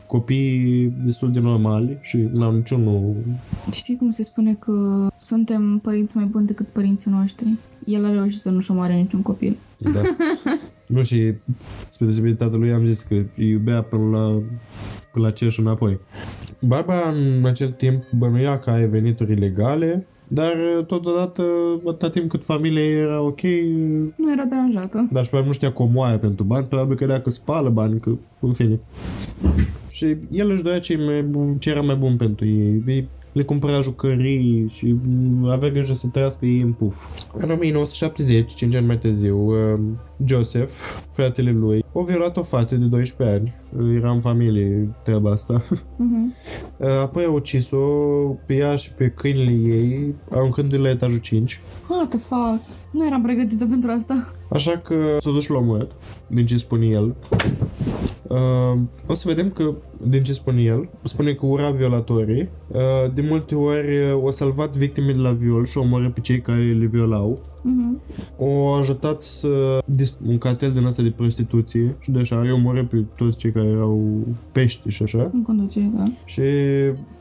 copiii 0.07 0.95
destul 1.05 1.33
de 1.33 1.41
normali 1.41 1.99
și 2.03 2.17
n-au 2.17 2.55
niciunul... 2.55 3.17
Știi 3.73 3.97
cum 3.97 4.11
se 4.11 4.23
spune 4.23 4.55
că 4.55 5.07
suntem 5.19 5.79
părinți 5.83 6.17
mai 6.17 6.25
buni 6.25 6.47
decât 6.47 6.67
părinții 6.67 7.11
noștri? 7.11 7.49
El 7.85 8.05
a 8.05 8.13
reușit 8.13 8.41
să 8.41 8.51
nu-și 8.51 8.71
omoare 8.71 8.95
niciun 8.95 9.23
copil. 9.23 9.57
Da. 9.79 10.01
nu 10.87 11.03
și 11.03 11.33
spre 11.89 12.05
deosebire 12.05 12.33
de 12.33 12.45
tatălui 12.45 12.73
am 12.73 12.87
zis 12.87 13.03
că 13.03 13.15
îi 13.15 13.49
iubea 13.49 13.83
până 13.83 14.19
la, 14.19 14.43
până 15.13 15.27
la 15.27 15.31
cer 15.31 15.51
și 15.51 15.61
înapoi. 15.61 16.01
Barbara 16.61 17.09
în 17.09 17.45
acel 17.45 17.71
timp 17.71 18.05
bănuia 18.11 18.59
că 18.59 18.71
are 18.71 18.87
venituri 18.87 19.33
ilegale, 19.33 20.07
dar 20.29 20.55
totodată, 20.87 21.43
atâta 21.87 22.11
timp 22.11 22.29
cât 22.31 22.45
familia 22.45 22.83
ei 22.83 23.01
era 23.01 23.21
ok, 23.21 23.43
Nu 24.17 24.33
era 24.33 24.45
deranjată. 24.45 25.09
dar 25.13 25.23
și 25.23 25.29
probabil 25.29 25.47
nu 25.47 25.57
știa 25.57 25.73
că 25.73 25.83
o 25.83 25.87
moaie 25.87 26.17
pentru 26.19 26.45
bani, 26.45 26.67
probabil 26.67 26.97
credea 26.97 27.21
că 27.21 27.31
spală 27.31 27.69
bani, 27.69 28.01
că 28.01 28.11
în 28.41 28.53
fine. 28.53 28.81
Și 29.91 30.17
el 30.31 30.51
își 30.51 30.63
dorea 30.63 30.79
ce, 30.81 30.97
mai 30.97 31.23
bun, 31.23 31.57
ce 31.59 31.71
era 31.71 31.81
mai 31.81 31.95
bun 31.95 32.17
pentru 32.17 32.47
ei. 32.47 32.83
Ei 32.87 33.09
le 33.35 33.43
cumpăra 33.43 33.81
jucării 33.81 34.67
și 34.69 34.97
mm, 35.07 35.45
avea 35.45 35.69
grijă 35.69 35.95
să 35.95 36.07
trăiască 36.07 36.47
ei 36.47 36.61
în 36.61 36.73
puf. 36.73 37.25
În 37.33 37.51
1970, 37.51 38.55
5 38.55 38.75
ani 38.75 38.87
mai 38.87 38.99
târziu, 38.99 39.39
uh, 39.39 39.81
Joseph, 40.25 40.73
fratele 41.11 41.51
lui, 41.51 41.85
a 41.95 42.03
violat 42.03 42.37
o 42.37 42.43
fată 42.43 42.75
de 42.77 42.85
12 42.85 43.37
ani. 43.37 43.55
Era 43.97 44.11
în 44.11 44.21
familie 44.21 44.95
treaba 45.03 45.31
asta. 45.31 45.63
Mhm. 45.97 46.35
Uh, 46.77 46.89
Apoi 46.89 47.25
a 47.25 47.31
ucis-o 47.31 47.77
pe 48.47 48.55
ea 48.55 48.75
și 48.75 48.93
pe 48.93 49.09
câinile 49.09 49.75
ei, 49.75 50.15
aruncându-i 50.31 50.79
la 50.79 50.89
etajul 50.89 51.19
5. 51.19 51.61
What 51.89 52.09
the 52.09 52.19
fuck? 52.19 52.61
Nu 52.91 53.07
eram 53.07 53.23
pregătită 53.23 53.67
pentru 53.67 53.91
asta. 53.91 54.23
Așa 54.51 54.79
că 54.79 54.95
s-a 55.19 55.31
dus 55.31 55.43
și 55.43 55.51
l-a 55.51 55.59
omorât, 55.59 55.91
din 56.27 56.47
ce 56.47 56.57
spune 56.57 56.87
el. 56.87 57.15
Uh, 58.29 58.79
o 59.07 59.15
să 59.15 59.29
vedem 59.29 59.51
că, 59.51 59.75
din 60.09 60.23
ce 60.23 60.33
spune 60.33 60.63
el, 60.63 60.89
spune 61.03 61.33
că 61.33 61.47
ura 61.47 61.71
violatorii. 61.71 62.49
Uh, 62.69 63.13
de 63.15 63.25
multe 63.29 63.55
ori 63.55 64.13
uh, 64.13 64.23
o 64.23 64.31
salvat 64.31 64.77
victime 64.77 65.13
de 65.13 65.19
la 65.19 65.33
viol 65.33 65.65
și 65.65 65.79
o 65.79 65.81
omorât 65.81 66.15
pe 66.15 66.21
cei 66.21 66.41
care 66.41 66.73
le 66.73 66.87
violau. 66.87 67.41
Mhm. 67.63 68.01
O 68.39 68.73
ajutat 68.73 69.23
să 69.23 69.83
dis- 69.87 70.17
un 70.27 70.39
cartel 70.39 70.73
din 70.73 70.85
asta 70.85 71.03
de 71.03 71.11
prostituție 71.11 71.97
și 72.01 72.11
de 72.11 72.19
așa, 72.19 72.41
îi 72.41 72.53
omorât 72.53 72.89
pe 72.89 73.05
toți 73.17 73.37
cei 73.37 73.53
care 73.53 73.67
erau 73.67 74.27
pești 74.53 74.89
și 74.89 75.03
așa. 75.03 75.31
În 75.33 75.43
conducere, 75.43 75.91
da. 75.97 76.11
Și 76.25 76.43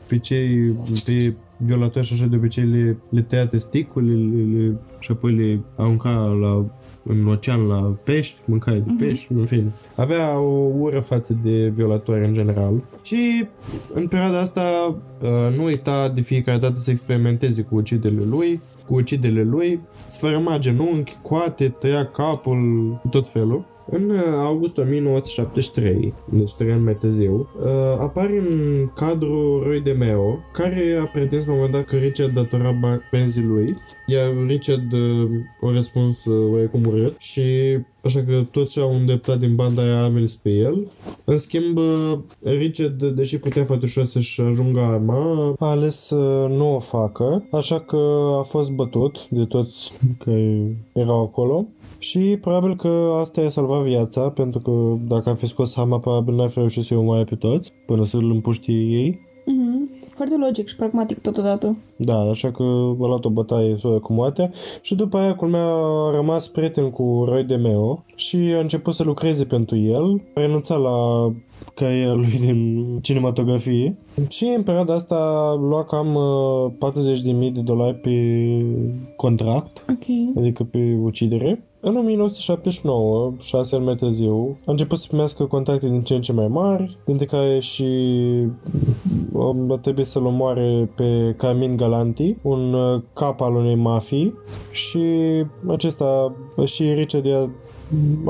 pe 0.06 0.18
cei, 0.18 0.76
pe 1.04 1.34
violatori 1.56 2.06
și 2.06 2.12
așa 2.12 2.26
de 2.26 2.36
obicei 2.36 2.64
le, 2.64 2.96
le 3.08 3.22
tăia 3.22 3.46
testiculele 3.46 4.36
le, 4.36 4.58
le, 4.58 4.76
și 4.98 5.10
apoi 5.10 5.32
le 5.32 5.60
arunca 5.76 6.10
la, 6.10 6.66
în 7.04 7.26
ocean 7.26 7.66
la 7.66 7.96
pești, 8.04 8.36
mâncare 8.44 8.78
de 8.78 8.92
pești, 8.98 9.32
în 9.32 9.44
fine. 9.44 9.72
Avea 9.96 10.38
o 10.38 10.70
ură 10.78 11.00
față 11.00 11.36
de 11.42 11.68
violatori 11.68 12.26
în 12.26 12.32
general. 12.32 12.82
Și 13.02 13.46
în 13.94 14.06
perioada 14.06 14.40
asta 14.40 14.96
uh, 15.20 15.56
nu 15.56 15.64
uita 15.64 16.08
de 16.08 16.20
fiecare 16.20 16.58
dată 16.58 16.80
să 16.80 16.90
experimenteze 16.90 17.62
cu 17.62 17.74
ucidele 17.74 18.22
lui, 18.28 18.60
cu 18.86 18.94
ucidele 18.94 19.42
lui, 19.42 19.80
sfărâma 20.08 20.58
genunchi, 20.58 21.16
coate, 21.22 21.68
tăia 21.68 22.06
capul, 22.06 23.00
tot 23.10 23.28
felul. 23.28 23.64
În 23.90 24.10
uh, 24.10 24.18
august 24.38 24.78
1973, 24.78 26.14
deci 26.28 26.54
trei 26.54 26.72
ani 26.72 26.84
mai 26.84 26.96
târziu, 26.96 27.48
uh, 27.62 27.98
apare 27.98 28.38
în 28.38 28.90
cadrul 28.94 29.62
Roy 29.66 29.80
de 29.80 29.92
Meo, 29.92 30.38
care 30.52 30.98
a 31.02 31.04
pretins 31.04 31.46
la 31.46 31.52
un 31.52 31.58
moment 31.58 31.74
dat 31.74 31.84
că 31.84 31.96
Richard 31.96 32.32
datora 32.32 32.70
ba- 32.80 33.00
benzii 33.10 33.42
lui, 33.42 33.76
iar 34.06 34.32
Richard 34.46 34.92
uh, 34.92 35.30
a 35.60 35.72
răspuns 35.74 36.24
uh, 36.24 36.52
oarecum 36.52 36.82
urât 36.86 37.14
și 37.18 37.42
așa 38.02 38.22
că 38.22 38.42
toți 38.50 38.72
și-au 38.72 38.94
îndreptat 38.94 39.38
din 39.38 39.54
banda 39.54 39.82
aia 39.82 40.02
armele 40.02 40.26
spre 40.26 40.52
el. 40.52 40.90
În 41.24 41.38
schimb, 41.38 41.76
uh, 41.76 42.18
Richard, 42.42 43.02
deși 43.04 43.38
putea 43.38 43.64
foarte 43.64 43.84
ușor 43.84 44.04
să-și 44.04 44.40
ajungă 44.40 44.80
arma, 44.80 45.54
a 45.58 45.70
ales 45.70 45.96
să 45.96 46.46
nu 46.50 46.74
o 46.74 46.78
facă, 46.78 47.48
așa 47.50 47.80
că 47.80 47.96
a 48.38 48.42
fost 48.42 48.70
bătut 48.70 49.28
de 49.28 49.44
toți 49.44 49.92
care 50.24 50.76
erau 50.92 51.22
acolo. 51.22 51.66
Și 52.04 52.38
probabil 52.40 52.76
că 52.76 53.16
asta 53.20 53.40
i-a 53.40 53.48
salvat 53.48 53.82
viața, 53.82 54.20
pentru 54.20 54.60
că 54.60 54.94
dacă 55.08 55.28
am 55.28 55.34
fi 55.34 55.46
scos 55.46 55.76
arma, 55.76 55.98
probabil 55.98 56.34
n-ar 56.34 56.48
fi 56.48 56.58
reușit 56.58 56.84
să-i 56.84 56.96
omoare 56.96 57.24
pe 57.24 57.34
toți, 57.34 57.72
până 57.86 58.04
să-l 58.04 58.30
împuștie 58.30 58.74
ei. 58.74 59.20
Mhm. 59.46 59.90
Foarte 60.14 60.36
logic 60.36 60.66
și 60.68 60.76
pragmatic 60.76 61.18
totodată. 61.18 61.76
Da, 61.96 62.18
așa 62.18 62.50
că 62.50 62.62
a 63.00 63.06
luat 63.06 63.24
o 63.24 63.30
bătaie 63.30 63.76
soră 63.78 63.98
cu 63.98 64.12
moartea 64.12 64.50
și 64.80 64.94
după 64.94 65.16
aia 65.16 65.34
culmea 65.34 65.66
a 65.74 66.10
rămas 66.14 66.48
prieten 66.48 66.90
cu 66.90 67.24
Roy 67.28 67.44
de 67.44 67.56
Meo 67.56 68.04
și 68.14 68.36
a 68.36 68.60
început 68.60 68.94
să 68.94 69.02
lucreze 69.02 69.44
pentru 69.44 69.76
el, 69.76 70.22
a 70.34 70.40
renunțat 70.40 70.80
la 70.80 71.26
cariera 71.74 72.12
lui 72.12 72.38
din 72.40 72.84
cinematografie 73.02 73.96
și 74.28 74.52
în 74.56 74.62
perioada 74.62 74.94
asta 74.94 75.54
lua 75.60 75.84
cam 75.84 76.14
uh, 76.14 76.92
40.000 77.48 77.52
de 77.52 77.60
dolari 77.60 77.94
pe 77.94 78.10
contract, 79.16 79.84
Ok. 79.90 80.36
adică 80.38 80.64
pe 80.64 80.98
ucidere. 81.02 81.64
În 81.80 81.96
1979, 81.96 83.32
șase 83.40 83.74
ani 83.76 83.84
mai 83.84 83.94
târziu, 83.94 84.58
a 84.66 84.70
început 84.70 84.98
să 84.98 85.04
primească 85.08 85.44
contacte 85.44 85.88
din 85.88 86.02
ce 86.02 86.14
în 86.14 86.20
ce 86.20 86.32
mai 86.32 86.48
mari, 86.48 86.96
dintre 87.04 87.26
care 87.26 87.58
și 87.58 87.84
um, 89.32 89.78
trebuie 89.82 90.04
să-l 90.04 90.24
omoare 90.24 90.90
pe 90.94 91.34
Carmin 91.36 91.76
Galanti, 91.76 92.36
un 92.42 92.72
uh, 92.72 93.02
cap 93.12 93.40
al 93.40 93.54
unei 93.54 93.74
mafii 93.74 94.34
și 94.72 95.02
acesta 95.66 96.34
și 96.64 96.92
Richard 96.92 97.24
i-a 97.24 97.50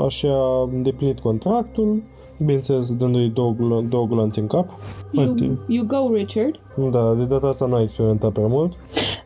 așa 0.05 0.29
a 0.33 0.69
îndeplinit 0.73 1.19
contractul, 1.19 2.03
bineînțeles 2.39 2.95
dându-i 2.95 3.27
două, 3.33 3.53
gl- 3.55 3.89
două 3.89 4.05
gloanțe 4.07 4.39
în 4.39 4.47
cap. 4.47 4.67
You, 5.11 5.25
Foarte- 5.25 5.57
you 5.67 5.85
go, 5.85 6.13
Richard. 6.13 6.59
Da, 6.91 7.13
de 7.17 7.23
data 7.23 7.47
asta 7.47 7.65
n-a 7.65 7.81
experimentat 7.81 8.31
prea 8.31 8.47
mult. 8.47 8.73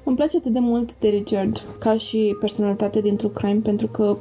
Îmi 0.03 0.15
place 0.17 0.37
atât 0.37 0.51
de 0.53 0.59
mult 0.59 0.99
de 0.99 1.07
Richard 1.07 1.61
ca 1.79 1.97
și 1.97 2.35
personalitate 2.39 3.01
din 3.01 3.15
True 3.15 3.31
Crime 3.33 3.59
pentru 3.63 3.87
că 3.87 4.15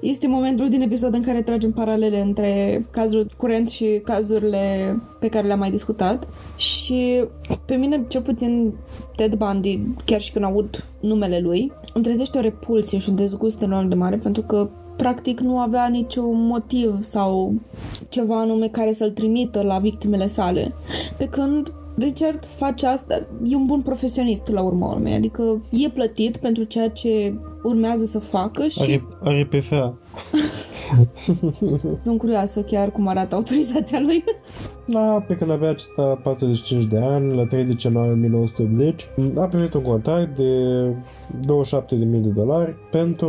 este 0.00 0.26
momentul 0.28 0.68
din 0.68 0.80
episod 0.82 1.14
în 1.14 1.22
care 1.22 1.42
tragem 1.42 1.72
paralele 1.72 2.20
între 2.20 2.86
cazul 2.90 3.26
curent 3.36 3.68
și 3.68 4.00
cazurile 4.04 4.96
pe 5.20 5.28
care 5.28 5.46
le-am 5.46 5.58
mai 5.58 5.70
discutat 5.70 6.28
și 6.56 7.24
pe 7.64 7.74
mine, 7.74 8.04
cel 8.08 8.22
puțin 8.22 8.72
Ted 9.16 9.34
Bundy, 9.34 9.80
chiar 10.04 10.20
și 10.20 10.32
când 10.32 10.44
aud 10.44 10.84
numele 11.00 11.40
lui, 11.40 11.72
îmi 11.94 12.04
trezește 12.04 12.38
o 12.38 12.40
repulsie 12.40 12.98
și 12.98 13.08
un 13.08 13.14
dezgust 13.16 13.62
enorm 13.62 13.88
de 13.88 13.94
mare 13.94 14.16
pentru 14.16 14.42
că 14.42 14.68
practic 14.96 15.40
nu 15.40 15.58
avea 15.58 15.86
niciun 15.86 16.46
motiv 16.46 17.02
sau 17.02 17.54
ceva 18.08 18.40
anume 18.40 18.68
care 18.68 18.92
să-l 18.92 19.10
trimită 19.10 19.62
la 19.62 19.78
victimele 19.78 20.26
sale. 20.26 20.74
Pe 21.16 21.28
când 21.28 21.72
Richard 21.96 22.44
face 22.44 22.86
asta, 22.86 23.26
e 23.44 23.56
un 23.56 23.66
bun 23.66 23.80
profesionist 23.80 24.48
la 24.48 24.60
urma 24.60 24.90
urmei, 24.90 25.14
adică 25.14 25.62
e 25.70 25.88
plătit 25.88 26.36
pentru 26.36 26.64
ceea 26.64 26.90
ce 26.90 27.34
urmează 27.62 28.04
să 28.04 28.18
facă 28.18 28.66
și 28.66 28.80
Are, 28.80 29.04
are 29.22 29.48
PFA. 29.50 29.94
sunt 32.04 32.18
curioasă 32.18 32.60
chiar 32.62 32.90
cum 32.90 33.06
arată 33.06 33.34
autorizația 33.34 34.00
lui. 34.00 34.24
Da, 34.86 35.24
pe 35.28 35.34
când 35.36 35.50
avea 35.50 35.70
acesta 35.70 36.02
45 36.22 36.84
de 36.84 36.98
ani, 36.98 37.34
la 37.36 37.44
30 37.44 37.82
ianuarie 37.82 38.12
1980, 38.12 39.08
a 39.36 39.46
primit 39.46 39.74
un 39.74 39.82
contract 39.82 40.36
de 40.36 40.52
27.000 41.40 41.98
de 41.98 42.28
dolari 42.34 42.74
pentru 42.90 43.28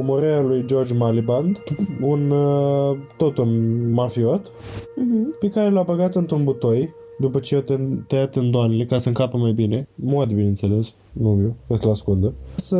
omorârea 0.00 0.40
lui 0.40 0.64
George 0.66 0.94
Maliband, 0.94 1.62
un 2.00 2.30
uh, 2.30 2.96
tot 3.16 3.38
un 3.38 3.90
mafiot, 3.92 4.52
Mhm. 4.96 5.38
pe 5.40 5.48
care 5.48 5.70
l-a 5.70 5.82
băgat 5.82 6.14
într-un 6.14 6.44
butoi 6.44 6.94
după 7.18 7.38
ce 7.38 7.54
i-a 7.54 7.62
tân- 7.62 8.06
tăiat 8.06 8.30
tândoanele 8.30 8.84
ca 8.84 8.98
să 8.98 9.08
încapă 9.08 9.36
mai 9.36 9.52
bine. 9.52 9.88
Mod, 9.94 10.28
bineînțeles, 10.28 10.94
nu 11.12 11.38
eu, 11.42 11.54
ca 11.68 11.76
să-l 11.76 11.90
ascundă. 11.90 12.32
Să 12.54 12.78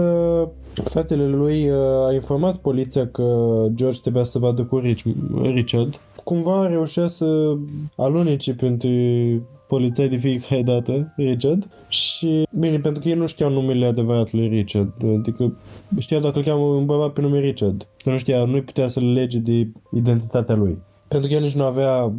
fratele 0.84 1.26
lui 1.26 1.70
uh, 1.70 1.76
a 2.08 2.12
informat 2.12 2.56
poliția 2.56 3.06
că 3.08 3.24
George 3.74 4.00
trebuia 4.00 4.24
să 4.24 4.38
vadă 4.38 4.62
cu 4.64 4.78
Rich, 4.78 5.02
Richard. 5.42 6.00
Cumva 6.24 6.66
reușea 6.66 7.06
să 7.06 7.56
alunece 7.96 8.54
printre 8.54 8.90
polițai 9.68 10.08
de 10.08 10.16
fiecare 10.16 10.62
dată, 10.62 11.12
Richard, 11.16 11.68
și 11.88 12.46
bine, 12.58 12.78
pentru 12.78 13.02
că 13.02 13.08
ei 13.08 13.14
nu 13.14 13.26
știau 13.26 13.50
numele 13.50 13.86
adevărat 13.86 14.32
lui 14.32 14.48
Richard, 14.48 14.92
adică 15.18 15.56
știa 15.98 16.18
doar 16.18 16.32
că 16.32 16.38
îl 16.38 16.44
cheamă 16.44 16.64
un 16.64 16.84
bărbat 16.86 17.12
pe 17.12 17.20
nume 17.20 17.38
Richard, 17.38 17.88
că 18.04 18.10
nu 18.10 18.18
știa, 18.18 18.44
nu 18.44 18.62
putea 18.62 18.86
să-l 18.86 19.12
lege 19.12 19.38
de 19.38 19.68
identitatea 19.92 20.54
lui. 20.54 20.78
pentru 21.08 21.28
că 21.28 21.34
el 21.34 21.42
nici 21.42 21.54
nu 21.54 21.64
avea 21.64 22.12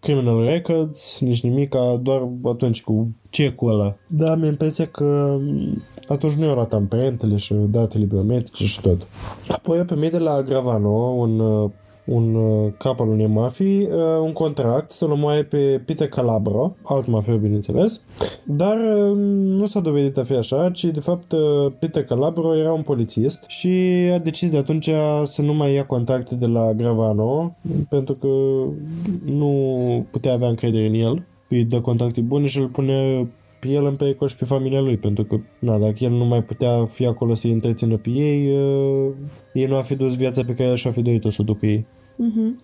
criminal 0.00 0.44
records, 0.44 1.20
nici 1.20 1.42
nimica, 1.42 2.00
doar 2.02 2.28
atunci 2.44 2.82
cu 2.82 3.14
cecul 3.30 3.72
ăla. 3.72 3.96
Da, 4.06 4.30
am 4.30 4.44
impresia 4.44 4.86
că 4.86 5.38
atunci 6.12 6.32
nu 6.32 6.44
era 6.44 6.68
amprentele 6.70 7.36
și 7.36 7.54
datele 7.54 8.04
biometrice 8.04 8.64
și 8.64 8.80
tot. 8.80 9.06
Apoi 9.48 9.78
a 9.78 9.84
primit 9.84 10.10
de 10.10 10.18
la 10.18 10.42
Gravano 10.42 10.90
un 10.90 11.40
uh, 11.40 11.70
un 12.10 12.34
uh, 12.34 12.72
cap 12.78 13.00
al 13.00 13.08
unei 13.08 13.26
mafii, 13.26 13.82
uh, 13.82 14.20
un 14.22 14.32
contract 14.32 14.90
să-l 14.90 15.10
omoaie 15.10 15.42
pe 15.42 15.82
Peter 15.84 16.08
Calabro, 16.08 16.76
alt 16.82 17.06
mafiu, 17.06 17.36
bineînțeles, 17.36 18.00
dar 18.44 18.76
uh, 18.76 19.16
nu 19.58 19.66
s-a 19.66 19.80
dovedit 19.80 20.16
a 20.16 20.22
fi 20.22 20.32
așa, 20.32 20.70
ci 20.70 20.84
de 20.84 21.00
fapt 21.00 21.32
uh, 21.32 21.72
Peter 21.78 22.04
Calabro 22.04 22.56
era 22.56 22.72
un 22.72 22.82
polițist 22.82 23.44
și 23.46 23.68
a 24.12 24.18
decis 24.18 24.50
de 24.50 24.56
atunci 24.56 24.90
să 25.24 25.42
nu 25.42 25.54
mai 25.54 25.72
ia 25.72 25.84
contacte 25.84 26.34
de 26.34 26.46
la 26.46 26.72
Gravano, 26.72 27.56
pentru 27.88 28.14
că 28.14 28.28
nu 29.24 30.06
putea 30.10 30.32
avea 30.32 30.48
încredere 30.48 30.86
în 30.86 30.94
el, 30.94 31.26
îi 31.48 31.64
dă 31.64 31.80
contacte 31.80 32.20
bune 32.20 32.46
și 32.46 32.58
îl 32.58 32.66
pune 32.66 33.28
pe 33.60 33.68
el 33.68 33.84
în 33.84 33.96
pericol 33.96 34.28
și 34.28 34.36
pe 34.36 34.44
familia 34.44 34.80
lui, 34.80 34.96
pentru 34.96 35.24
că, 35.24 35.36
na, 35.58 35.78
dacă 35.78 35.94
el 35.98 36.10
nu 36.10 36.24
mai 36.24 36.42
putea 36.42 36.84
fi 36.84 37.06
acolo 37.06 37.34
să-i 37.34 37.52
întrețină 37.52 37.96
pe 37.96 38.10
ei, 38.10 38.52
uh, 38.52 39.12
ei 39.52 39.66
nu 39.66 39.76
a 39.76 39.80
fi 39.80 39.94
dus 39.94 40.16
viața 40.16 40.44
pe 40.44 40.54
care 40.54 40.74
și-a 40.74 40.90
fi 40.90 41.02
dorit-o 41.02 41.30
să 41.30 41.38
o 41.40 41.44
ducă 41.44 41.66
ei. 41.66 41.86
Mhm. 42.16 42.60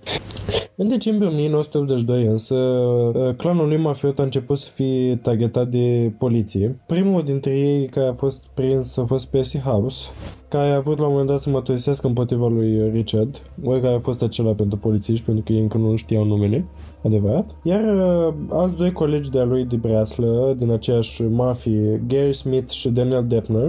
În 0.78 0.88
decembrie 0.88 1.28
1982 1.28 2.24
însă, 2.24 2.54
uh, 2.54 3.34
clanul 3.34 3.68
lui 3.68 3.76
mafiot 3.76 4.18
a 4.18 4.22
început 4.22 4.58
să 4.58 4.70
fie 4.74 5.16
targetat 5.16 5.68
de 5.68 6.12
poliție. 6.18 6.80
Primul 6.86 7.22
dintre 7.22 7.58
ei 7.58 7.86
care 7.86 8.06
a 8.06 8.12
fost 8.12 8.44
prins 8.54 8.96
a 8.96 9.04
fost 9.04 9.26
Percy 9.26 9.58
House, 9.58 10.08
care 10.48 10.70
a 10.70 10.80
vrut 10.80 10.98
la 10.98 11.04
un 11.04 11.10
moment 11.10 11.28
dat 11.28 11.40
să 11.40 11.50
măturisească 11.50 12.06
împotriva 12.06 12.48
lui 12.48 12.90
Richard, 12.90 13.42
ori 13.64 13.80
care 13.80 13.94
a 13.94 13.98
fost 13.98 14.22
acela 14.22 14.52
pentru 14.52 14.78
polițiști, 14.78 15.24
pentru 15.24 15.44
că 15.44 15.52
ei 15.52 15.60
încă 15.60 15.78
nu 15.78 15.96
știau 15.96 16.24
numele 16.24 16.64
adevărat. 17.06 17.50
Iar 17.62 17.80
uh, 17.80 18.34
alți 18.48 18.76
doi 18.76 18.92
colegi 18.92 19.30
de-a 19.30 19.44
lui 19.44 19.64
de 19.64 19.76
breaslă, 19.76 20.54
din 20.58 20.70
aceeași 20.70 21.22
mafie, 21.22 22.02
Gary 22.08 22.32
Smith 22.32 22.70
și 22.70 22.88
Daniel 22.88 23.24
Deppner, 23.28 23.68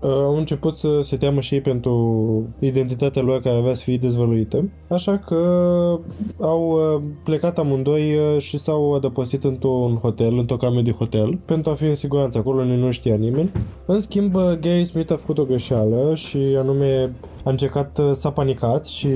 uh, 0.00 0.10
au 0.10 0.36
început 0.36 0.76
să 0.76 0.88
se 1.02 1.16
teamă 1.16 1.40
și 1.40 1.54
ei 1.54 1.60
pentru 1.60 2.44
identitatea 2.58 3.22
lor 3.22 3.40
care 3.40 3.56
avea 3.56 3.74
să 3.74 3.82
fie 3.82 3.96
dezvăluită. 3.96 4.70
Așa 4.88 5.18
că 5.18 5.36
au 6.40 6.70
uh, 6.70 7.02
plecat 7.24 7.58
amândoi 7.58 8.14
uh, 8.14 8.40
și 8.40 8.58
s-au 8.58 8.94
adăpostit 8.94 9.44
într-un 9.44 9.96
hotel, 9.96 10.38
într-o 10.38 10.56
cameră 10.56 10.82
de 10.82 10.90
hotel, 10.90 11.38
pentru 11.44 11.70
a 11.70 11.74
fi 11.74 11.84
în 11.84 11.94
siguranță. 11.94 12.38
Acolo 12.38 12.64
nu 12.64 12.90
știa 12.90 13.14
nimeni. 13.14 13.50
În 13.86 14.00
schimb, 14.00 14.34
uh, 14.34 14.42
Gary 14.60 14.84
Smith 14.84 15.12
a 15.12 15.16
făcut 15.16 15.38
o 15.38 15.44
greșeală 15.44 16.14
și 16.14 16.38
anume 16.58 17.14
a 17.44 17.50
încercat, 17.50 17.98
uh, 17.98 18.10
s-a 18.12 18.30
panicat 18.30 18.86
și 18.86 19.08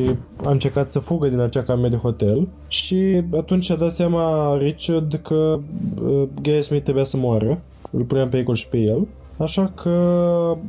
a 0.44 0.50
încercat 0.50 0.92
să 0.92 0.98
fugă 0.98 1.28
din 1.28 1.38
acea 1.38 1.62
cameră 1.62 1.88
de 1.88 1.96
hotel 1.96 2.48
și 2.68 3.22
atunci 3.36 3.64
și-a 3.64 3.74
dat 3.74 3.92
seama 3.92 4.56
Richard 4.58 5.14
că 5.14 5.58
uh, 6.04 6.22
Gary 6.42 6.62
Smith 6.62 6.84
trebuia 6.84 7.04
să 7.04 7.16
moară. 7.16 7.62
Îl 7.90 8.02
punea 8.02 8.22
în 8.22 8.28
pericol 8.28 8.54
și 8.54 8.68
pe 8.68 8.78
el. 8.78 9.06
Așa 9.36 9.72
că 9.74 9.90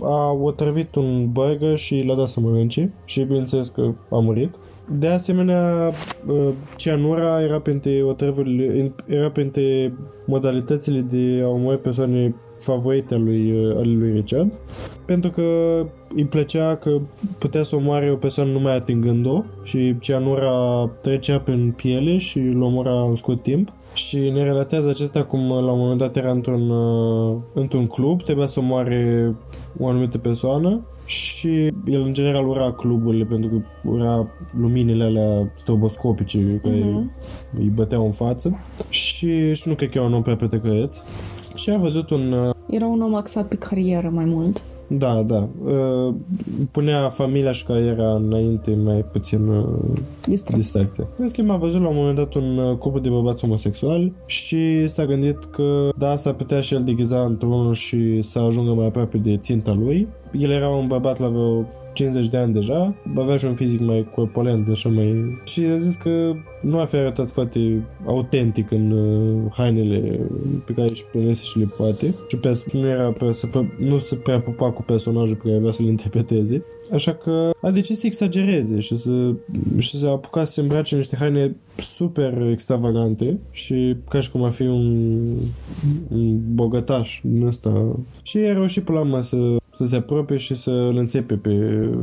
a 0.01 0.31
otrăvit 0.31 0.95
un 0.95 1.31
burger 1.31 1.77
și 1.77 2.03
l-a 2.07 2.15
dat 2.15 2.27
să 2.27 2.39
mănânce 2.39 2.93
și 3.05 3.23
bineînțeles 3.23 3.67
că 3.67 3.81
a 4.09 4.19
murit. 4.19 4.55
De 4.99 5.07
asemenea, 5.07 5.91
uh, 6.27 6.47
cianura 6.75 7.41
era 7.41 7.59
printre, 7.59 8.03
otrăvurile, 8.03 8.91
era 9.05 9.29
printre 9.29 9.93
modalitățile 10.25 10.99
de 10.99 11.41
a 11.43 11.47
omori 11.47 11.81
persoane 11.81 12.35
favorite 12.65 13.13
ale 13.13 13.23
lui, 13.23 13.51
uh, 13.51 13.75
ale 13.75 13.93
lui 13.93 14.11
Richard, 14.11 14.59
pentru 15.05 15.29
că 15.29 15.43
îi 16.15 16.25
plăcea 16.25 16.75
că 16.75 16.99
putea 17.37 17.63
să 17.63 17.75
omoare 17.75 18.11
o 18.11 18.15
persoană 18.15 18.51
numai 18.51 18.75
atingând-o 18.75 19.43
și 19.63 19.95
cianura 19.99 20.89
trecea 21.01 21.39
prin 21.39 21.73
piele 21.75 22.17
și 22.17 22.37
îl 22.37 22.61
omora 22.61 23.01
în 23.01 23.15
scurt 23.15 23.43
timp. 23.43 23.73
Și 23.93 24.17
ne 24.17 24.43
relatează 24.43 24.89
acesta 24.89 25.23
cum 25.23 25.47
la 25.47 25.71
un 25.71 25.79
moment 25.79 25.99
dat 25.99 26.15
era 26.15 26.31
într-un, 26.31 26.69
uh, 26.69 27.35
într-un 27.53 27.87
club, 27.87 28.23
trebuia 28.23 28.45
să 28.45 28.59
omoare 28.59 29.35
o 29.79 29.87
anumită 29.87 30.17
persoană 30.17 30.85
și 31.05 31.49
el 31.85 32.01
în 32.01 32.13
general 32.13 32.47
ura 32.47 32.71
cluburile 32.71 33.23
pentru 33.23 33.49
că 33.49 33.89
ura 33.89 34.27
luminile 34.59 35.03
alea 35.03 35.51
stroboscopice 35.55 36.59
care 36.63 36.75
Mhm. 36.75 37.11
îi 37.57 37.71
băteau 37.75 38.05
în 38.05 38.11
față 38.11 38.59
și, 38.89 39.53
și 39.53 39.67
nu 39.67 39.73
cred 39.75 39.89
că 39.89 39.97
era 39.97 40.07
un 40.07 40.13
om 40.13 40.21
prea 40.21 40.35
pretecăreț. 40.35 40.95
Și 41.55 41.69
a 41.69 41.77
văzut 41.77 42.09
un... 42.09 42.53
uh, 42.67 42.75
Era 42.75 42.85
un 42.85 43.01
om 43.01 43.15
axat 43.15 43.47
pe 43.47 43.55
carieră 43.55 44.09
mai 44.13 44.25
mult. 44.25 44.61
Da, 44.87 45.23
da. 45.23 45.47
uh, 45.65 46.13
Punea 46.71 47.09
familia 47.09 47.51
și 47.51 47.65
cariera 47.65 48.13
înainte 48.15 48.75
mai 48.83 49.05
puțin 49.11 49.47
uh, 49.47 49.65
Distrat. 50.27 50.57
distracție. 50.57 51.07
În 51.17 51.27
schimb, 51.27 51.49
a 51.49 51.55
văzut 51.55 51.81
la 51.81 51.87
un 51.87 51.95
moment 51.95 52.15
dat 52.15 52.33
un 52.33 52.57
uh, 52.57 52.77
cuplu 52.77 52.99
de 52.99 53.09
bărbați 53.09 53.41
homosexuali 53.41 54.13
și 54.25 54.87
s-a 54.87 55.05
gândit 55.05 55.43
că 55.43 55.89
da, 55.97 56.15
s-ar 56.15 56.33
putea 56.33 56.61
și 56.61 56.73
el 56.73 56.83
deghiza 56.83 57.21
într-unul 57.21 57.73
și 57.73 58.21
să 58.21 58.39
ajungă 58.39 58.73
mai 58.73 58.85
aproape 58.85 59.17
de 59.17 59.37
ținta 59.37 59.73
lui. 59.73 60.07
El 60.39 60.49
era 60.49 60.69
un 60.69 60.87
bărbat 60.87 61.19
la 61.19 61.27
vreo 61.27 61.65
50 61.95 62.27
de 62.27 62.37
ani 62.37 62.53
deja, 62.53 62.95
avea 63.15 63.37
și 63.37 63.45
un 63.45 63.53
fizic 63.53 63.79
mai 63.79 64.07
corpulent, 64.15 64.67
așa 64.69 64.89
mai... 64.89 65.39
Și 65.43 65.61
a 65.73 65.77
zis 65.77 65.95
că 65.95 66.33
nu 66.61 66.79
a 66.79 66.85
fi 66.85 66.95
arătat 66.95 67.29
foarte 67.29 67.85
autentic 68.05 68.71
în 68.71 68.91
uh, 68.91 69.51
hainele 69.51 70.19
pe 70.65 70.73
care 70.73 70.87
își 70.89 71.05
prinese 71.11 71.43
și 71.43 71.59
le 71.59 71.65
poate. 71.77 72.13
Și 72.27 72.37
pe, 72.37 72.61
nu 72.71 72.87
era 72.87 73.11
pe, 73.11 73.33
să, 73.33 73.47
pe, 73.47 73.65
nu 73.79 73.97
se 73.97 74.15
prea 74.15 74.39
pupa 74.39 74.71
cu 74.71 74.81
personajul 74.83 75.35
pe 75.35 75.41
care 75.43 75.55
avea 75.55 75.71
să-l 75.71 75.85
interpreteze. 75.85 76.63
Așa 76.93 77.13
că 77.13 77.49
a 77.61 77.71
decis 77.71 77.99
să 77.99 78.05
exagereze 78.05 78.79
și 78.79 78.97
să, 78.97 79.33
și 79.77 79.97
să 79.97 80.07
apuca 80.07 80.43
să 80.43 80.51
se 80.51 80.61
îmbrace 80.61 80.93
în 80.93 80.99
niște 80.99 81.15
haine 81.15 81.55
super 81.77 82.47
extravagante 82.51 83.39
și 83.51 83.95
ca 84.09 84.19
și 84.19 84.31
cum 84.31 84.43
ar 84.43 84.51
fi 84.51 84.63
un, 84.63 85.25
un 86.09 86.39
bogătaș 86.53 87.19
din 87.23 87.45
ăsta. 87.45 87.99
Și 88.23 88.37
a 88.37 88.53
reușit 88.53 88.83
până 88.83 88.97
la 88.97 89.03
urmă 89.03 89.21
să, 89.21 89.37
să 89.77 89.85
se 89.85 89.95
apropie 89.95 90.37
și 90.37 90.55
să 90.55 90.71
îl 90.71 90.97
înțepe 90.97 91.35
pe, 91.35 91.51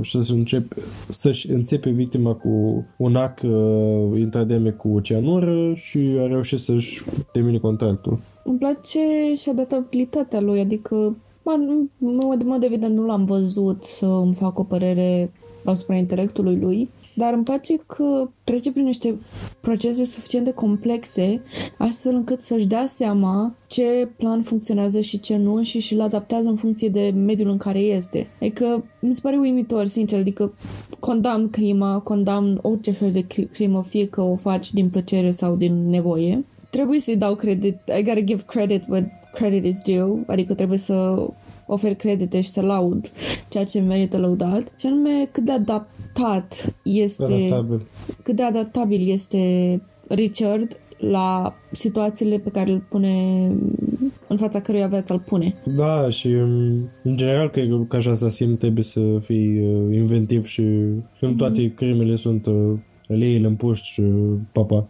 și 0.01 0.23
să 0.23 0.33
începe, 0.33 0.77
să-și 1.09 1.51
înțepe 1.51 1.91
victima 1.91 2.35
cu 2.35 2.85
un 2.97 3.17
ac 3.17 3.41
uh, 3.45 4.19
intrademic 4.19 4.77
cu 4.77 5.01
cianură 5.01 5.75
și 5.75 5.99
a 6.21 6.27
reușit 6.27 6.59
să-și 6.59 7.03
termine 7.33 7.59
contractul. 7.59 8.21
Îmi 8.45 8.59
place 8.59 8.99
și 9.37 9.49
adaptabilitatea 9.49 10.41
lui, 10.41 10.61
adică 10.61 11.17
bă, 11.43 11.51
nu- 11.57 11.89
în 12.09 12.19
mod, 12.23 12.41
în 12.41 12.47
mod 12.47 12.63
evident 12.63 12.95
nu 12.95 13.07
l-am 13.07 13.25
văzut 13.25 13.83
să 13.83 14.07
îmi 14.07 14.35
fac 14.35 14.59
o 14.59 14.65
părere 14.65 15.33
asupra 15.65 15.95
intelectului 15.95 16.57
lui, 16.57 16.91
dar 17.15 17.33
îmi 17.33 17.45
place 17.45 17.77
că 17.87 18.31
trece 18.45 18.73
prin 18.73 18.85
niște 18.85 19.19
procese 19.61 20.05
suficient 20.05 20.45
de 20.45 20.53
complexe, 20.53 21.43
astfel 21.79 22.15
încât 22.15 22.39
să-și 22.39 22.67
dea 22.67 22.87
seama 22.87 23.55
ce 23.67 24.09
plan 24.17 24.43
funcționează 24.43 25.01
și 25.01 25.21
ce 25.21 25.37
nu 25.37 25.63
și 25.63 25.79
și-l 25.79 26.01
adaptează 26.01 26.49
în 26.49 26.57
funcție 26.57 26.89
de 26.89 27.13
mediul 27.17 27.51
în 27.51 27.57
care 27.57 27.79
este. 27.79 28.29
Adică 28.41 28.85
mi 29.01 29.15
se 29.15 29.21
pare 29.23 29.37
uimitor, 29.37 29.87
sincer, 29.87 30.19
adică 30.19 30.53
condamn 30.99 31.51
crima, 31.51 32.01
condamn 32.01 32.59
orice 32.63 32.91
fel 32.91 33.11
de 33.11 33.23
cri- 33.27 33.51
crimă, 33.53 33.83
fie 33.89 34.09
că 34.09 34.21
o 34.21 34.37
faci 34.37 34.73
din 34.73 34.89
plăcere 34.89 35.31
sau 35.31 35.57
din 35.57 35.89
nevoie, 35.89 36.45
trebuie 36.71 36.99
să-i 37.01 37.17
dau 37.17 37.35
credit. 37.35 37.77
I 37.99 38.03
gotta 38.03 38.21
give 38.21 38.43
credit 38.47 38.85
where 38.89 39.21
credit 39.33 39.65
is 39.65 39.79
due. 39.85 40.25
Adică 40.27 40.55
trebuie 40.55 40.79
să 40.79 41.27
ofer 41.67 41.95
credite 41.95 42.41
și 42.41 42.49
să 42.49 42.61
laud 42.61 43.11
ceea 43.49 43.65
ce 43.65 43.81
merită 43.81 44.19
lăudat. 44.19 44.73
Și 44.77 44.87
anume 44.87 45.29
cât 45.33 45.45
de 45.45 45.53
adaptat 46.15 46.75
este, 46.83 47.25
Adaptabil. 47.25 47.87
cât 48.23 48.37
de 48.37 48.43
adaptabil 48.43 49.09
este 49.11 49.81
Richard 50.09 50.81
la 50.99 51.55
situațiile 51.71 52.39
pe 52.39 52.51
care 52.51 52.71
îl 52.71 52.85
pune 52.89 53.47
în 54.29 54.37
fața 54.37 54.61
căruia 54.61 54.87
viața 54.87 55.15
îl 55.15 55.21
pune. 55.21 55.55
Da, 55.77 56.09
și 56.09 56.27
um, 56.27 56.91
în 57.03 57.17
general 57.17 57.51
cred 57.51 57.69
că 57.69 57.85
ca 57.89 57.99
și 57.99 58.09
asasin 58.09 58.57
trebuie 58.57 58.85
să 58.85 59.01
fii 59.21 59.61
uh, 59.61 59.95
inventiv 59.95 60.45
și 60.45 60.63
în 61.21 61.37
toate 61.37 61.73
crimele 61.75 62.15
sunt 62.15 62.47
uh, 63.13 63.19
leile 63.19 63.47
în 63.47 63.55
puști 63.55 63.87
și 63.87 64.01
uh, 64.01 64.39
papa. 64.53 64.87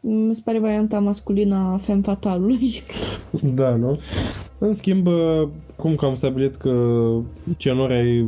Mi 0.00 0.34
se 0.34 0.40
pare 0.44 0.58
varianta 0.58 1.00
masculină 1.00 1.70
a 1.72 1.76
femme 1.76 2.02
fatalului. 2.02 2.80
Da, 3.54 3.76
nu? 3.76 3.98
În 4.58 4.72
schimb, 4.72 5.06
uh, 5.06 5.48
cum 5.76 5.94
că 5.94 6.06
am 6.06 6.14
stabilit 6.14 6.56
că 6.56 6.72
cianura 7.56 7.98
e 7.98 8.24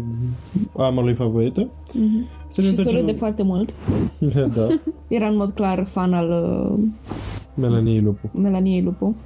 arma 0.77 1.03
lui 1.03 1.15
favorită, 1.15 1.69
să 2.49 2.61
ne 2.61 2.67
și 2.67 2.75
se 2.75 2.81
întoarcem... 2.81 3.01
râde 3.01 3.13
foarte 3.13 3.43
mult. 3.43 3.75
da. 4.57 4.67
Era 5.09 5.27
în 5.27 5.37
mod 5.37 5.51
clar 5.51 5.85
fan 5.85 6.13
al 6.13 6.29
uh, 6.29 6.79
Melanie 7.55 8.01
Lupu. 8.01 8.31
Melanie 8.35 8.83
Lupu. 8.83 9.17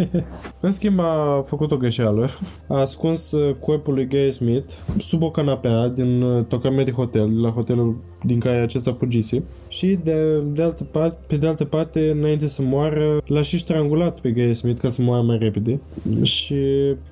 În 0.60 0.70
schimb 0.70 0.98
a 0.98 1.42
făcut 1.44 1.70
o 1.70 1.76
greșeală. 1.76 2.28
A 2.66 2.80
ascuns 2.80 3.32
uh, 3.32 3.54
corpul 3.54 3.94
lui 3.94 4.08
Gary 4.08 4.32
Smith 4.32 4.72
sub 4.98 5.22
o 5.22 5.30
canapea 5.30 5.88
din 5.88 6.22
uh, 6.22 6.44
tocame 6.44 6.84
de 6.84 6.90
hotel, 6.90 7.30
de 7.34 7.40
la 7.40 7.50
hotelul 7.50 7.96
din 8.24 8.38
care 8.38 8.60
acesta 8.60 8.92
fugise. 8.92 9.42
Și 9.68 9.98
de, 10.04 10.40
de 10.52 10.62
altă 10.62 10.84
parte, 10.84 11.18
pe 11.26 11.36
de 11.36 11.46
altă 11.46 11.64
parte, 11.64 12.10
înainte 12.10 12.48
să 12.48 12.62
moară, 12.62 13.20
l-a 13.26 13.42
și 13.42 13.58
strangulat 13.58 14.20
pe 14.20 14.30
Gary 14.30 14.54
Smith 14.54 14.80
ca 14.80 14.88
să 14.88 15.02
moară 15.02 15.22
mai 15.22 15.38
repede. 15.38 15.80
Și 16.22 16.56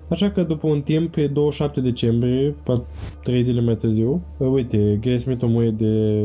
așa 0.08 0.30
că 0.30 0.42
după 0.42 0.66
un 0.66 0.80
timp, 0.80 1.14
pe 1.14 1.26
27 1.26 1.80
decembrie, 1.80 2.54
3 3.22 3.42
zile 3.42 3.60
mai 3.60 3.76
târziu, 3.76 4.22
uh, 4.36 4.48
uite, 4.52 4.98
Gary 5.02 5.18
Smith 5.18 5.42
o 5.42 5.46
muie 5.46 5.70
de, 5.70 6.22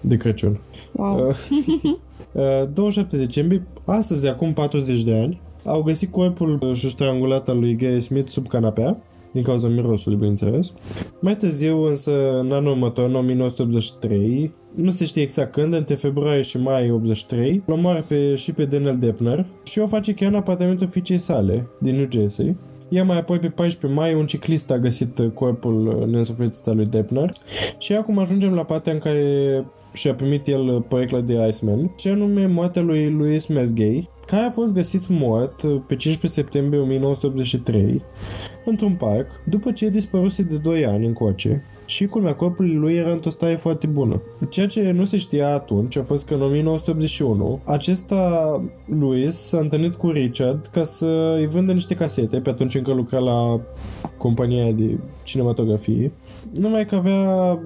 de 0.00 0.16
Crăciun. 0.16 0.60
Wow. 0.92 1.32
Uh, 2.34 2.42
uh, 2.42 2.68
27 2.72 3.16
decembrie, 3.16 3.66
astăzi, 3.84 4.28
acum 4.28 4.52
40 4.52 5.02
de 5.02 5.14
ani, 5.14 5.40
au 5.64 5.82
găsit 5.82 6.10
corpul 6.10 6.58
uh, 6.62 6.74
și 6.76 6.90
strangulat 6.90 7.48
al 7.48 7.58
lui 7.58 7.76
Gary 7.76 8.00
Smith 8.00 8.30
sub 8.30 8.48
canapea, 8.48 8.96
din 9.32 9.42
cauza 9.42 9.68
mirosului, 9.68 10.18
bineînțeles. 10.18 10.72
Mai 11.20 11.36
târziu, 11.36 11.82
însă, 11.82 12.38
în 12.38 12.52
anul 12.52 12.70
următor, 12.70 13.08
în 13.08 13.14
1983, 13.14 14.52
nu 14.74 14.90
se 14.90 15.04
știe 15.04 15.22
exact 15.22 15.52
când, 15.52 15.74
între 15.74 15.94
februarie 15.94 16.42
și 16.42 16.58
mai 16.58 16.90
83, 16.90 17.62
îl 17.66 17.74
omoară 17.74 18.04
pe, 18.08 18.34
și 18.34 18.52
pe 18.52 18.64
Daniel 18.64 18.96
Deppner 18.98 19.46
și 19.64 19.78
o 19.78 19.86
face 19.86 20.14
chiar 20.14 20.28
în 20.28 20.36
apartamentul 20.36 20.86
fiicei 20.86 21.18
sale, 21.18 21.66
din 21.78 21.94
New 21.94 22.06
Jersey. 22.10 22.56
Iar 22.88 23.06
mai 23.06 23.18
apoi, 23.18 23.38
pe 23.38 23.48
14 23.48 24.00
mai, 24.00 24.14
un 24.14 24.26
ciclist 24.26 24.70
a 24.70 24.78
găsit 24.78 25.20
corpul 25.34 26.06
neînsuflețit 26.10 26.66
al 26.66 26.76
lui 26.76 26.86
Deppner. 26.86 27.32
Și 27.78 27.92
acum 27.92 28.18
ajungem 28.18 28.54
la 28.54 28.64
partea 28.64 28.92
în 28.92 28.98
care 28.98 29.64
și-a 29.94 30.14
primit 30.14 30.46
el 30.46 30.84
proiectul 30.88 31.24
de 31.24 31.46
Iceman, 31.48 31.92
și 31.98 32.08
anume 32.08 32.46
moartea 32.46 32.82
lui 32.82 33.10
Louis 33.10 33.46
Mesgay, 33.46 34.08
care 34.26 34.44
a 34.44 34.50
fost 34.50 34.74
găsit 34.74 35.08
mort 35.08 35.60
pe 35.86 35.96
15 35.96 36.40
septembrie 36.40 36.80
1983 36.80 38.02
într-un 38.64 38.94
parc, 38.94 39.26
după 39.44 39.72
ce 39.72 39.88
dispăruse 39.88 40.42
de 40.42 40.56
2 40.56 40.86
ani 40.86 41.06
încoace 41.06 41.64
și 41.86 42.06
culmea 42.06 42.34
corpului 42.34 42.74
lui 42.74 42.94
era 42.94 43.10
într-o 43.10 43.30
stare 43.30 43.54
foarte 43.54 43.86
bună. 43.86 44.22
Ceea 44.48 44.66
ce 44.66 44.90
nu 44.90 45.04
se 45.04 45.16
știa 45.16 45.54
atunci 45.54 45.96
a 45.96 46.02
fost 46.02 46.26
că 46.26 46.34
în 46.34 46.42
1981 46.42 47.60
acesta, 47.64 48.60
Louis, 48.98 49.36
s-a 49.36 49.58
întâlnit 49.58 49.94
cu 49.94 50.10
Richard 50.10 50.66
ca 50.66 50.84
să 50.84 51.34
îi 51.38 51.46
vândă 51.46 51.72
niște 51.72 51.94
casete, 51.94 52.40
pe 52.40 52.50
atunci 52.50 52.74
încă 52.74 52.92
lucra 52.92 53.18
la 53.18 53.60
compania 54.24 54.72
de 54.72 54.98
cinematografie. 55.22 56.12
Numai 56.54 56.86
că 56.86 56.94
avea 56.94 57.58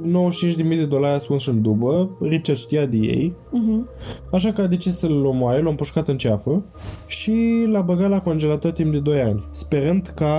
95.000 0.62 0.68
de 0.68 0.84
dolari 0.84 1.14
ascuns 1.14 1.46
în 1.46 1.62
dubă, 1.62 2.10
Richard 2.20 2.58
știa 2.58 2.86
de 2.86 2.96
ei, 2.96 3.34
Uh-huh. 3.48 3.84
așa 4.32 4.52
că 4.52 4.60
a 4.60 4.66
decis 4.66 4.96
să-l 4.98 5.24
omoare, 5.24 5.62
l-a 5.62 5.68
împușcat 5.68 6.08
în 6.08 6.16
ceafă 6.16 6.64
și 7.06 7.64
l-a 7.66 7.80
băgat 7.80 8.08
la 8.10 8.20
congelator 8.20 8.70
timp 8.72 8.92
de 8.92 8.98
2 8.98 9.20
ani, 9.20 9.44
sperând 9.50 10.12
ca 10.14 10.34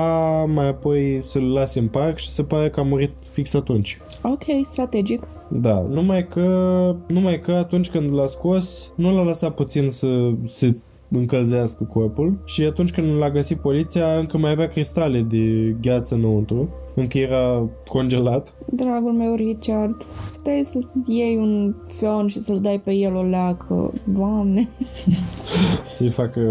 mai 0.54 0.68
apoi 0.68 1.24
să-l 1.26 1.52
lase 1.52 1.80
în 1.80 1.88
parc 1.88 2.18
și 2.18 2.30
să 2.30 2.44
pare 2.44 2.70
că 2.70 2.80
a 2.80 2.84
murit 2.84 3.12
fix 3.32 3.54
atunci. 3.54 3.98
Ok, 4.24 4.44
strategic. 4.64 5.22
Da, 5.48 5.86
numai 5.90 6.28
că, 6.28 6.96
numai 7.08 7.40
că 7.40 7.52
atunci 7.52 7.90
când 7.90 8.14
l-a 8.14 8.28
scos, 8.28 8.94
nu 8.96 9.16
l-a 9.16 9.24
lăsat 9.24 9.56
puțin 9.56 9.90
să 9.90 10.32
se 10.48 10.76
încălzească 11.18 11.84
corpul 11.84 12.42
și 12.46 12.64
atunci 12.64 12.92
când 12.92 13.18
l-a 13.18 13.30
găsit 13.30 13.58
poliția 13.58 14.18
încă 14.18 14.38
mai 14.38 14.52
avea 14.52 14.68
cristale 14.68 15.22
de 15.22 15.76
gheață 15.82 16.16
înăuntru, 16.16 16.70
încă 16.96 17.18
era 17.18 17.70
congelat. 17.88 18.54
Dragul 18.72 19.12
meu, 19.12 19.36
Richard, 19.36 19.96
puteai 20.36 20.62
să 20.64 20.80
iei 21.08 21.36
un 21.38 21.76
fion 21.98 22.28
și 22.28 22.40
să-l 22.40 22.60
dai 22.60 22.82
pe 22.84 22.92
el 22.94 23.16
o 23.16 23.22
leacă. 23.24 23.94
Doamne. 24.18 24.68
Să-i 25.98 26.10
facă 26.10 26.42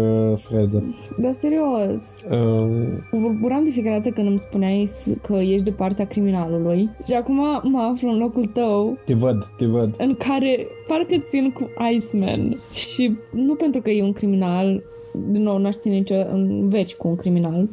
freză. 0.41 0.83
Dar 1.17 1.31
serios, 1.31 2.23
Uh, 2.31 2.67
mă 3.11 3.29
bucuram 3.35 3.63
de 3.63 3.69
fiecare 3.69 3.95
dată 3.97 4.09
când 4.09 4.27
îmi 4.27 4.39
spuneai 4.39 4.85
s- 4.87 5.13
că 5.21 5.33
ești 5.33 5.63
de 5.63 5.71
partea 5.71 6.05
criminalului 6.07 6.89
și 7.05 7.13
acum 7.13 7.35
mă 7.63 7.89
aflu 7.93 8.09
în 8.09 8.17
locul 8.17 8.45
tău 8.45 8.97
te 9.05 9.13
văd, 9.13 9.49
te 9.57 9.65
văd. 9.65 9.95
în 9.97 10.15
care 10.15 10.67
parcă 10.87 11.15
țin 11.29 11.51
cu 11.51 11.69
Iceman 11.93 12.59
și 12.73 13.17
nu 13.31 13.53
pentru 13.55 13.81
că 13.81 13.89
e 13.89 14.03
un 14.03 14.13
criminal 14.13 14.83
din 15.13 15.41
nou, 15.43 15.57
n-aș 15.57 15.75
ține 15.75 15.95
nicio 15.95 16.15
în 16.15 16.69
veci 16.69 16.95
cu 16.95 17.07
un 17.07 17.15
criminal, 17.15 17.69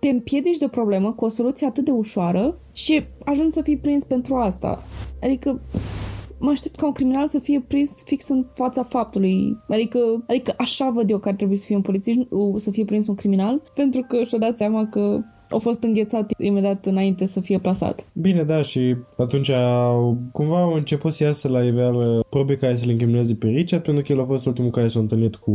te 0.00 0.08
împiedici 0.08 0.56
de 0.56 0.64
o 0.64 0.68
problemă 0.68 1.12
cu 1.12 1.24
o 1.24 1.28
soluție 1.28 1.66
atât 1.66 1.84
de 1.84 1.90
ușoară 1.90 2.58
și 2.72 3.02
ajungi 3.24 3.54
să 3.54 3.62
fii 3.62 3.76
prins 3.76 4.04
pentru 4.04 4.34
asta. 4.34 4.82
Adică 5.22 5.60
mă 6.38 6.50
aștept 6.50 6.76
ca 6.76 6.86
un 6.86 6.92
criminal 6.92 7.28
să 7.28 7.38
fie 7.38 7.64
prins 7.66 8.02
fix 8.04 8.28
în 8.28 8.46
fața 8.54 8.82
faptului. 8.82 9.58
Adică, 9.68 9.98
adică 10.26 10.54
așa 10.56 10.90
văd 10.90 11.10
eu 11.10 11.18
că 11.18 11.28
ar 11.28 11.34
trebui 11.34 11.56
să 11.56 11.64
fie 11.64 11.76
un 11.76 11.82
polițist, 11.82 12.18
nu 12.18 12.54
să 12.58 12.70
fie 12.70 12.84
prins 12.84 13.06
un 13.06 13.14
criminal, 13.14 13.62
pentru 13.74 14.04
că 14.08 14.24
și-a 14.24 14.38
dat 14.38 14.56
seama 14.56 14.86
că 14.86 15.20
a 15.50 15.58
fost 15.58 15.82
înghețat 15.82 16.32
imediat 16.38 16.86
înainte 16.86 17.26
să 17.26 17.40
fie 17.40 17.58
plasat. 17.58 18.06
Bine, 18.12 18.42
da, 18.42 18.62
și 18.62 18.96
atunci 19.16 19.50
au, 19.50 20.18
cumva 20.32 20.60
au 20.60 20.72
început 20.72 21.12
să 21.12 21.24
iasă 21.24 21.48
la 21.48 21.64
iveală 21.64 22.24
probe 22.28 22.56
care 22.56 22.74
să 22.74 22.86
le 22.86 22.92
incrimineze 22.92 23.34
pe 23.34 23.46
Richard, 23.46 23.82
pentru 23.82 24.02
că 24.02 24.12
el 24.12 24.20
a 24.20 24.24
fost 24.24 24.46
ultimul 24.46 24.70
care 24.70 24.88
s-a 24.88 24.98
întâlnit 24.98 25.36
cu 25.36 25.50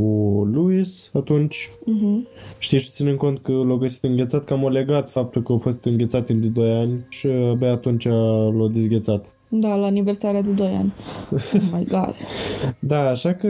Louis 0.53 1.09
atunci. 1.13 1.69
Mhm. 1.85 2.27
Știți, 2.57 2.83
și 2.83 2.91
ținând 2.91 3.17
cont 3.17 3.39
că 3.39 3.51
l-a 3.51 3.75
găsit 3.75 4.03
înghețat, 4.03 4.43
cam 4.43 4.63
o 4.63 4.69
legat 4.69 5.09
faptul 5.09 5.43
că 5.43 5.53
a 5.53 5.57
fost 5.57 5.83
înghețat 5.83 6.25
timp 6.25 6.41
de 6.41 6.47
2 6.47 6.73
ani 6.73 7.05
și 7.09 7.27
abia 7.27 7.71
atunci 7.71 8.07
l-a 8.57 8.67
dezghețat. 8.71 9.25
Da, 9.49 9.75
la 9.75 9.85
aniversarea 9.85 10.41
de 10.41 10.51
2 10.51 10.67
ani. 10.67 10.93
Oh 11.31 11.61
my 11.73 11.85
god. 11.85 12.15
Da, 12.79 13.09
așa 13.09 13.33
că 13.33 13.49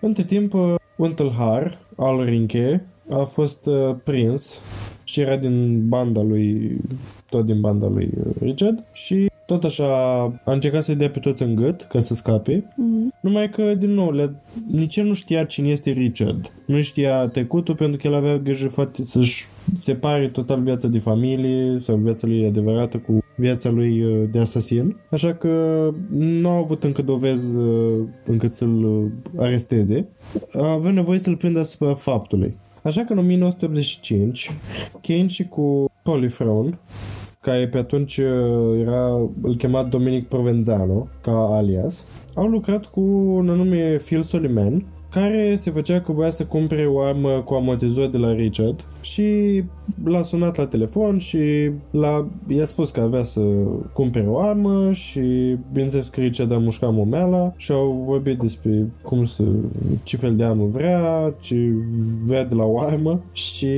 între 0.00 0.22
timp 0.22 0.54
un 0.96 1.12
tâlhar 1.12 1.78
al 1.96 2.24
Rinche 2.24 2.86
a 3.10 3.22
fost 3.22 3.66
uh, 3.66 3.94
prins 4.04 4.60
și 5.04 5.20
era 5.20 5.36
din 5.36 5.88
banda 5.88 6.22
lui, 6.22 6.76
tot 7.30 7.46
din 7.46 7.60
banda 7.60 7.86
lui 7.88 8.10
uh, 8.18 8.32
Richard 8.40 8.84
și 8.92 9.28
tot 9.46 9.64
așa 9.64 9.84
a 10.44 10.52
încercat 10.52 10.82
să-i 10.82 10.94
dea 10.96 11.10
pe 11.10 11.18
toți 11.18 11.42
în 11.42 11.54
gât 11.54 11.82
ca 11.82 12.00
să 12.00 12.14
scape, 12.14 12.72
Mhm. 12.76 13.12
numai 13.20 13.50
că, 13.50 13.74
din 13.74 13.90
nou, 13.90 14.10
le, 14.10 14.34
nici 14.70 14.96
el 14.96 15.06
nu 15.06 15.14
știa 15.14 15.44
cine 15.44 15.68
este 15.68 15.90
Richard. 15.90 16.52
Nu 16.66 16.80
știa 16.80 17.26
trecutul 17.26 17.74
pentru 17.74 17.98
că 18.00 18.06
el 18.06 18.14
avea 18.14 18.36
grijă 18.38 18.68
foarte 18.68 19.02
să-și 19.02 19.44
separe 19.74 20.28
total 20.28 20.62
viața 20.62 20.88
de 20.88 20.98
familie 20.98 21.78
sau 21.80 21.96
viața 21.96 22.26
lui 22.26 22.46
adevărată 22.46 22.98
cu 22.98 23.18
viața 23.36 23.70
lui 23.70 24.02
uh, 24.02 24.28
de 24.32 24.38
asasin. 24.38 24.96
Așa 25.10 25.34
că 25.34 25.88
nu 26.10 26.48
au 26.48 26.62
avut 26.62 26.84
încă 26.84 27.02
dovezi 27.02 27.56
uh, 27.56 28.04
încât 28.26 28.50
să-l 28.50 28.84
uh, 28.84 29.10
aresteze. 29.36 30.08
Avea 30.52 30.90
nevoie 30.90 31.18
să-l 31.18 31.36
prindă 31.36 31.58
asupra 31.58 31.94
faptului. 31.94 32.58
Așa 32.84 33.04
că 33.04 33.12
în 33.12 33.18
1985, 33.18 34.50
Kane 35.02 35.26
și 35.26 35.48
cu 35.48 35.90
Polifron, 36.02 36.78
care 37.40 37.68
pe 37.68 37.78
atunci 37.78 38.16
uh, 38.16 38.80
era, 38.80 39.14
îl 39.42 39.56
chema 39.56 39.82
Dominic 39.82 40.28
Provenzano, 40.28 41.08
ca 41.22 41.32
alias, 41.32 42.06
au 42.34 42.46
lucrat 42.46 42.84
cu 42.86 43.00
un 43.36 43.50
anume 43.50 43.94
Phil 43.94 44.22
Soliman, 44.22 44.86
care 45.14 45.56
se 45.56 45.70
făcea 45.70 46.00
că 46.00 46.12
voia 46.12 46.30
să 46.30 46.44
cumpere 46.44 46.86
o 46.86 47.00
armă 47.00 47.42
cu 47.44 47.54
amortizor 47.54 48.06
de 48.06 48.18
la 48.18 48.32
Richard 48.32 48.84
și 49.00 49.62
l-a 50.04 50.22
sunat 50.22 50.56
la 50.56 50.66
telefon 50.66 51.18
și 51.18 51.70
l-a, 51.90 52.28
i-a 52.48 52.64
spus 52.64 52.90
că 52.90 53.00
avea 53.00 53.22
să 53.22 53.40
cumpere 53.92 54.26
o 54.28 54.38
armă 54.38 54.92
și 54.92 55.56
bineînțeles 55.72 56.08
că 56.08 56.20
Richard 56.20 56.52
a 56.52 56.58
mușcat 56.58 56.92
momeala 56.92 57.52
și 57.56 57.72
au 57.72 58.04
vorbit 58.06 58.38
despre 58.38 58.90
cum 59.02 59.24
să, 59.24 59.42
ce 60.02 60.16
fel 60.16 60.36
de 60.36 60.44
armă 60.44 60.64
vrea, 60.64 61.34
ce 61.40 61.56
vrea 62.24 62.44
de 62.44 62.54
la 62.54 62.64
o 62.64 62.80
armă 62.80 63.22
și 63.32 63.68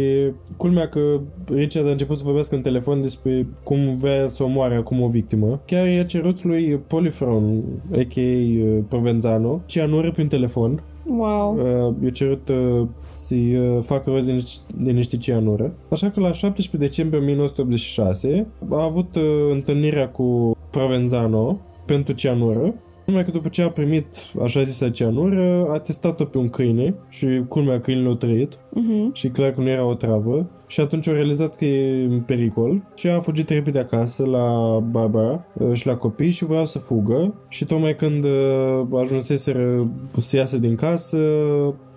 culmea 0.57 0.89
că 0.89 1.21
Richard 1.55 1.87
a 1.87 1.91
început 1.91 2.17
să 2.17 2.25
vorbească 2.25 2.55
în 2.55 2.63
telefon 2.63 3.01
despre 3.01 3.47
cum 3.63 3.97
vrea 3.97 4.29
să 4.29 4.43
omoare 4.43 4.75
acum 4.75 5.01
o 5.01 5.09
victimă. 5.09 5.61
Chiar 5.65 5.89
i-a 5.89 6.05
cerut 6.05 6.45
lui 6.45 6.81
Polifron, 6.87 7.63
a.k.a. 7.93 8.85
Provenzano, 8.89 9.61
cianură 9.67 10.13
prin 10.13 10.29
telefon 10.29 10.83
Wow. 11.09 11.57
uh, 11.57 11.95
i-a 12.03 12.11
cerut 12.11 12.49
uh, 12.49 12.87
să-i 13.15 13.57
uh, 13.57 13.83
facă 13.83 14.11
rost 14.11 14.27
de 14.27 14.33
niște, 14.33 14.61
de 14.77 14.91
niște 14.91 15.17
cianură. 15.17 15.75
Așa 15.89 16.11
că 16.11 16.21
la 16.21 16.33
17 16.33 16.77
decembrie 16.77 17.21
1986 17.21 18.47
a 18.71 18.83
avut 18.83 19.17
uh, 19.17 19.23
întâlnirea 19.51 20.09
cu 20.09 20.57
Provenzano 20.71 21.59
pentru 21.87 22.13
cianură. 22.13 22.75
Numai 23.07 23.25
că 23.25 23.31
după 23.31 23.49
ce 23.49 23.63
a 23.63 23.71
primit 23.71 24.07
așa 24.43 24.63
zisa 24.63 24.91
cianură, 24.91 25.67
a 25.71 25.79
testat-o 25.79 26.25
pe 26.25 26.39
un 26.39 26.49
câine 26.49 26.95
și 27.09 27.43
culmea 27.49 27.81
câinele 27.81 28.09
a 28.09 28.15
trăit 28.15 28.59
Mhm. 28.71 29.13
și 29.15 29.29
clar 29.29 29.51
că 29.51 29.61
nu 29.61 29.69
era 29.69 29.85
o 29.85 29.95
travă. 29.95 30.47
Și 30.67 30.81
atunci 30.81 31.09
a 31.09 31.13
realizat 31.13 31.57
că 31.57 31.65
e 31.65 32.05
în 32.05 32.21
pericol 32.21 32.83
și 32.95 33.09
a 33.09 33.19
fugit 33.19 33.49
repede 33.49 33.79
acasă 33.79 34.25
la 34.25 34.79
Barbara 34.91 35.45
uh, 35.53 35.73
și 35.73 35.87
la 35.87 35.97
copii 35.97 36.31
și 36.31 36.45
voia 36.45 36.65
să 36.65 36.79
fugă. 36.79 37.35
Și 37.49 37.65
tocmai 37.65 37.95
când 37.95 38.25
uh, 38.25 39.01
ajunseseră 39.01 39.91
să 40.21 40.37
iasă 40.37 40.59
din 40.59 40.75
casă 40.75 41.19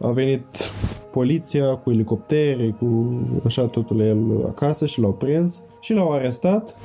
a 0.01 0.07
venit 0.11 0.45
poliția 1.11 1.65
cu 1.75 1.91
elicoptere, 1.91 2.75
cu 2.79 3.19
așa 3.45 3.65
totul 3.65 3.97
la 3.97 4.05
el 4.05 4.45
acasă 4.47 4.85
și 4.85 4.99
l-au 5.01 5.13
prins 5.13 5.61
și 5.81 5.93
l-au 5.93 6.11
arestat 6.11 6.75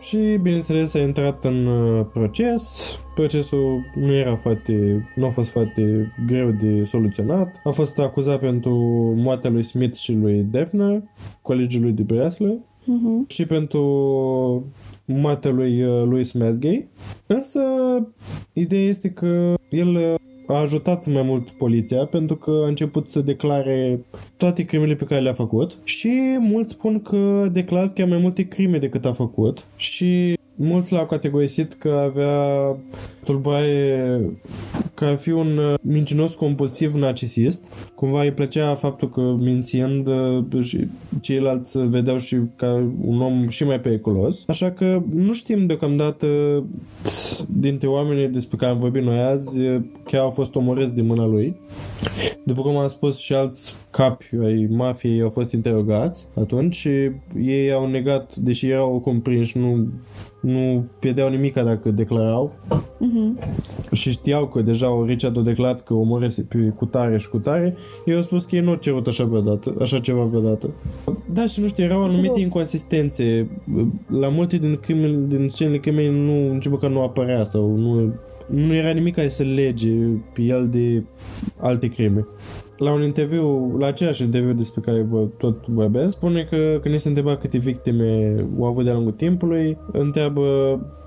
și, 0.00 0.38
bineînțeles, 0.42 0.94
a 0.94 0.98
intrat 1.00 1.44
în 1.44 1.66
uh, 1.66 2.06
proces. 2.12 2.90
Procesul 3.14 3.80
nu 3.94 4.12
era 4.12 4.36
foarte, 4.36 5.06
nu 5.14 5.26
a 5.26 5.28
fost 5.28 5.50
foarte 5.50 6.12
greu 6.26 6.50
de 6.50 6.84
soluționat. 6.84 7.60
A 7.64 7.70
fost 7.70 7.98
acuzat 7.98 8.40
pentru 8.40 8.74
moartea 9.16 9.50
lui 9.50 9.62
Smith 9.62 9.96
și 9.96 10.12
lui 10.12 10.46
Depner, 10.50 11.02
colegii 11.42 11.80
lui 11.80 11.92
de 11.92 12.02
breaslă, 12.02 12.62
Uh-huh. 12.88 13.26
și 13.26 13.46
pentru 13.46 13.82
moartea 15.04 15.50
lui 15.50 15.82
uh, 15.82 16.04
Louis 16.04 16.32
Masgay. 16.32 16.88
Însă, 17.26 17.60
ideea 18.52 18.82
este 18.82 19.10
că 19.10 19.54
el 19.70 19.88
uh, 19.88 20.14
a 20.54 20.60
ajutat 20.60 21.06
mai 21.06 21.22
mult 21.22 21.50
poliția 21.50 22.04
pentru 22.04 22.36
că 22.36 22.50
a 22.64 22.66
început 22.66 23.08
să 23.08 23.20
declare 23.20 24.00
toate 24.36 24.64
crimele 24.64 24.94
pe 24.94 25.04
care 25.04 25.20
le-a 25.20 25.32
făcut 25.32 25.78
și 25.84 26.36
mulți 26.40 26.72
spun 26.72 27.02
că 27.02 27.42
a 27.44 27.48
declarat 27.48 27.92
chiar 27.92 28.08
mai 28.08 28.18
multe 28.18 28.48
crime 28.48 28.78
decât 28.78 29.04
a 29.04 29.12
făcut 29.12 29.64
și 29.76 30.37
mulți 30.58 30.92
l-au 30.92 31.06
categorisit 31.06 31.74
că 31.74 31.88
avea 31.88 32.76
tulburare 33.24 34.20
că 34.94 35.04
ar 35.04 35.16
fi 35.16 35.30
un 35.30 35.58
uh, 35.58 35.74
mincinos 35.80 36.34
compulsiv 36.34 36.94
narcisist. 36.94 37.72
Cumva 37.94 38.22
îi 38.22 38.32
plăcea 38.32 38.74
faptul 38.74 39.10
că 39.10 39.20
mințind 39.20 40.08
uh, 40.08 40.64
și 40.64 40.86
ceilalți 41.20 41.78
vedeau 41.78 42.18
și 42.18 42.36
ca 42.56 42.90
un 43.04 43.20
om 43.20 43.48
și 43.48 43.64
mai 43.64 43.80
periculos. 43.80 44.44
Așa 44.46 44.70
că 44.70 45.02
nu 45.14 45.32
știm 45.32 45.66
deocamdată 45.66 46.26
dintre 47.48 47.88
oamenii 47.88 48.28
despre 48.28 48.56
care 48.56 48.70
am 48.70 48.78
vorbit 48.78 49.02
noi 49.02 49.18
azi 49.18 49.60
chiar 50.04 50.22
au 50.22 50.30
fost 50.30 50.54
omorâți 50.54 50.94
de 50.94 51.02
mâna 51.02 51.26
lui. 51.26 51.56
După 52.44 52.62
cum 52.62 52.76
am 52.76 52.88
spus 52.88 53.18
și 53.18 53.34
alți 53.34 53.74
capi 53.90 54.26
ai 54.44 54.66
mafiei 54.70 55.20
au 55.20 55.28
fost 55.28 55.52
interogați 55.52 56.26
atunci 56.34 56.74
și 56.74 57.10
ei 57.38 57.72
au 57.72 57.86
negat, 57.90 58.36
deși 58.36 58.68
erau 58.68 59.00
comprinși, 59.00 59.58
nu, 59.58 59.88
nu 60.40 60.84
pierdeau 60.98 61.28
nimic 61.30 61.54
dacă 61.54 61.90
declarau 61.90 62.52
Uh-huh. 63.00 63.92
și 63.92 64.10
știau 64.10 64.46
că 64.46 64.62
deja 64.62 65.04
Richard 65.06 65.38
a 65.38 65.40
declarat 65.40 65.82
că 65.82 65.94
omorese 65.94 66.42
pe 66.42 66.72
cu 66.76 66.84
tare 66.84 67.18
și 67.18 67.28
cu 67.28 67.38
tare, 67.38 67.74
ei 68.04 68.14
au 68.14 68.20
spus 68.22 68.44
că 68.44 68.56
ei 68.56 68.62
nu 68.62 68.70
au 68.70 68.76
cerut 68.76 69.06
așa 69.06 69.24
vreodată, 69.24 69.74
așa 69.80 69.98
ceva 69.98 70.22
vreodată. 70.22 70.70
Da, 71.32 71.46
și 71.46 71.60
nu 71.60 71.66
știu, 71.66 71.84
erau 71.84 72.04
anumite 72.04 72.40
inconsistențe. 72.40 73.48
La 74.06 74.28
multe 74.28 74.56
din 74.56 74.76
crimele, 74.76 75.18
din 75.26 75.48
scenele 75.48 75.78
crimei 75.78 76.08
nu, 76.08 76.52
nici 76.52 76.68
măcar 76.68 76.90
nu 76.90 77.02
apărea 77.02 77.44
sau 77.44 77.76
nu, 77.76 78.14
nu 78.46 78.74
era 78.74 78.90
nimic 78.90 79.14
care 79.14 79.28
să 79.28 79.42
lege 79.42 79.94
pe 80.32 80.42
el 80.42 80.68
de 80.68 81.02
alte 81.56 81.88
crime. 81.88 82.26
La 82.78 82.92
un 82.92 83.02
interviu, 83.02 83.76
la 83.78 83.86
același 83.86 84.22
interviu 84.22 84.52
despre 84.52 84.80
care 84.80 85.02
vă 85.02 85.26
tot 85.36 85.66
vorbesc, 85.66 86.10
spune 86.10 86.46
că 86.50 86.78
când 86.82 86.98
se 86.98 87.08
întreba 87.08 87.36
câte 87.36 87.58
victime 87.58 88.44
au 88.58 88.64
avut 88.64 88.84
de-a 88.84 88.94
lungul 88.94 89.12
timpului, 89.12 89.78
întreabă 89.92 90.42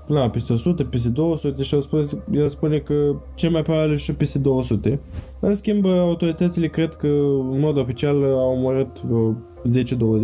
na, 0.06 0.28
peste 0.28 0.52
100, 0.52 0.84
peste 0.84 1.08
200 1.08 1.62
și 1.62 1.74
el 1.74 1.80
spune, 1.80 2.04
el 2.32 2.48
spune 2.48 2.78
că 2.78 3.14
cel 3.34 3.50
mai 3.50 3.62
probabil 3.62 3.96
și 3.96 4.14
peste 4.14 4.38
200. 4.38 5.00
În 5.40 5.54
schimb, 5.54 5.86
autoritățile 5.86 6.66
cred 6.66 6.94
că 6.94 7.06
în 7.50 7.60
mod 7.60 7.78
oficial 7.78 8.24
au 8.24 8.52
omorât 8.52 9.02
vreo 9.02 9.34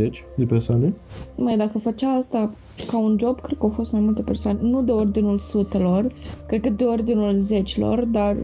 10-20 0.08 0.10
de 0.36 0.44
persoane. 0.44 0.94
Mai 1.36 1.56
dacă 1.56 1.78
făcea 1.78 2.08
asta 2.08 2.54
ca 2.86 2.98
un 2.98 3.16
job, 3.20 3.40
cred 3.40 3.58
că 3.58 3.64
au 3.64 3.72
fost 3.72 3.92
mai 3.92 4.00
multe 4.00 4.22
persoane. 4.22 4.58
Nu 4.62 4.82
de 4.82 4.92
ordinul 4.92 5.38
sutelor, 5.38 6.06
cred 6.46 6.60
că 6.60 6.70
de 6.70 6.84
ordinul 6.84 7.36
zecilor, 7.36 8.04
dar 8.04 8.36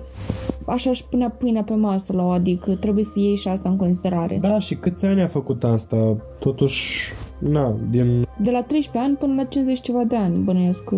așa 0.67 0.91
își 0.91 1.05
punea 1.05 1.31
pâinea 1.31 1.63
pe 1.63 1.75
masă 1.75 2.13
la 2.13 2.25
o, 2.25 2.29
adică 2.29 2.75
trebuie 2.75 3.05
să 3.05 3.19
iei 3.19 3.37
și 3.37 3.49
asta 3.49 3.69
în 3.69 3.77
considerare. 3.77 4.37
Da, 4.41 4.59
și 4.59 4.75
câți 4.75 5.07
ani 5.07 5.23
a 5.23 5.27
făcut 5.27 5.65
asta? 5.65 6.17
Totuși, 6.39 7.13
na, 7.39 7.77
din... 7.91 8.27
De 8.43 8.51
la 8.51 8.63
13 8.63 9.11
ani 9.11 9.17
până 9.17 9.35
la 9.35 9.45
50 9.45 9.81
ceva 9.81 10.05
de 10.05 10.17
ani, 10.17 10.39
bănuiesc. 10.39 10.85
că 10.85 10.97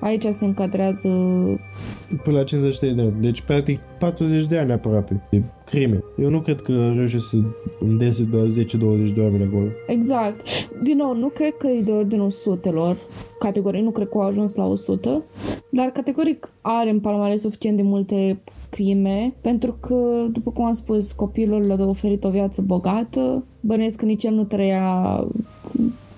Aici 0.00 0.26
se 0.30 0.44
încadrează... 0.44 1.08
până 2.22 2.36
la 2.36 2.44
50 2.44 2.78
de 2.78 2.88
ani. 2.88 3.14
Deci, 3.20 3.40
practic, 3.40 3.80
40 3.98 4.46
de 4.46 4.58
ani 4.58 4.72
aproape 4.72 5.22
de 5.30 5.42
crime. 5.64 6.04
Eu 6.18 6.30
nu 6.30 6.40
cred 6.40 6.60
că 6.60 6.92
reușesc 6.94 7.28
să 7.28 7.36
îndese 7.80 8.22
de 8.22 8.64
10-20 8.64 9.14
de 9.14 9.20
oameni 9.20 9.44
acolo. 9.44 9.68
Exact. 9.86 10.40
Din 10.82 10.96
nou, 10.96 11.16
nu 11.16 11.28
cred 11.28 11.56
că 11.58 11.66
e 11.66 11.80
de 11.80 11.90
ordinul 11.92 12.30
sutelor, 12.30 12.96
categorii, 13.38 13.82
nu 13.82 13.90
cred 13.90 14.08
că 14.08 14.18
au 14.18 14.26
ajuns 14.26 14.54
la 14.54 14.66
100, 14.66 15.22
dar 15.70 15.86
categoric 15.86 16.50
are 16.60 16.90
în 16.90 17.00
palmare 17.00 17.36
suficient 17.36 17.76
de 17.76 17.82
multe 17.82 18.40
crime, 18.74 19.34
pentru 19.40 19.76
că, 19.80 20.26
după 20.32 20.50
cum 20.50 20.64
am 20.64 20.72
spus, 20.72 21.12
copilul 21.12 21.60
le-a 21.60 21.86
oferit 21.86 22.24
o 22.24 22.30
viață 22.30 22.62
bogată, 22.62 23.44
bănuiesc 23.60 23.98
că 23.98 24.04
nici 24.04 24.24
el 24.24 24.34
nu 24.34 24.44
trăia 24.44 25.20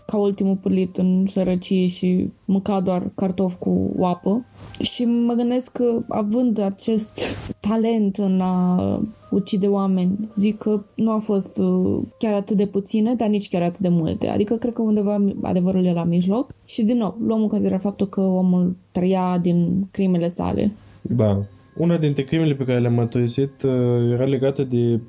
ca 0.07 0.17
ultimul 0.17 0.57
pârlit 0.57 0.97
în 0.97 1.25
sărăcie 1.27 1.87
și 1.87 2.31
mânca 2.45 2.81
doar 2.81 3.11
cartofi 3.15 3.57
cu 3.59 3.95
apă. 4.01 4.45
Și 4.81 5.05
mă 5.05 5.33
gândesc 5.33 5.73
că, 5.73 6.03
având 6.09 6.59
acest 6.59 7.21
talent 7.61 8.17
în 8.17 8.41
a 8.41 9.01
ucide 9.31 9.67
oameni, 9.67 10.31
zic 10.37 10.59
că 10.59 10.83
nu 10.95 11.11
a 11.11 11.19
fost 11.19 11.59
uh, 11.59 11.99
chiar 12.19 12.35
atât 12.35 12.57
de 12.57 12.67
puține, 12.67 13.15
dar 13.15 13.29
nici 13.29 13.49
chiar 13.49 13.63
atât 13.63 13.81
de 13.81 13.89
multe. 13.89 14.29
Adică 14.29 14.55
cred 14.55 14.73
că 14.73 14.83
undeva 14.83 15.25
adevărul 15.43 15.85
e 15.85 15.93
la 15.93 16.05
mijloc. 16.05 16.55
Și 16.65 16.85
din 16.85 16.97
nou, 16.97 17.17
luăm 17.27 17.41
în 17.41 17.49
considerare 17.49 17.83
faptul 17.83 18.07
că 18.07 18.21
omul 18.21 18.77
trăia 18.93 19.39
din 19.39 19.87
crimele 19.91 20.29
sale. 20.29 20.73
Da. 21.03 21.43
Una 21.77 21.97
dintre 21.97 22.23
crimele 22.23 22.55
pe 22.55 22.65
care 22.65 22.79
le-am 22.79 22.93
mărturisit 22.93 23.63
uh, 23.63 24.11
era 24.13 24.25
legată 24.25 24.65
de 24.65 25.01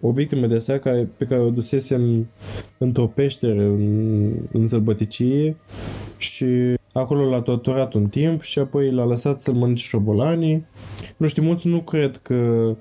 o 0.00 0.10
victimă 0.10 0.46
de 0.46 0.58
seară 0.58 0.80
care, 0.80 1.08
pe 1.16 1.24
care 1.24 1.40
o 1.40 1.50
dusese 1.50 1.94
în, 1.94 2.24
într-o 2.78 3.06
peșteră 3.06 3.62
în, 3.62 4.32
în 4.52 4.68
sălbăticie 4.68 5.56
și 6.16 6.46
acolo 6.92 7.28
l-a 7.28 7.40
torturat 7.40 7.94
un 7.94 8.06
timp 8.06 8.42
și 8.42 8.58
apoi 8.58 8.90
l-a 8.90 9.04
lăsat 9.04 9.40
să-l 9.40 9.54
mănânce 9.54 9.84
șobolanii. 9.84 10.66
Nu 11.16 11.26
știu, 11.26 11.42
mulți 11.42 11.68
nu 11.68 11.80
cred 11.80 12.16
că 12.16 12.74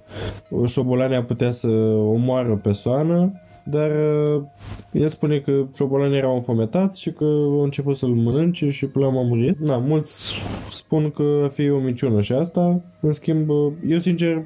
șobolanii 0.65 1.15
ar 1.15 1.23
putea 1.23 1.51
să 1.51 1.67
omoară 1.97 2.51
o 2.51 2.55
persoană, 2.55 3.33
dar 3.69 3.89
uh, 3.89 4.43
el 4.91 5.07
spune 5.07 5.39
că 5.39 5.65
șobolanii 5.75 6.17
erau 6.17 6.35
înfometați 6.35 7.01
și 7.01 7.11
că 7.11 7.23
au 7.23 7.63
început 7.63 7.97
să-l 7.97 8.09
mănânce 8.09 8.69
și 8.69 8.85
până 8.85 9.05
la 9.05 9.11
urmă 9.11 9.23
a 9.23 9.27
murit. 9.27 9.59
Na, 9.59 9.77
mulți 9.77 10.33
spun 10.71 11.11
că 11.11 11.39
ar 11.43 11.49
fi 11.49 11.69
o 11.69 11.79
minciună 11.79 12.21
și 12.21 12.33
asta, 12.33 12.81
în 12.99 13.11
schimb, 13.11 13.49
uh, 13.49 13.71
eu 13.87 13.97
sincer 13.97 14.43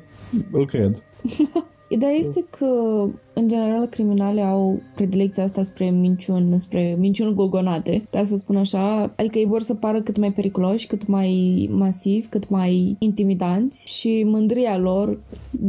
îl 0.52 0.66
cred. 0.66 1.04
Ideea 1.92 2.12
este 2.12 2.46
că, 2.50 2.66
în 3.34 3.48
general, 3.48 3.86
criminale 3.86 4.42
au 4.42 4.82
predilecția 4.96 5.44
asta 5.44 5.64
spre 5.64 5.90
minciuni, 5.90 6.60
spre 6.60 6.96
minciuni 7.00 7.36
gogonate, 7.36 7.96
ca 8.10 8.24
să 8.24 8.38
spun 8.38 8.56
așa. 8.56 9.14
Adică 9.16 9.38
ei 9.38 9.46
vor 9.46 9.62
să 9.62 9.74
pară 9.74 10.02
cât 10.02 10.18
mai 10.18 10.32
periculoși, 10.32 10.88
cât 10.88 11.08
mai 11.08 11.70
masivi, 11.72 12.28
cât 12.28 12.50
mai 12.50 12.96
intimidanți 13.00 13.98
și 13.98 14.24
mândria 14.26 14.78
lor, 14.78 15.20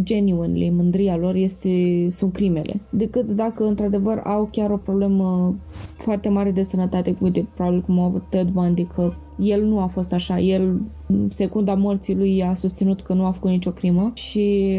genuinely, 0.03 0.71
mândria 0.71 1.17
lor 1.17 1.35
este, 1.35 2.07
sunt 2.09 2.33
crimele. 2.33 2.81
Decât 2.91 3.31
dacă, 3.31 3.65
într-adevăr, 3.65 4.23
au 4.25 4.49
chiar 4.53 4.71
o 4.71 4.77
problemă 4.77 5.57
foarte 5.97 6.29
mare 6.29 6.51
de 6.51 6.63
sănătate, 6.63 7.17
uite, 7.21 7.49
probabil 7.55 7.81
cum 7.81 7.99
a 7.99 8.05
avut 8.05 8.23
Ted 8.31 8.49
Bundy, 8.49 8.85
că 8.85 9.13
el 9.39 9.65
nu 9.65 9.81
a 9.81 9.87
fost 9.87 10.13
așa. 10.13 10.41
El, 10.41 10.81
în 11.07 11.29
secunda 11.31 11.75
morții 11.75 12.17
lui, 12.17 12.43
a 12.43 12.55
susținut 12.55 13.01
că 13.01 13.13
nu 13.13 13.25
a 13.25 13.31
făcut 13.31 13.51
nicio 13.51 13.71
crimă 13.71 14.11
și 14.15 14.79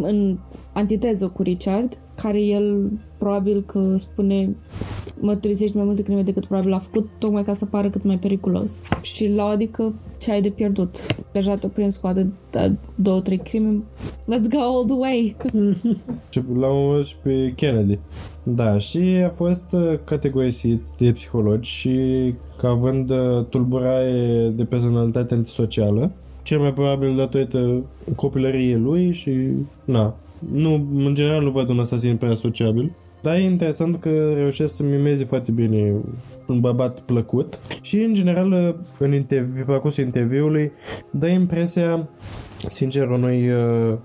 în 0.00 0.38
antiteză 0.72 1.28
cu 1.28 1.42
Richard, 1.42 1.98
care 2.14 2.40
el 2.40 2.90
probabil 3.18 3.62
că 3.66 3.96
spune 3.96 4.56
mărturisești 5.20 5.76
mai 5.76 5.84
multe 5.84 6.02
crime 6.02 6.22
decât 6.22 6.46
probabil 6.46 6.72
a 6.72 6.78
făcut, 6.78 7.08
tocmai 7.18 7.44
ca 7.44 7.54
să 7.54 7.66
pară 7.66 7.90
cât 7.90 8.04
mai 8.04 8.18
periculos. 8.18 8.82
Și 9.02 9.28
la 9.28 9.44
adică 9.44 9.94
ce 10.18 10.30
ai 10.30 10.42
de 10.42 10.50
pierdut? 10.50 10.96
Deja 11.32 11.56
te-a 11.56 11.68
prins 11.68 11.96
cu 11.96 12.06
atât 12.06 12.26
două, 12.94 13.20
trei 13.20 13.38
crime. 13.38 13.82
Let's 14.22 14.48
go 14.50 14.58
all 14.58 14.84
the 14.84 14.96
way! 14.96 15.36
Și 16.30 16.42
l-am 16.58 16.76
omorât 16.76 17.06
și 17.06 17.16
pe 17.22 17.52
Kennedy. 17.56 17.98
Da, 18.42 18.78
și 18.78 18.98
a 18.98 19.28
fost 19.28 19.64
uh, 19.72 19.98
categorisit 20.04 20.82
de 20.98 21.12
psihologi 21.12 21.70
și 21.70 21.94
ca 22.58 22.68
având 22.68 23.10
uh, 23.10 23.44
tulburare 23.48 24.52
de 24.56 24.64
personalitate 24.64 25.34
antisocială, 25.34 26.10
cel 26.50 26.58
mai 26.58 26.72
probabil 26.72 27.16
datorită 27.16 27.84
copilăriei 28.16 28.76
lui 28.76 29.12
și 29.12 29.30
na, 29.84 30.16
nu, 30.52 30.86
în 30.94 31.14
general 31.14 31.42
nu 31.42 31.50
văd 31.50 31.68
un 31.68 31.78
asasin 31.78 32.16
prea 32.16 32.34
sociabil. 32.34 32.92
Dar 33.22 33.36
e 33.36 33.40
interesant 33.40 33.96
că 33.96 34.32
reușesc 34.34 34.76
să 34.76 34.82
mimeze 34.82 35.24
foarte 35.24 35.50
bine 35.50 35.94
un 36.46 36.60
bărbat 36.60 37.00
plăcut 37.00 37.60
și 37.80 38.00
în 38.00 38.14
general 38.14 38.76
în 38.98 39.14
interviu, 39.14 39.54
pe 39.54 39.60
parcursul 39.60 40.04
interviului 40.04 40.72
dă 41.10 41.26
impresia 41.26 42.08
sincer 42.68 43.08
unui, 43.08 43.50
uh, 43.50 43.96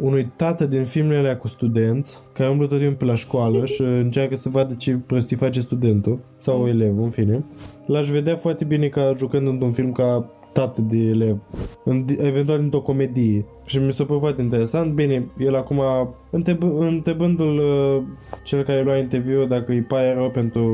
unui 0.00 0.32
tată 0.36 0.66
din 0.66 0.84
filmele 0.84 1.18
alea 1.18 1.36
cu 1.36 1.48
studenți 1.48 2.18
care 2.32 2.50
umblă 2.50 2.66
tot 2.66 2.78
timpul 2.78 2.96
pe 2.96 3.04
la 3.04 3.14
școală 3.14 3.66
și 3.66 3.82
încearcă 3.82 4.36
să 4.36 4.48
vadă 4.48 4.74
ce 4.74 4.98
prostii 5.06 5.36
face 5.36 5.60
studentul 5.60 6.20
sau 6.38 6.68
elevul, 6.68 7.02
în 7.02 7.10
fine. 7.10 7.44
L-aș 7.86 8.08
vedea 8.08 8.36
foarte 8.36 8.64
bine 8.64 8.86
ca 8.86 9.12
jucând 9.16 9.46
într-un 9.46 9.72
film 9.72 9.92
ca 9.92 10.30
tată 10.58 10.80
de 10.80 10.96
elev, 10.96 11.38
în, 11.84 12.04
eventual 12.16 12.58
într-o 12.58 12.80
comedie. 12.80 13.44
Și 13.64 13.78
mi 13.78 13.92
s-a 13.92 14.04
părut 14.04 14.20
foarte 14.20 14.42
interesant. 14.42 14.92
Bine, 14.92 15.26
el 15.38 15.56
acum, 15.56 15.80
întreb, 16.30 16.62
întrebându-l 16.78 17.58
uh, 17.58 18.02
cel 18.44 18.64
care 18.64 18.82
lua 18.82 18.96
interviu 18.96 19.44
dacă 19.44 19.72
îi 19.72 19.82
pare 19.82 20.14
rău 20.14 20.30
pentru 20.30 20.68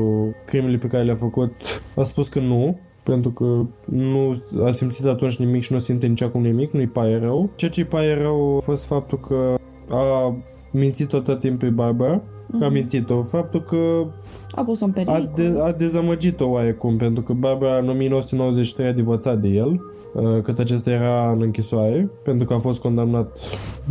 crimele 0.45 0.77
pe 0.77 0.87
care 0.87 1.03
le-a 1.03 1.15
făcut, 1.15 1.51
a 1.95 2.03
spus 2.03 2.27
că 2.27 2.39
nu, 2.39 2.79
pentru 3.03 3.31
că 3.31 3.65
nu 3.85 4.43
a 4.65 4.71
simțit 4.71 5.05
atunci 5.05 5.35
nimic 5.35 5.61
și 5.61 5.73
nu 5.73 5.79
simte 5.79 6.05
nici 6.05 6.21
acum 6.21 6.41
nimic, 6.41 6.71
nu-i 6.71 6.87
pare 6.87 7.19
rău. 7.19 7.49
Ceea 7.55 7.71
ce 7.71 7.81
îi 7.81 7.87
pare 7.87 8.21
rău 8.21 8.55
a 8.55 8.59
fost 8.59 8.85
faptul 8.85 9.19
că 9.19 9.55
a 9.89 10.35
mințit 10.75 11.07
tot 11.07 11.39
timpul 11.39 11.69
Barbara, 11.69 12.21
mm-hmm. 12.21 12.59
că 12.59 12.65
a 12.65 12.69
mințit-o. 12.69 13.23
Faptul 13.23 13.61
că 13.61 14.05
a 14.51 14.63
pus 14.63 14.79
în 14.79 14.91
pericol. 14.91 15.15
A, 15.15 15.31
de, 15.35 15.59
a 15.63 15.71
dezamăgit-o 15.71 16.49
oarecum, 16.49 16.97
pentru 16.97 17.23
că 17.23 17.33
Barbara 17.33 17.77
în 17.77 17.89
1993 17.89 18.87
a 18.87 18.91
divorțat 18.91 19.39
de 19.39 19.47
el, 19.47 19.81
uh, 20.13 20.41
cât 20.43 20.59
acesta 20.59 20.89
era 20.89 21.31
în 21.31 21.41
închisoare, 21.41 22.09
pentru 22.23 22.47
că 22.47 22.53
a 22.53 22.57
fost 22.57 22.79
condamnat, 22.79 23.39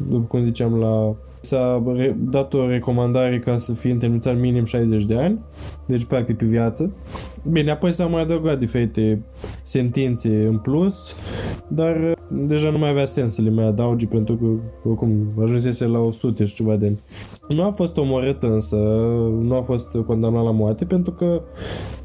după 0.08 0.24
cum 0.28 0.44
ziceam, 0.44 0.78
la 0.78 1.14
s-a 1.44 1.82
re- 1.96 2.16
dat 2.18 2.54
o 2.54 2.68
recomandare 2.68 3.38
ca 3.38 3.56
să 3.56 3.72
fie 3.72 3.90
întemnițat 3.90 4.38
minim 4.38 4.64
60 4.64 5.04
de 5.04 5.14
ani, 5.14 5.38
deci 5.86 6.04
practic 6.04 6.36
pe 6.36 6.44
viață. 6.44 6.92
Bine, 7.50 7.70
apoi 7.70 7.92
s-au 7.92 8.10
mai 8.10 8.22
adăugat 8.22 8.58
diferite 8.58 9.22
sentințe 9.62 10.46
în 10.46 10.58
plus, 10.58 11.16
dar 11.68 11.96
uh, 11.96 12.12
deja 12.30 12.70
nu 12.70 12.78
mai 12.78 12.90
avea 12.90 13.04
sens 13.04 13.34
să 13.34 13.42
le 13.42 13.50
mai 13.50 13.66
adaugi 13.66 14.06
pentru 14.06 14.34
că 14.34 14.46
oricum 14.88 15.32
ajunsese 15.42 15.84
la 15.84 15.98
100 15.98 16.44
și 16.44 16.54
ceva 16.54 16.76
de 16.76 16.86
ani. 16.86 17.00
Nu 17.48 17.64
a 17.64 17.70
fost 17.70 17.96
omorât 17.96 18.42
însă, 18.42 18.76
nu 19.40 19.56
a 19.56 19.60
fost 19.60 19.96
condamnat 20.06 20.44
la 20.44 20.50
moarte 20.50 20.84
pentru 20.84 21.12
că 21.12 21.42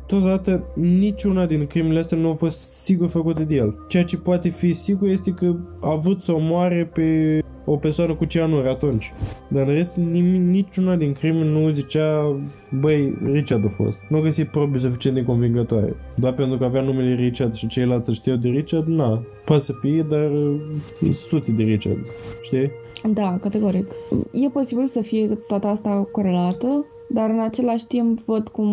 totodată 0.10 0.64
niciuna 0.76 1.45
din 1.45 1.66
crimele 1.66 1.99
astea 1.99 2.18
nu 2.18 2.30
a 2.30 2.34
fost 2.34 2.72
sigur 2.72 3.07
făcută 3.07 3.43
de 3.43 3.55
el. 3.55 3.76
Ceea 3.88 4.03
ce 4.03 4.18
poate 4.18 4.49
fi 4.49 4.74
sigur 4.74 5.07
este 5.07 5.32
că 5.32 5.55
a 5.82 5.91
avut 5.91 6.24
să 6.24 6.32
omoare 6.32 6.89
pe 6.93 7.39
o 7.66 7.76
persoană 7.76 8.16
cu 8.16 8.26
cianuri 8.26 8.68
atunci. 8.68 9.14
Dar 9.47 9.68
în 9.68 9.74
rest, 9.74 9.95
nimic, 9.95 10.41
niciuna 10.41 10.95
din 10.95 11.14
crime 11.14 11.43
nu 11.43 11.70
zicea, 11.70 12.36
băi, 12.80 13.18
Richard 13.32 13.66
a 13.66 13.68
fost. 13.68 13.97
Nu 14.10 14.22
găsi 14.22 14.43
probe 14.43 14.78
suficient 14.78 15.16
de 15.16 15.24
convingătoare. 15.24 15.95
Doar 16.16 16.34
pentru 16.34 16.57
că 16.57 16.64
avea 16.64 16.82
numele 16.82 17.14
Richard 17.14 17.53
și 17.53 17.68
ceilalți 17.68 18.14
știau 18.14 18.36
de 18.36 18.49
Richard, 18.49 18.88
na, 18.88 19.24
poate 19.45 19.62
să 19.62 19.74
fie, 19.82 20.01
dar 20.01 20.32
uh, 20.32 21.14
sute 21.14 21.51
de 21.51 21.64
Richard, 21.64 22.05
știi? 22.41 22.72
Da, 23.14 23.38
categoric. 23.41 23.91
E 24.32 24.49
posibil 24.49 24.86
să 24.86 25.01
fie 25.01 25.28
toată 25.47 25.68
asta 25.68 26.07
corelată, 26.12 26.86
dar 27.10 27.30
în 27.30 27.39
același 27.39 27.88
timp 27.88 28.20
văd 28.20 28.47
cum 28.47 28.68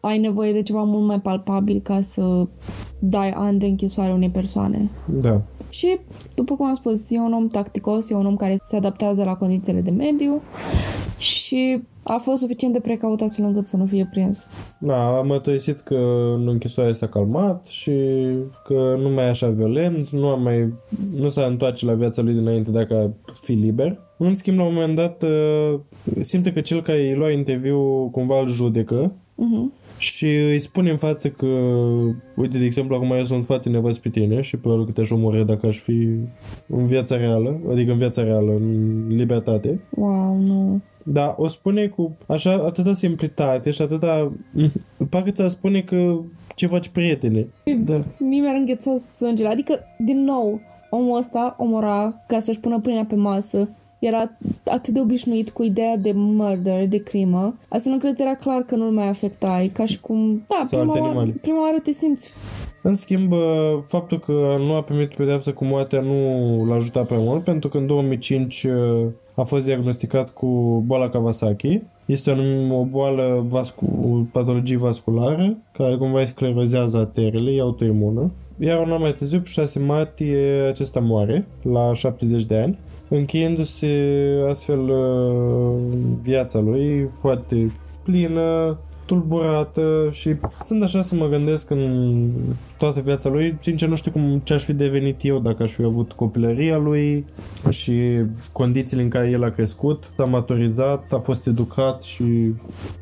ai 0.00 0.18
nevoie 0.18 0.52
de 0.52 0.62
ceva 0.62 0.82
mult 0.82 1.06
mai 1.06 1.20
palpabil 1.20 1.80
ca 1.82 2.00
să 2.00 2.46
dai 2.98 3.30
ani 3.30 3.58
de 3.58 3.66
închisoare 3.66 4.12
unei 4.12 4.30
persoane. 4.30 4.90
Da. 5.20 5.42
Și, 5.68 5.98
după 6.34 6.56
cum 6.56 6.66
am 6.66 6.74
spus, 6.74 7.10
e 7.10 7.18
un 7.18 7.32
om 7.32 7.48
tacticos, 7.48 8.10
e 8.10 8.14
un 8.14 8.26
om 8.26 8.36
care 8.36 8.56
se 8.64 8.76
adaptează 8.76 9.24
la 9.24 9.36
condițiile 9.36 9.80
de 9.80 9.90
mediu 9.90 10.42
și 11.18 11.82
a 12.02 12.16
fost 12.16 12.40
suficient 12.40 12.72
de 12.72 12.80
precaut 12.80 13.20
astfel 13.20 13.44
încât 13.44 13.64
să 13.64 13.76
nu 13.76 13.86
fie 13.86 14.08
prins. 14.10 14.46
Da, 14.78 15.18
am 15.18 15.26
mătăisit 15.26 15.80
că 15.80 15.94
în 16.36 16.48
închisoare 16.48 16.92
s-a 16.92 17.08
calmat 17.08 17.64
și 17.64 17.92
că 18.64 18.96
nu 19.02 19.08
mai 19.08 19.24
e 19.24 19.28
așa 19.28 19.48
violent, 19.48 20.08
nu, 20.08 20.26
a 20.26 20.34
mai, 20.34 20.72
nu 21.14 21.28
s-a 21.28 21.44
întoarce 21.44 21.86
la 21.86 21.92
viața 21.92 22.22
lui 22.22 22.34
dinainte 22.34 22.70
dacă 22.70 22.94
a 22.94 23.30
fi 23.42 23.52
liber. 23.52 24.00
În 24.16 24.34
schimb, 24.34 24.58
la 24.58 24.64
un 24.64 24.74
moment 24.74 24.94
dat, 24.94 25.22
uh, 25.22 25.80
simte 26.20 26.52
că 26.52 26.60
cel 26.60 26.82
care 26.82 27.08
îi 27.08 27.14
lua 27.14 27.30
interviu 27.30 28.08
cumva 28.12 28.40
îl 28.40 28.46
judecă 28.46 29.12
uh-huh 29.12 29.79
și 30.00 30.26
îi 30.26 30.58
spune 30.58 30.90
în 30.90 30.96
față 30.96 31.28
că, 31.28 31.46
uite, 32.36 32.58
de 32.58 32.64
exemplu, 32.64 32.94
acum 32.94 33.12
eu 33.12 33.24
sunt 33.24 33.46
foarte 33.46 33.68
nevăz 33.68 33.98
pe 33.98 34.08
tine 34.08 34.40
și 34.40 34.56
probabil 34.56 34.84
că 34.84 34.92
te-aș 34.92 35.10
omorâ 35.10 35.42
dacă 35.42 35.66
aș 35.66 35.78
fi 35.78 36.08
în 36.66 36.86
viața 36.86 37.16
reală, 37.16 37.60
adică 37.70 37.92
în 37.92 37.98
viața 37.98 38.22
reală, 38.22 38.52
în 38.52 39.06
libertate. 39.08 39.80
Wow, 39.90 40.36
nu. 40.36 40.80
Da, 41.02 41.34
o 41.38 41.48
spune 41.48 41.86
cu 41.86 42.16
așa 42.26 42.52
atâta 42.52 42.94
simplitate 42.94 43.70
și 43.70 43.82
atâta... 43.82 44.32
Parcă 45.10 45.30
ți-a 45.30 45.48
spune 45.48 45.80
că 45.80 46.20
ce 46.54 46.66
faci 46.66 46.88
prietene. 46.88 47.46
Da. 47.84 48.00
Mie 48.18 48.40
mi-ar 48.40 48.54
îngheța 48.54 48.96
sângele. 49.16 49.48
Adică, 49.48 49.78
din 49.98 50.24
nou, 50.24 50.60
omul 50.90 51.18
ăsta 51.18 51.54
omora 51.58 52.24
ca 52.26 52.38
să-și 52.38 52.60
pună 52.60 52.80
pâinea 52.80 53.04
pe 53.04 53.14
masă 53.14 53.68
era 54.00 54.30
atât 54.64 54.94
de 54.94 55.00
obișnuit 55.00 55.50
cu 55.50 55.62
ideea 55.62 55.96
de 55.96 56.12
murder, 56.14 56.88
de 56.88 57.02
crimă, 57.02 57.54
astfel 57.68 57.92
încât 57.92 58.18
era 58.18 58.34
clar 58.34 58.62
că 58.62 58.74
nu-l 58.74 58.90
mai 58.90 59.08
afectai, 59.08 59.68
ca 59.68 59.86
și 59.86 60.00
cum, 60.00 60.44
da, 60.48 60.66
prima 60.68 61.14
oară, 61.14 61.34
prima 61.40 61.62
oară 61.62 61.78
te 61.82 61.92
simți 61.92 62.30
în 62.82 62.94
schimb, 62.94 63.32
faptul 63.86 64.18
că 64.18 64.56
nu 64.58 64.74
a 64.74 64.82
primit 64.82 65.14
pedeapsă 65.14 65.52
cu 65.52 65.64
moartea 65.64 66.00
nu 66.00 66.64
l-a 66.68 66.74
ajutat 66.74 67.06
prea 67.06 67.18
mult, 67.18 67.44
pentru 67.44 67.68
că 67.68 67.78
în 67.78 67.86
2005 67.86 68.62
uh, 68.62 69.06
a 69.34 69.42
fost 69.42 69.64
diagnosticat 69.64 70.30
cu 70.30 70.82
boala 70.86 71.08
Kawasaki. 71.08 71.82
Este 72.06 72.30
o, 72.30 72.78
o 72.78 72.84
boală, 72.84 73.44
vascu, 73.48 73.84
o 74.04 74.22
patologie 74.32 74.76
vasculară, 74.76 75.56
care 75.72 75.96
cumva 75.96 76.24
sclerozează 76.24 76.98
arterele, 76.98 77.50
e 77.50 77.60
autoimună. 77.60 78.30
Iar 78.58 78.86
un 78.86 78.92
an 78.92 79.00
mai 79.00 79.12
târziu, 79.12 79.40
pe 79.40 79.48
6 79.48 79.78
martie, 79.78 80.66
acesta 80.68 81.00
moare, 81.00 81.46
la 81.62 81.94
70 81.94 82.44
de 82.44 82.56
ani 82.56 82.78
încheiindu-se 83.10 83.88
astfel 84.48 84.80
uh, 84.80 85.74
viața 86.22 86.60
lui 86.60 87.08
foarte 87.20 87.66
plină, 88.02 88.78
tulburată 89.10 90.08
și 90.10 90.34
sunt 90.60 90.82
așa 90.82 91.02
să 91.02 91.14
mă 91.14 91.28
gândesc 91.28 91.70
în 91.70 92.26
toată 92.78 93.00
viața 93.00 93.28
lui, 93.28 93.56
sincer 93.60 93.88
nu 93.88 93.94
știu 93.94 94.10
cum 94.10 94.40
ce 94.44 94.54
aș 94.54 94.64
fi 94.64 94.72
devenit 94.72 95.24
eu 95.24 95.38
dacă 95.38 95.62
aș 95.62 95.72
fi 95.72 95.82
avut 95.82 96.12
copilăria 96.12 96.76
lui 96.76 97.24
și 97.70 98.20
condițiile 98.52 99.02
în 99.02 99.08
care 99.08 99.30
el 99.30 99.44
a 99.44 99.50
crescut, 99.50 100.10
s-a 100.16 100.24
maturizat, 100.24 101.12
a 101.12 101.18
fost 101.18 101.46
educat 101.46 102.02
și 102.02 102.24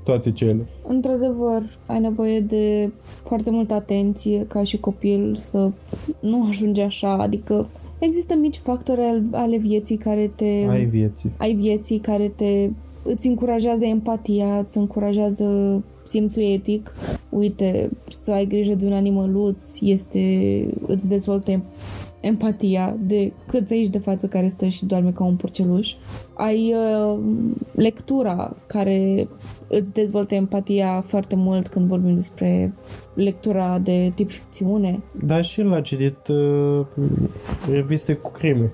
toate 0.05 0.33
cele. 0.33 0.67
Într-adevăr, 0.87 1.63
ai 1.87 2.01
nevoie 2.01 2.41
de 2.41 2.91
foarte 3.23 3.51
multă 3.51 3.75
atenție 3.75 4.45
ca 4.47 4.63
și 4.63 4.79
copil 4.79 5.37
să 5.37 5.71
nu 6.21 6.47
ajungi 6.49 6.81
așa, 6.81 7.13
adică 7.13 7.67
Există 7.99 8.35
mici 8.35 8.57
factori 8.57 9.01
ale 9.31 9.57
vieții 9.57 9.97
care 9.97 10.31
te... 10.37 10.65
Ai 10.69 10.85
vieții. 10.85 11.33
Ai 11.37 11.55
vieții 11.55 11.99
care 11.99 12.33
te... 12.37 12.71
Îți 13.03 13.27
încurajează 13.27 13.85
empatia, 13.85 14.59
îți 14.59 14.77
încurajează 14.77 15.83
simțul 16.07 16.43
etic. 16.43 16.95
Uite, 17.29 17.91
să 18.09 18.31
ai 18.31 18.47
grijă 18.47 18.75
de 18.75 18.87
un 18.87 18.93
animăluț 18.93 19.81
este... 19.81 20.67
îți 20.87 21.09
dezvoltă 21.09 21.63
empatia 22.21 22.97
de 23.01 23.33
cât 23.47 23.71
aici 23.71 23.89
de 23.89 23.99
față 23.99 24.27
care 24.27 24.49
stă 24.49 24.67
și 24.67 24.85
doarme 24.85 25.11
ca 25.11 25.25
un 25.25 25.37
porceluș. 25.37 25.95
Ai 26.35 26.75
uh, 26.75 27.19
lectura 27.73 28.57
care 28.67 29.29
îți 29.69 29.93
dezvoltă 29.93 30.35
empatia 30.35 31.05
foarte 31.07 31.35
mult 31.37 31.69
când 31.69 31.89
vorbim 31.89 32.15
despre 32.15 32.75
lectura 33.15 33.79
de 33.79 34.13
tip 34.15 34.31
ficțiune. 34.31 35.03
Da, 35.25 35.41
și 35.41 35.61
el 35.61 35.73
a 35.73 35.81
citit 35.81 36.29
uh, 36.29 36.87
reviste 37.71 38.15
cu 38.15 38.31
crime. 38.31 38.73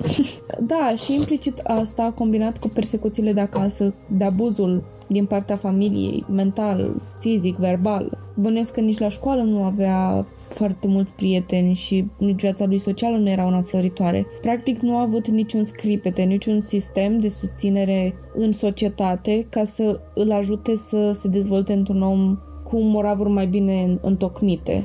da, 0.72 0.94
și 0.96 1.14
implicit 1.14 1.58
asta 1.58 2.12
combinat 2.14 2.58
cu 2.58 2.68
persecuțiile 2.68 3.32
de 3.32 3.40
acasă, 3.40 3.94
de 4.06 4.24
abuzul 4.24 4.82
din 5.06 5.24
partea 5.24 5.56
familiei, 5.56 6.24
mental, 6.28 6.94
fizic, 7.20 7.56
verbal. 7.56 8.18
Bănesc 8.34 8.72
că 8.72 8.80
nici 8.80 8.98
la 8.98 9.08
școală 9.08 9.42
nu 9.42 9.64
avea 9.64 10.26
foarte 10.48 10.86
mulți 10.86 11.14
prieteni 11.14 11.74
și 11.74 12.06
nici 12.18 12.40
viața 12.40 12.66
lui 12.66 12.78
socială 12.78 13.16
nu 13.16 13.28
era 13.28 13.44
una 13.44 13.56
înfloritoare. 13.56 14.26
Practic 14.40 14.78
nu 14.78 14.96
a 14.96 15.00
avut 15.00 15.28
niciun 15.28 15.64
scripete, 15.64 16.22
niciun 16.22 16.60
sistem 16.60 17.20
de 17.20 17.28
susținere 17.28 18.14
în 18.34 18.52
societate 18.52 19.46
ca 19.50 19.64
să 19.64 20.00
îl 20.14 20.32
ajute 20.32 20.76
să 20.76 21.12
se 21.20 21.28
dezvolte 21.28 21.72
într-un 21.72 22.02
om 22.02 22.38
cu 22.62 22.78
moravuri 22.80 23.30
mai 23.30 23.46
bine 23.46 23.98
întocmite. 24.00 24.84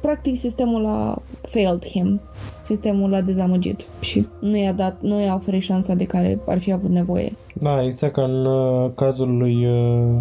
Practic 0.00 0.38
sistemul 0.38 0.86
a 0.86 1.22
failed 1.42 1.84
him. 1.84 2.20
Sistemul 2.64 3.10
l-a 3.10 3.20
dezamăgit 3.20 3.86
și 4.00 4.26
nu 4.40 4.56
i-a 4.56 4.72
dat, 4.72 5.00
nu 5.00 5.20
i-a 5.20 5.34
oferit 5.34 5.62
șansa 5.62 5.94
de 5.94 6.04
care 6.04 6.40
ar 6.46 6.58
fi 6.58 6.72
avut 6.72 6.90
nevoie. 6.90 7.32
Da, 7.52 7.84
exact 7.84 8.12
ca 8.12 8.22
în 8.22 8.44
uh, 8.44 8.90
cazul 8.94 9.36
lui 9.36 9.66
uh, 9.66 10.20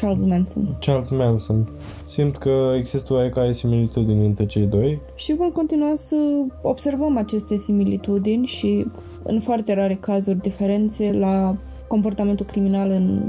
Charles 0.00 0.24
Manson. 0.24 0.76
Charles 0.80 1.08
Manson. 1.08 1.68
Simt 2.04 2.36
că 2.36 2.72
există 2.76 3.12
oarecare 3.12 3.52
similitudini 3.52 4.26
între 4.26 4.46
cei 4.46 4.66
doi. 4.66 5.00
Și 5.14 5.34
vom 5.34 5.50
continua 5.50 5.92
să 5.94 6.16
observăm 6.62 7.16
aceste 7.16 7.56
similitudini 7.56 8.46
și 8.46 8.86
în 9.22 9.40
foarte 9.40 9.74
rare 9.74 9.94
cazuri 9.94 10.38
diferențe 10.38 11.12
la 11.12 11.56
comportamentul 11.86 12.46
criminal 12.46 12.90
în, 12.90 13.20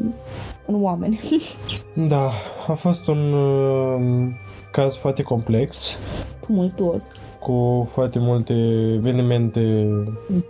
în 0.68 0.84
oameni. 0.84 1.20
da, 2.14 2.30
a 2.68 2.74
fost 2.74 3.08
un 3.08 3.34
uh, 3.34 4.28
caz 4.72 4.96
foarte 4.96 5.22
complex. 5.22 5.98
Tumultuos. 6.46 7.12
Cu 7.40 7.88
foarte 7.92 8.20
multe 8.20 8.54
evenimente 8.94 9.90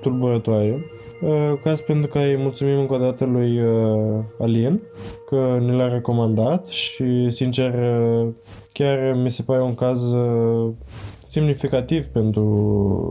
tulburătoare. 0.02 0.86
Uh, 1.22 1.60
caz 1.64 1.80
pentru 1.80 2.10
că 2.10 2.20
îi 2.20 2.38
mulțumim 2.38 2.80
încă 2.80 2.94
o 2.94 2.98
dată 2.98 3.26
lui 3.26 3.60
uh, 3.60 4.24
Alin 4.40 4.80
că 5.30 5.60
ne 5.66 5.72
l-a 5.72 5.88
recomandat 5.88 6.68
și, 6.68 7.30
sincer, 7.30 7.74
uh, 7.74 8.28
chiar 8.74 9.14
mi 9.14 9.32
se 9.32 9.44
pare 9.44 9.62
un 9.62 9.76
caz 9.76 10.02
uh, 10.14 10.72
semnificativ 11.20 12.06
pentru 12.06 12.42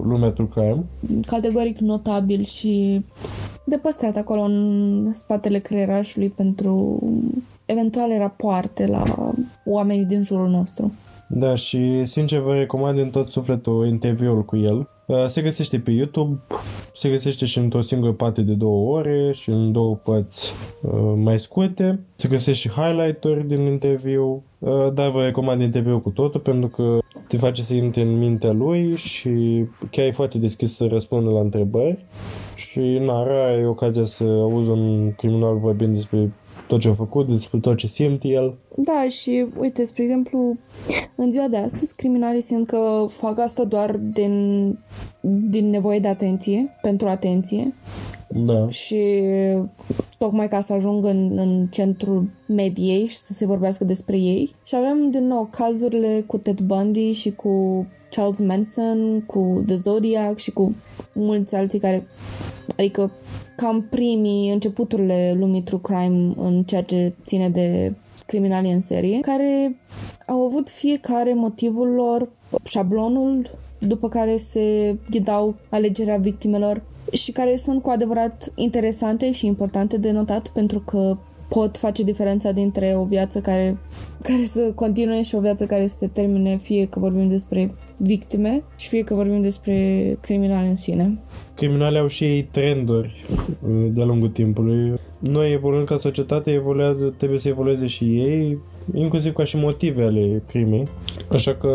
lumea 0.06 0.30
true 0.30 0.48
crime. 0.48 0.84
Categoric 1.26 1.78
notabil 1.78 2.44
și 2.44 3.04
de 3.64 3.76
păstrat 3.76 4.16
acolo 4.16 4.40
în 4.40 5.12
spatele 5.14 5.58
creierașului 5.58 6.28
pentru 6.28 7.02
eventuale 7.64 8.18
rapoarte 8.18 8.86
la 8.86 9.32
oamenii 9.64 10.04
din 10.04 10.22
jurul 10.22 10.48
nostru. 10.48 10.92
Da, 11.28 11.54
și 11.54 12.04
sincer 12.04 12.38
vă 12.40 12.54
recomand 12.54 12.96
din 12.96 13.10
tot 13.10 13.28
sufletul 13.28 13.86
interviul 13.86 14.44
cu 14.44 14.56
el. 14.56 14.88
Uh, 15.10 15.26
Se 15.26 15.42
găsește 15.42 15.78
pe 15.78 15.90
YouTube, 15.90 16.40
se 16.94 17.08
găsește 17.08 17.44
și 17.44 17.58
într-o 17.58 17.82
singură 17.82 18.12
parte 18.12 18.40
de 18.40 18.52
două 18.52 18.98
ore 18.98 19.32
și 19.32 19.50
în 19.50 19.72
două 19.72 19.94
părți 19.94 20.52
uh, 20.82 21.12
mai 21.16 21.38
scurte. 21.38 22.00
Se 22.14 22.28
găsește 22.28 22.52
și 22.52 22.80
highlight-uri 22.80 23.46
din 23.46 23.60
interviu, 23.60 24.42
uh, 24.58 24.92
dar 24.94 25.10
vă 25.10 25.22
recomand 25.22 25.60
interviul 25.60 26.00
cu 26.00 26.10
totul 26.10 26.40
pentru 26.40 26.68
că 26.68 26.98
te 27.28 27.36
face 27.36 27.62
să 27.62 27.74
intri 27.74 28.02
în 28.02 28.18
mintea 28.18 28.52
lui 28.52 28.96
și 28.96 29.64
chiar 29.90 30.06
e 30.06 30.10
foarte 30.10 30.38
deschis 30.38 30.74
să 30.74 30.86
răspundă 30.86 31.30
la 31.30 31.40
întrebări. 31.40 32.04
Și 32.54 32.80
na, 32.80 33.22
rar 33.22 33.58
e 33.58 33.66
ocazia 33.66 34.04
să 34.04 34.24
auzi 34.24 34.70
un 34.70 35.14
criminal 35.14 35.56
vorbind 35.56 35.94
despre 35.94 36.32
tot 36.70 36.80
ce 36.80 36.88
a 36.88 36.92
făcut, 36.92 37.28
despre 37.28 37.58
tot 37.58 37.76
ce 37.76 37.86
simte 37.86 38.28
el. 38.28 38.54
Da, 38.76 39.06
și 39.08 39.46
uite, 39.58 39.84
spre 39.84 40.02
exemplu, 40.02 40.56
în 41.14 41.30
ziua 41.30 41.48
de 41.48 41.56
astăzi, 41.56 41.96
criminalii 41.96 42.40
simt 42.40 42.66
că 42.66 43.06
fac 43.08 43.38
asta 43.38 43.64
doar 43.64 43.96
din, 43.96 44.78
din 45.50 45.70
nevoie 45.70 45.98
de 45.98 46.08
atenție, 46.08 46.76
pentru 46.82 47.08
atenție 47.08 47.74
Da. 48.28 48.68
și 48.68 49.22
tocmai 50.18 50.48
ca 50.48 50.60
să 50.60 50.72
ajungă 50.72 51.08
în, 51.08 51.38
în 51.38 51.66
centrul 51.70 52.30
mediei 52.46 53.06
și 53.06 53.16
să 53.16 53.32
se 53.32 53.46
vorbească 53.46 53.84
despre 53.84 54.16
ei. 54.18 54.54
Și 54.64 54.74
avem 54.76 55.10
din 55.10 55.26
nou 55.26 55.48
cazurile 55.50 56.24
cu 56.26 56.38
Ted 56.38 56.60
Bundy 56.60 57.12
și 57.12 57.30
cu 57.30 57.86
Charles 58.10 58.40
Manson, 58.40 59.20
cu 59.26 59.62
The 59.66 59.76
Zodiac 59.76 60.38
și 60.38 60.50
cu 60.50 60.74
mulți 61.12 61.54
alții 61.54 61.78
care, 61.78 62.06
adică 62.76 63.10
cam 63.60 63.82
primii 63.82 64.52
începuturile 64.52 65.34
lumii 65.38 65.62
true 65.62 65.80
crime 65.82 66.32
în 66.36 66.62
ceea 66.62 66.82
ce 66.82 67.12
ține 67.26 67.48
de 67.48 67.94
criminali 68.26 68.72
în 68.72 68.82
serie, 68.82 69.20
care 69.20 69.76
au 70.26 70.40
avut 70.40 70.70
fiecare 70.70 71.34
motivul 71.34 71.88
lor, 71.88 72.28
șablonul 72.64 73.50
după 73.78 74.08
care 74.08 74.36
se 74.36 74.96
ghidau 75.10 75.54
alegerea 75.68 76.16
victimelor 76.16 76.82
și 77.12 77.32
care 77.32 77.56
sunt 77.56 77.82
cu 77.82 77.90
adevărat 77.90 78.52
interesante 78.54 79.32
și 79.32 79.46
importante 79.46 79.98
de 79.98 80.10
notat 80.10 80.48
pentru 80.48 80.80
că 80.80 81.16
pot 81.50 81.76
face 81.76 82.02
diferența 82.02 82.52
dintre 82.52 82.94
o 82.96 83.04
viață 83.04 83.40
care, 83.40 83.78
care 84.22 84.44
să 84.44 84.72
continue 84.74 85.22
și 85.22 85.34
o 85.34 85.40
viață 85.40 85.66
care 85.66 85.86
să 85.86 85.96
se 85.98 86.06
termine, 86.06 86.56
fie 86.56 86.86
că 86.86 86.98
vorbim 86.98 87.28
despre 87.28 87.74
victime 87.98 88.62
și 88.76 88.88
fie 88.88 89.02
că 89.02 89.14
vorbim 89.14 89.40
despre 89.40 89.74
criminali 90.20 90.68
în 90.68 90.76
sine. 90.76 91.18
Criminalii 91.54 91.98
au 91.98 92.06
și 92.06 92.24
ei 92.24 92.42
trenduri 92.42 93.24
uh, 93.30 93.86
de-a 93.92 94.04
lungul 94.04 94.28
timpului. 94.28 94.94
Noi 95.18 95.52
evoluând 95.52 95.86
ca 95.86 95.98
societate, 95.98 96.50
evoluează, 96.52 97.14
trebuie 97.16 97.38
să 97.38 97.48
evolueze 97.48 97.86
și 97.86 98.04
ei, 98.04 98.58
inclusiv 98.94 99.32
ca 99.32 99.44
și 99.44 99.56
motive 99.56 100.02
ale 100.02 100.42
crimei. 100.46 100.88
Așa 101.32 101.54
că 101.54 101.68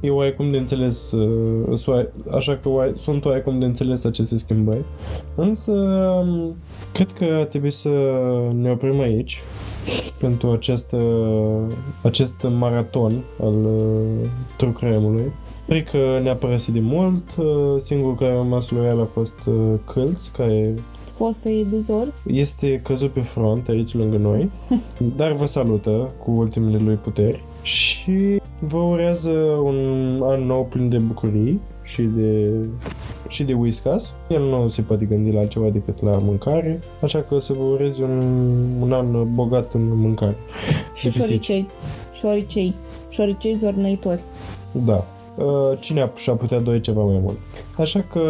e 0.00 0.10
oarecum 0.10 0.50
de 0.50 0.56
înțeles, 0.56 1.12
uh, 1.12 1.78
sunt 1.78 1.86
oae- 1.86 2.12
așa 2.30 2.58
că 2.62 2.68
oae- 2.68 2.92
sunt 2.96 3.24
oarecum 3.24 3.58
de 3.58 3.64
înțeles 3.64 4.04
aceste 4.04 4.36
schimbări. 4.36 4.84
Însă, 5.34 5.72
um, 5.72 6.56
cred 6.92 7.12
că 7.12 7.24
ar 7.24 7.44
trebui 7.44 7.70
să 7.70 7.88
ne 8.60 8.70
oprim 8.70 9.00
aici 9.00 9.42
pentru 10.20 10.50
acest, 10.50 10.92
uh, 10.92 11.60
acest 12.02 12.46
maraton 12.58 13.24
al 13.42 13.54
uh, 13.54 14.28
true 14.56 14.72
crime-ului. 14.72 15.32
Cred 15.66 15.84
că 15.84 15.98
ne-a 16.22 16.34
părăsit 16.34 16.74
de 16.74 16.80
mult, 16.80 17.36
uh, 17.38 17.46
singurul 17.84 18.14
care 18.16 18.30
a 18.30 18.36
rămas 18.36 18.70
loial 18.70 19.00
a 19.00 19.04
fost 19.04 19.34
uh, 19.46 19.54
Câlț, 19.92 20.26
care 21.18 21.30
Fostă 21.30 21.48
de 21.70 21.80
zor. 21.80 22.14
este 22.26 22.80
căzut 22.84 23.10
pe 23.12 23.20
front 23.20 23.68
aici 23.68 23.94
lângă 23.94 24.16
noi, 24.16 24.50
dar 25.16 25.32
vă 25.32 25.46
salută 25.46 26.12
cu 26.24 26.30
ultimele 26.30 26.78
lui 26.78 26.94
puteri 26.94 27.42
și 27.62 28.40
vă 28.60 28.78
urează 28.78 29.30
un 29.62 29.76
an 30.22 30.42
nou 30.46 30.64
plin 30.70 30.88
de 30.88 30.98
bucurii 30.98 31.60
și 31.82 32.02
de, 32.02 32.50
și 33.28 33.44
de 33.44 33.52
whiskas. 33.52 34.12
El 34.28 34.42
nu 34.42 34.68
se 34.68 34.82
poate 34.82 35.04
gândi 35.04 35.30
la 35.30 35.38
altceva 35.40 35.68
decât 35.68 36.02
la 36.02 36.10
mâncare, 36.18 36.80
așa 37.02 37.22
că 37.22 37.34
o 37.34 37.38
să 37.38 37.52
vă 37.52 37.62
urez 37.62 37.98
un, 37.98 38.22
un 38.80 38.92
an 38.92 39.34
bogat 39.34 39.74
în 39.74 39.98
mâncare. 39.98 40.36
Și 40.94 41.04
De 41.04 41.08
pisici. 41.10 41.24
șoricei. 41.24 41.66
Șoricei. 42.12 42.74
Șoricei 43.08 43.54
zornăitori. 43.54 44.22
Da. 44.72 45.06
Uh, 45.38 45.78
Cine 45.80 46.00
a- 46.00 46.10
și-a 46.14 46.32
putea 46.32 46.60
doi 46.60 46.80
ceva 46.80 47.02
mai 47.02 47.18
mult. 47.22 47.36
Așa 47.76 48.00
că 48.12 48.22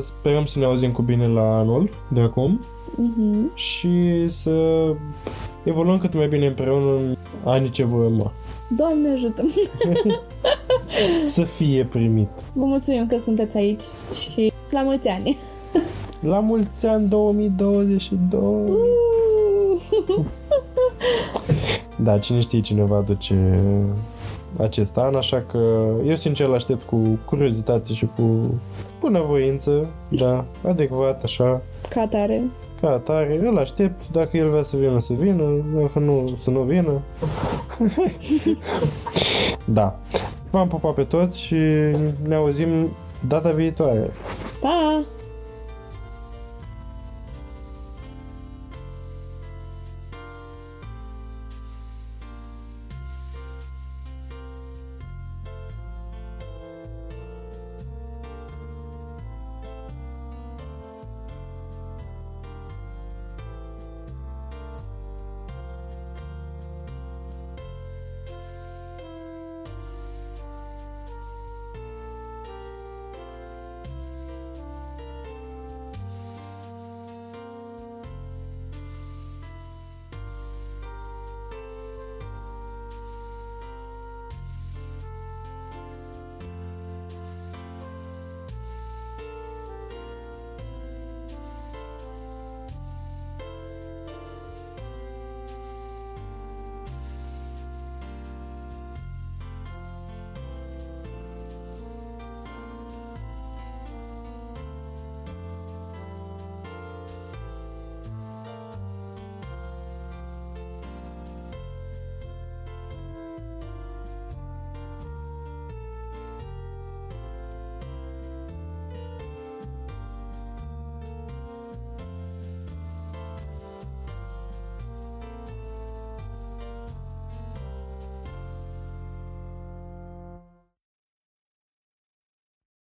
sperăm 0.00 0.44
să 0.46 0.58
ne 0.58 0.64
auzim 0.64 0.92
cu 0.92 1.02
bine 1.02 1.26
la 1.26 1.58
anul 1.58 1.90
de 2.08 2.20
acum 2.20 2.60
Mhm. 2.96 3.54
și 3.54 4.28
să 4.28 4.84
evoluăm 5.62 5.98
cât 5.98 6.14
mai 6.14 6.28
bine 6.28 6.46
împreună 6.46 6.86
în 6.96 7.16
anii 7.44 7.70
ce 7.70 7.84
vor 7.84 8.04
urma. 8.04 8.32
Doamne 8.76 9.10
ajută! 9.12 9.44
Să 11.26 11.42
fie 11.42 11.84
primit. 11.84 12.28
Vă 12.52 12.64
mulțumim 12.64 13.06
că 13.06 13.18
sunteți 13.18 13.56
aici 13.56 13.82
și 14.12 14.52
la 14.70 14.82
mulți 14.82 15.08
ani! 15.08 15.36
La 16.20 16.40
mulți 16.40 16.86
ani 16.86 17.08
2022! 17.08 18.40
Uh! 18.40 20.24
Da, 21.96 22.18
cine 22.18 22.40
știe 22.40 22.60
cineva 22.60 22.96
aduce 22.96 23.60
acest 24.58 24.96
an, 24.96 25.14
așa 25.14 25.44
că 25.50 25.58
eu 26.06 26.14
sincer 26.16 26.46
îl 26.46 26.54
aștept 26.54 26.82
cu 26.82 27.18
curiozitate 27.24 27.92
și 27.92 28.08
cu 28.16 28.54
bunăvoință, 29.00 29.86
da, 30.08 30.44
adecvat, 30.68 31.22
așa, 31.24 31.62
Ca 31.88 32.06
tare. 32.06 32.42
ca 32.80 32.90
atare, 32.90 33.40
îl 33.46 33.58
aștept, 33.58 34.02
dacă 34.12 34.36
el 34.36 34.48
vrea 34.50 34.62
să 34.62 34.76
vină, 34.76 35.00
să 35.00 35.12
vină, 35.12 35.44
dacă 35.80 35.98
nu, 35.98 36.38
să 36.42 36.50
nu 36.50 36.60
vină. 36.60 37.00
da. 39.64 39.98
V-am 40.50 40.68
pupat 40.68 40.94
pe 40.94 41.02
toți 41.02 41.40
și 41.40 41.56
ne 42.28 42.34
auzim 42.34 42.68
data 43.28 43.50
viitoare. 43.50 44.10
Pa! 44.60 45.04